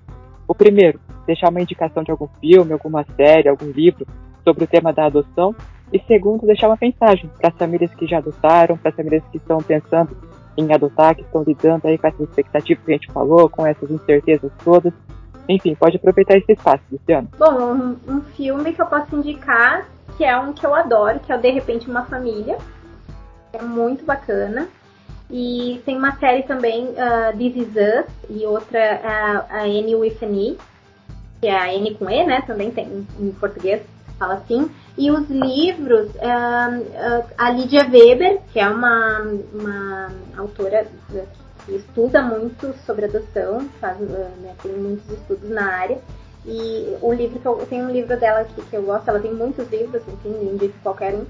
O 0.47 0.55
primeiro, 0.55 1.01
deixar 1.27 1.51
uma 1.51 1.61
indicação 1.61 2.03
de 2.03 2.11
algum 2.11 2.29
filme, 2.41 2.73
alguma 2.73 3.05
série, 3.17 3.49
algum 3.49 3.71
livro 3.71 4.07
sobre 4.43 4.65
o 4.65 4.67
tema 4.67 4.93
da 4.93 5.07
adoção. 5.07 5.55
E 5.93 5.99
segundo, 6.07 6.47
deixar 6.47 6.69
uma 6.69 6.79
mensagem 6.81 7.31
para 7.39 7.49
as 7.49 7.57
famílias 7.57 7.95
que 7.95 8.07
já 8.07 8.19
adotaram, 8.19 8.77
para 8.77 8.91
as 8.91 8.97
famílias 8.97 9.23
que 9.31 9.39
estão 9.39 9.59
pensando 9.59 10.17
em 10.57 10.73
adotar, 10.73 11.15
que 11.15 11.23
estão 11.23 11.43
lidando 11.43 11.87
aí 11.87 11.99
com 11.99 12.07
essas 12.07 12.29
expectativas 12.29 12.85
que 12.85 12.91
a 12.93 12.95
gente 12.95 13.13
falou, 13.13 13.49
com 13.49 13.67
essas 13.67 13.91
incertezas 13.91 14.53
todas. 14.63 14.93
Enfim, 15.49 15.75
pode 15.75 15.97
aproveitar 15.97 16.37
esse 16.37 16.53
espaço, 16.53 16.83
Luciano. 16.91 17.29
Bom, 17.39 17.53
um, 17.53 17.97
um 18.09 18.21
filme 18.21 18.73
que 18.73 18.81
eu 18.81 18.87
posso 18.87 19.15
indicar, 19.17 19.87
que 20.17 20.25
é 20.25 20.39
um 20.39 20.53
que 20.53 20.65
eu 20.65 20.75
adoro, 20.75 21.21
que 21.21 21.33
é 21.33 21.37
o 21.37 21.41
De 21.41 21.51
Repente 21.51 21.91
Uma 21.91 22.05
Família. 22.05 22.57
É 23.53 23.63
muito 23.63 24.05
bacana. 24.05 24.69
E 25.31 25.83
tem 25.85 25.97
uma 25.97 26.17
série 26.19 26.43
também, 26.43 26.89
uh, 26.89 27.37
This 27.37 27.57
Is 27.57 27.69
Us, 27.69 28.07
e 28.31 28.47
outra, 28.47 29.01
uh, 29.03 29.55
a 29.55 29.63
Annie 29.63 29.97
with 29.97 30.19
an 30.23 30.33
E, 30.33 30.59
que 31.41 31.47
é 31.47 31.57
a 31.57 31.75
N 31.75 31.95
com 31.95 32.09
E, 32.11 32.25
né? 32.25 32.43
Também 32.47 32.71
tem 32.71 33.07
em 33.19 33.31
português, 33.33 33.83
fala 34.19 34.35
assim. 34.35 34.71
E 34.97 35.11
os 35.11 35.29
livros, 35.29 36.11
uh, 36.17 37.25
a 37.37 37.51
Lídia 37.51 37.89
Weber, 37.91 38.41
que 38.53 38.61
é 38.61 38.69
uma, 38.69 39.21
uma 39.53 40.13
autora 40.37 40.87
que 41.65 41.75
estuda 41.75 42.23
muito 42.23 42.75
sobre 42.85 43.07
adoção, 43.07 43.67
faz, 43.81 43.99
né, 43.99 44.55
tem 44.63 44.73
muitos 44.73 45.11
estudos 45.11 45.49
na 45.49 45.67
área. 45.67 45.99
E 46.47 46.97
o 47.01 47.13
livro 47.13 47.41
que 47.41 47.47
eu, 47.47 47.67
tenho 47.69 47.87
um 47.87 47.91
livro 47.91 48.19
dela 48.21 48.41
aqui 48.41 48.61
que 48.69 48.77
eu 48.77 48.83
gosto, 48.83 49.09
ela 49.09 49.19
tem 49.19 49.33
muitos 49.33 49.69
livros, 49.71 50.03
enfim, 50.07 50.51
indico 50.53 50.75
qualquer 50.83 51.15
um 51.15 51.25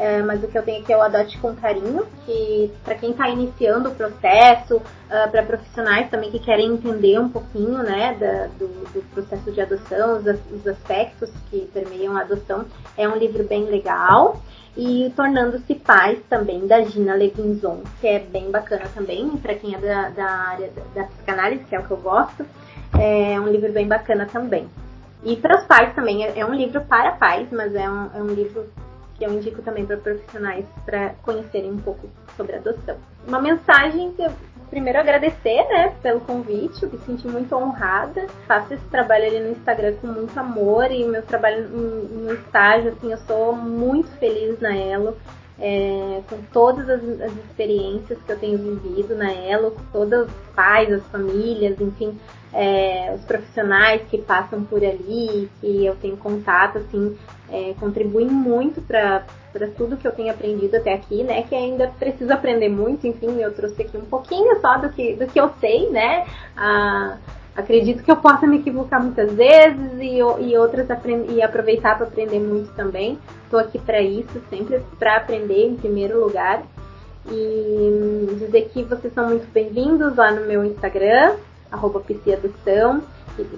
é, 0.00 0.22
mas 0.22 0.42
o 0.42 0.48
que 0.48 0.56
eu 0.56 0.62
tenho 0.62 0.80
aqui 0.80 0.90
é 0.90 0.96
o 0.96 1.02
Adote 1.02 1.36
com 1.36 1.54
Carinho, 1.54 2.06
que 2.24 2.72
para 2.82 2.94
quem 2.94 3.10
está 3.10 3.28
iniciando 3.28 3.90
o 3.90 3.94
processo, 3.94 4.76
uh, 4.78 4.82
ah, 5.10 5.28
para 5.30 5.42
profissionais 5.42 6.08
também 6.08 6.30
que 6.30 6.38
querem 6.38 6.72
entender 6.72 7.20
um 7.20 7.28
pouquinho 7.28 7.82
né, 7.82 8.16
da, 8.18 8.46
do, 8.58 8.66
do, 8.94 9.02
processo 9.12 9.52
de 9.52 9.60
adoção, 9.60 10.16
os, 10.16 10.24
os, 10.50 10.66
aspectos 10.66 11.30
que 11.50 11.68
permeiam 11.74 12.16
a 12.16 12.22
adoção, 12.22 12.64
é 12.96 13.06
um 13.06 13.16
livro 13.16 13.44
bem 13.44 13.64
legal. 13.64 14.40
E 14.74 15.12
Tornando-se 15.14 15.74
Pais 15.74 16.18
também, 16.30 16.66
da 16.66 16.80
Gina 16.80 17.12
Levinzon, 17.14 17.82
que 18.00 18.08
é 18.08 18.20
bem 18.20 18.50
bacana 18.50 18.86
também, 18.94 19.28
para 19.36 19.54
quem 19.54 19.74
é 19.74 19.78
da, 19.78 20.08
da 20.08 20.24
área 20.24 20.70
da, 20.70 21.02
da 21.02 21.08
psicanálise, 21.08 21.64
que 21.64 21.76
é 21.76 21.78
o 21.78 21.84
que 21.84 21.90
eu 21.90 21.98
gosto. 21.98 22.46
É 22.98 23.38
um 23.38 23.48
livro 23.48 23.70
bem 23.70 23.86
bacana 23.86 24.24
também. 24.24 24.66
E 25.22 25.36
para 25.36 25.58
os 25.58 25.66
pais 25.66 25.94
também, 25.94 26.24
é, 26.24 26.38
é 26.38 26.46
um 26.46 26.54
livro 26.54 26.80
para 26.80 27.12
pais, 27.12 27.48
mas 27.52 27.74
é 27.74 27.90
um, 27.90 28.10
é 28.14 28.22
um 28.22 28.28
livro 28.28 28.66
que 29.20 29.26
eu 29.26 29.34
indico 29.34 29.60
também 29.60 29.84
para 29.84 29.98
profissionais 29.98 30.64
para 30.86 31.10
conhecerem 31.22 31.70
um 31.70 31.78
pouco 31.78 32.08
sobre 32.38 32.56
adoção. 32.56 32.96
Uma 33.28 33.38
mensagem 33.38 34.12
que 34.14 34.22
eu 34.22 34.32
primeiro 34.70 34.98
agradecer, 34.98 35.62
né, 35.68 35.92
pelo 36.00 36.20
convite, 36.20 36.82
eu 36.82 36.90
me 36.90 36.98
senti 37.00 37.28
muito 37.28 37.54
honrada. 37.54 38.26
Faço 38.46 38.72
esse 38.72 38.84
trabalho 38.86 39.26
ali 39.26 39.40
no 39.40 39.50
Instagram 39.50 39.94
com 40.00 40.06
muito 40.06 40.38
amor 40.40 40.90
e 40.90 41.04
meu 41.04 41.22
trabalho 41.22 41.68
no 41.68 42.32
estágio, 42.32 42.92
assim, 42.92 43.12
eu 43.12 43.18
sou 43.18 43.54
muito 43.54 44.08
feliz 44.12 44.58
na 44.58 44.74
Elo. 44.74 45.16
É, 45.62 46.22
com 46.30 46.38
todas 46.54 46.88
as, 46.88 47.02
as, 47.20 47.32
experiências 47.44 48.18
que 48.22 48.32
eu 48.32 48.38
tenho 48.38 48.56
vivido 48.56 49.14
na 49.14 49.30
Elo, 49.30 49.72
com 49.72 49.82
todos 49.92 50.20
os 50.26 50.32
pais, 50.56 50.90
as 50.90 51.02
famílias, 51.08 51.78
enfim, 51.78 52.18
é, 52.50 53.12
os 53.14 53.22
profissionais 53.26 54.00
que 54.08 54.16
passam 54.16 54.64
por 54.64 54.82
ali, 54.82 55.50
que 55.60 55.84
eu 55.84 55.94
tenho 55.96 56.16
contato, 56.16 56.78
assim, 56.78 57.14
é, 57.50 57.74
contribuem 57.78 58.28
muito 58.28 58.80
para 58.80 59.24
tudo 59.76 59.96
que 59.96 60.06
eu 60.06 60.12
tenho 60.12 60.30
aprendido 60.30 60.76
até 60.76 60.94
aqui, 60.94 61.22
né? 61.22 61.42
Que 61.42 61.54
ainda 61.54 61.88
preciso 61.98 62.32
aprender 62.32 62.68
muito, 62.68 63.06
enfim, 63.06 63.40
eu 63.40 63.52
trouxe 63.52 63.82
aqui 63.82 63.96
um 63.96 64.04
pouquinho 64.04 64.60
só 64.60 64.78
do 64.78 64.90
que, 64.90 65.14
do 65.14 65.26
que 65.26 65.40
eu 65.40 65.50
sei, 65.60 65.90
né? 65.90 66.26
Ah, 66.56 67.18
acredito 67.56 68.02
que 68.02 68.10
eu 68.10 68.16
possa 68.16 68.46
me 68.46 68.58
equivocar 68.58 69.02
muitas 69.02 69.32
vezes 69.32 69.92
e, 69.98 70.18
e 70.18 70.56
outras 70.56 70.86
e 71.28 71.42
aproveitar 71.42 71.96
para 71.96 72.06
aprender 72.06 72.38
muito 72.38 72.72
também. 72.74 73.18
Estou 73.44 73.58
aqui 73.58 73.78
para 73.78 74.00
isso, 74.00 74.40
sempre 74.48 74.80
para 74.98 75.16
aprender 75.16 75.66
em 75.66 75.76
primeiro 75.76 76.20
lugar. 76.20 76.62
E 77.30 78.36
dizer 78.38 78.70
que 78.72 78.82
vocês 78.82 79.12
são 79.12 79.28
muito 79.28 79.46
bem-vindos 79.52 80.16
lá 80.16 80.32
no 80.32 80.46
meu 80.46 80.64
Instagram, 80.64 81.34
arroba 81.70 82.02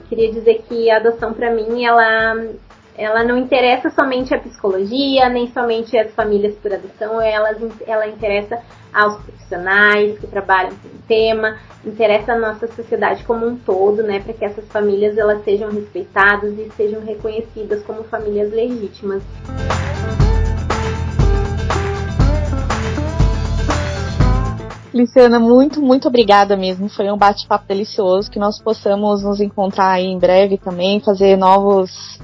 Queria 0.09 0.32
dizer 0.32 0.64
que 0.68 0.90
a 0.90 0.97
adoção 0.97 1.32
para 1.32 1.51
mim, 1.51 1.84
ela 1.84 2.34
ela 2.97 3.24
não 3.24 3.38
interessa 3.38 3.90
somente 3.90 4.34
a 4.34 4.38
psicologia, 4.38 5.28
nem 5.28 5.51
somente 5.53 5.97
as 5.97 6.12
famílias 6.14 6.55
por 6.57 6.72
adoção, 6.72 7.20
ela, 7.20 7.57
ela 7.86 8.07
interessa 8.07 8.59
aos 8.93 9.16
profissionais 9.22 10.18
que 10.18 10.26
trabalham 10.26 10.72
com 10.82 10.88
o 10.88 11.03
tema, 11.09 11.59
interessa 11.84 12.32
a 12.32 12.38
nossa 12.38 12.66
sociedade 12.66 13.24
como 13.24 13.47
um 13.47 13.57
todo, 13.57 14.03
né, 14.03 14.20
para 14.20 14.34
que 14.34 14.45
essas 14.45 14.66
famílias 14.68 15.16
elas 15.16 15.43
sejam 15.43 15.70
respeitadas 15.70 16.53
e 16.59 16.70
sejam 16.76 17.01
reconhecidas 17.01 17.82
como 17.84 18.05
famílias 18.05 18.53
legítimas. 18.53 19.22
Luciana, 24.95 25.40
muito, 25.40 25.80
muito 25.80 26.07
obrigada 26.07 26.55
mesmo. 26.55 26.86
Foi 26.90 27.11
um 27.11 27.16
bate-papo 27.16 27.66
delicioso. 27.66 28.30
Que 28.30 28.38
nós 28.38 28.62
possamos 28.62 29.24
nos 29.24 29.40
encontrar 29.40 29.93
aí 29.93 30.05
em 30.05 30.18
breve 30.18 30.59
também, 30.59 31.01
fazer 31.01 31.34
novos 31.38 32.20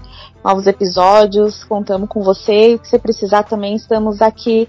novos 0.49 0.67
episódios, 0.67 1.63
contamos 1.65 2.09
com 2.09 2.23
você. 2.23 2.75
O 2.75 2.79
que 2.79 2.89
você 2.89 2.99
precisar 2.99 3.43
também, 3.43 3.75
estamos 3.75 4.23
aqui 4.23 4.67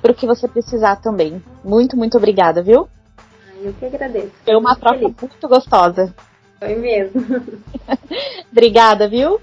para 0.00 0.12
o 0.12 0.14
que 0.14 0.26
você 0.26 0.48
precisar 0.48 0.96
também. 0.96 1.42
Muito, 1.62 1.94
muito 1.94 2.16
obrigada, 2.16 2.62
viu? 2.62 2.88
Eu 3.62 3.74
que 3.74 3.84
agradeço. 3.84 4.32
Foi 4.42 4.56
uma 4.56 4.74
troca 4.74 4.98
feliz. 4.98 5.14
muito 5.20 5.46
gostosa. 5.46 6.14
Foi 6.58 6.74
mesmo. 6.74 7.22
obrigada, 8.50 9.06
viu? 9.06 9.38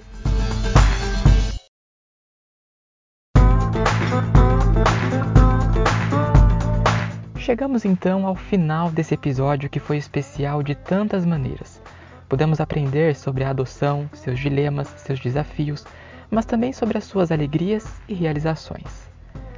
Chegamos 7.38 7.84
então 7.84 8.26
ao 8.26 8.34
final 8.34 8.90
desse 8.90 9.14
episódio 9.14 9.70
que 9.70 9.78
foi 9.78 9.96
especial 9.96 10.60
de 10.60 10.74
tantas 10.74 11.24
maneiras. 11.24 11.80
Podemos 12.28 12.60
aprender 12.60 13.16
sobre 13.16 13.42
a 13.42 13.50
adoção, 13.50 14.08
seus 14.12 14.38
dilemas, 14.38 14.88
seus 14.98 15.18
desafios, 15.18 15.84
mas 16.30 16.44
também 16.44 16.72
sobre 16.72 16.98
as 16.98 17.04
suas 17.04 17.32
alegrias 17.32 17.86
e 18.06 18.12
realizações. 18.12 19.08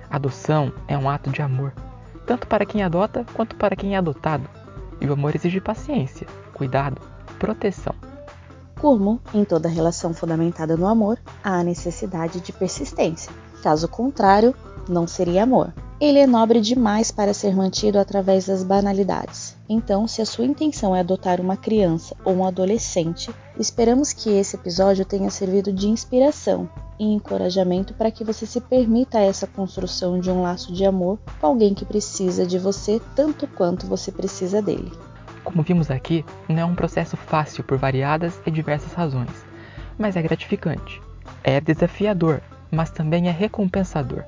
Adoção 0.08 0.72
é 0.86 0.96
um 0.96 1.10
ato 1.10 1.30
de 1.30 1.42
amor, 1.42 1.72
tanto 2.26 2.46
para 2.46 2.64
quem 2.64 2.82
adota 2.82 3.26
quanto 3.34 3.56
para 3.56 3.74
quem 3.74 3.94
é 3.94 3.98
adotado. 3.98 4.48
E 5.00 5.06
o 5.06 5.12
amor 5.12 5.34
exige 5.34 5.60
paciência, 5.60 6.26
cuidado, 6.52 7.00
proteção. 7.38 7.94
Como 8.80 9.20
em 9.34 9.44
toda 9.44 9.68
relação 9.68 10.14
fundamentada 10.14 10.76
no 10.76 10.86
amor, 10.86 11.18
há 11.42 11.58
a 11.58 11.64
necessidade 11.64 12.40
de 12.40 12.52
persistência. 12.52 13.32
Caso 13.62 13.88
contrário, 13.88 14.54
não 14.90 15.06
seria 15.06 15.44
amor. 15.44 15.72
Ele 16.00 16.18
é 16.18 16.26
nobre 16.26 16.60
demais 16.60 17.10
para 17.10 17.34
ser 17.34 17.54
mantido 17.54 17.98
através 17.98 18.46
das 18.46 18.62
banalidades. 18.62 19.56
Então, 19.68 20.08
se 20.08 20.22
a 20.22 20.26
sua 20.26 20.46
intenção 20.46 20.96
é 20.96 21.00
adotar 21.00 21.40
uma 21.40 21.56
criança 21.56 22.16
ou 22.24 22.34
um 22.36 22.44
adolescente, 22.44 23.30
esperamos 23.58 24.12
que 24.12 24.30
esse 24.30 24.56
episódio 24.56 25.04
tenha 25.04 25.30
servido 25.30 25.72
de 25.72 25.88
inspiração 25.88 26.68
e 26.98 27.04
encorajamento 27.04 27.94
para 27.94 28.10
que 28.10 28.24
você 28.24 28.46
se 28.46 28.60
permita 28.60 29.18
essa 29.18 29.46
construção 29.46 30.18
de 30.18 30.30
um 30.30 30.42
laço 30.42 30.72
de 30.72 30.84
amor 30.84 31.18
com 31.40 31.46
alguém 31.46 31.74
que 31.74 31.84
precisa 31.84 32.46
de 32.46 32.58
você 32.58 33.00
tanto 33.14 33.46
quanto 33.46 33.86
você 33.86 34.10
precisa 34.10 34.60
dele. 34.62 34.90
Como 35.44 35.62
vimos 35.62 35.90
aqui, 35.90 36.24
não 36.48 36.58
é 36.58 36.64
um 36.64 36.74
processo 36.74 37.16
fácil 37.16 37.64
por 37.64 37.78
variadas 37.78 38.40
e 38.46 38.50
diversas 38.50 38.92
razões, 38.92 39.44
mas 39.98 40.16
é 40.16 40.22
gratificante. 40.22 41.00
É 41.42 41.60
desafiador, 41.60 42.42
mas 42.70 42.90
também 42.90 43.28
é 43.28 43.30
recompensador. 43.30 44.24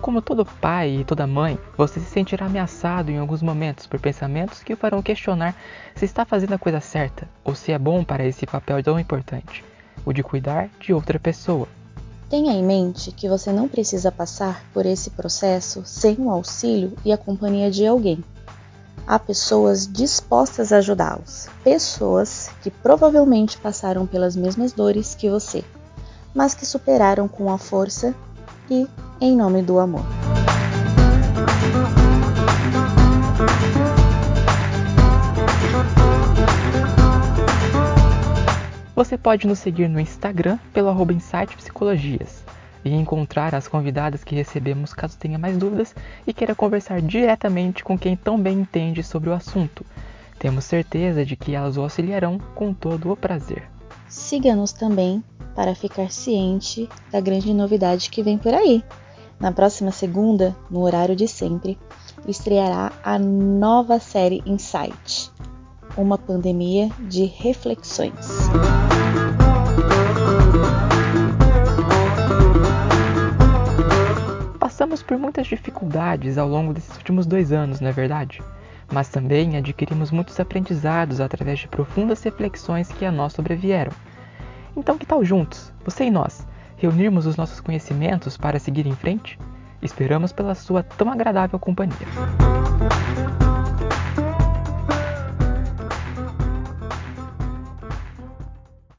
Como 0.00 0.22
todo 0.22 0.46
pai 0.46 1.00
e 1.00 1.04
toda 1.04 1.26
mãe, 1.26 1.58
você 1.76 2.00
se 2.00 2.06
sentirá 2.06 2.46
ameaçado 2.46 3.10
em 3.10 3.18
alguns 3.18 3.42
momentos 3.42 3.86
por 3.86 4.00
pensamentos 4.00 4.62
que 4.62 4.72
o 4.72 4.76
farão 4.76 5.02
questionar 5.02 5.54
se 5.94 6.06
está 6.06 6.24
fazendo 6.24 6.54
a 6.54 6.58
coisa 6.58 6.80
certa 6.80 7.28
ou 7.44 7.54
se 7.54 7.70
é 7.70 7.78
bom 7.78 8.02
para 8.02 8.24
esse 8.24 8.46
papel 8.46 8.82
tão 8.82 8.98
importante, 8.98 9.62
o 10.04 10.12
de 10.12 10.22
cuidar 10.22 10.70
de 10.80 10.94
outra 10.94 11.18
pessoa. 11.18 11.68
Tenha 12.30 12.52
em 12.54 12.64
mente 12.64 13.12
que 13.12 13.28
você 13.28 13.52
não 13.52 13.68
precisa 13.68 14.10
passar 14.10 14.64
por 14.72 14.86
esse 14.86 15.10
processo 15.10 15.82
sem 15.84 16.16
o 16.18 16.30
auxílio 16.30 16.96
e 17.04 17.12
a 17.12 17.18
companhia 17.18 17.70
de 17.70 17.86
alguém. 17.86 18.24
Há 19.06 19.18
pessoas 19.18 19.86
dispostas 19.86 20.72
a 20.72 20.78
ajudá-los, 20.78 21.48
pessoas 21.62 22.50
que 22.62 22.70
provavelmente 22.70 23.58
passaram 23.58 24.06
pelas 24.06 24.34
mesmas 24.34 24.72
dores 24.72 25.14
que 25.14 25.28
você, 25.28 25.62
mas 26.34 26.54
que 26.54 26.64
superaram 26.64 27.28
com 27.28 27.52
a 27.52 27.58
força 27.58 28.14
e 28.70 28.86
em 29.20 29.36
nome 29.36 29.62
do 29.62 29.78
amor. 29.78 30.04
Você 38.94 39.16
pode 39.16 39.46
nos 39.46 39.58
seguir 39.58 39.88
no 39.88 39.98
Instagram 39.98 40.58
pelo 40.72 40.88
arroba 40.88 41.12
Insight 41.12 41.56
Psicologias 41.56 42.44
e 42.84 42.92
encontrar 42.94 43.54
as 43.54 43.66
convidadas 43.66 44.22
que 44.22 44.34
recebemos 44.34 44.92
caso 44.92 45.18
tenha 45.18 45.38
mais 45.38 45.56
dúvidas 45.56 45.94
e 46.26 46.32
queira 46.32 46.54
conversar 46.54 47.00
diretamente 47.00 47.82
com 47.82 47.98
quem 47.98 48.14
tão 48.14 48.40
bem 48.40 48.60
entende 48.60 49.02
sobre 49.02 49.30
o 49.30 49.32
assunto. 49.32 49.84
Temos 50.38 50.64
certeza 50.64 51.24
de 51.24 51.36
que 51.36 51.54
elas 51.54 51.76
o 51.76 51.82
auxiliarão 51.82 52.38
com 52.54 52.72
todo 52.72 53.10
o 53.10 53.16
prazer. 53.16 53.64
Siga-nos 54.08 54.72
também 54.72 55.22
para 55.54 55.74
ficar 55.74 56.10
ciente 56.10 56.88
da 57.10 57.20
grande 57.20 57.52
novidade 57.52 58.10
que 58.10 58.22
vem 58.22 58.38
por 58.38 58.54
aí. 58.54 58.84
Na 59.38 59.50
próxima 59.50 59.90
segunda, 59.90 60.54
no 60.70 60.80
horário 60.80 61.16
de 61.16 61.26
sempre, 61.26 61.78
estreará 62.28 62.92
a 63.02 63.18
nova 63.18 63.98
série 63.98 64.42
Insight 64.44 65.30
Uma 65.96 66.18
pandemia 66.18 66.90
de 67.08 67.24
reflexões. 67.24 68.28
Passamos 74.58 75.02
por 75.02 75.18
muitas 75.18 75.46
dificuldades 75.46 76.36
ao 76.36 76.48
longo 76.48 76.74
desses 76.74 76.96
últimos 76.96 77.26
dois 77.26 77.50
anos, 77.52 77.80
não 77.80 77.88
é 77.88 77.92
verdade? 77.92 78.42
Mas 78.92 79.08
também 79.08 79.56
adquirimos 79.56 80.10
muitos 80.10 80.38
aprendizados 80.38 81.20
através 81.20 81.60
de 81.60 81.68
profundas 81.68 82.22
reflexões 82.22 82.88
que 82.88 83.04
a 83.04 83.12
nós 83.12 83.32
sobrevieram. 83.32 83.92
Então, 84.76 84.96
que 84.96 85.06
tal 85.06 85.24
juntos, 85.24 85.72
você 85.84 86.04
e 86.04 86.10
nós, 86.10 86.46
reunirmos 86.76 87.26
os 87.26 87.36
nossos 87.36 87.60
conhecimentos 87.60 88.36
para 88.36 88.58
seguir 88.58 88.86
em 88.86 88.94
frente? 88.94 89.38
Esperamos 89.82 90.32
pela 90.32 90.54
sua 90.54 90.82
tão 90.82 91.10
agradável 91.10 91.58
companhia. 91.58 91.96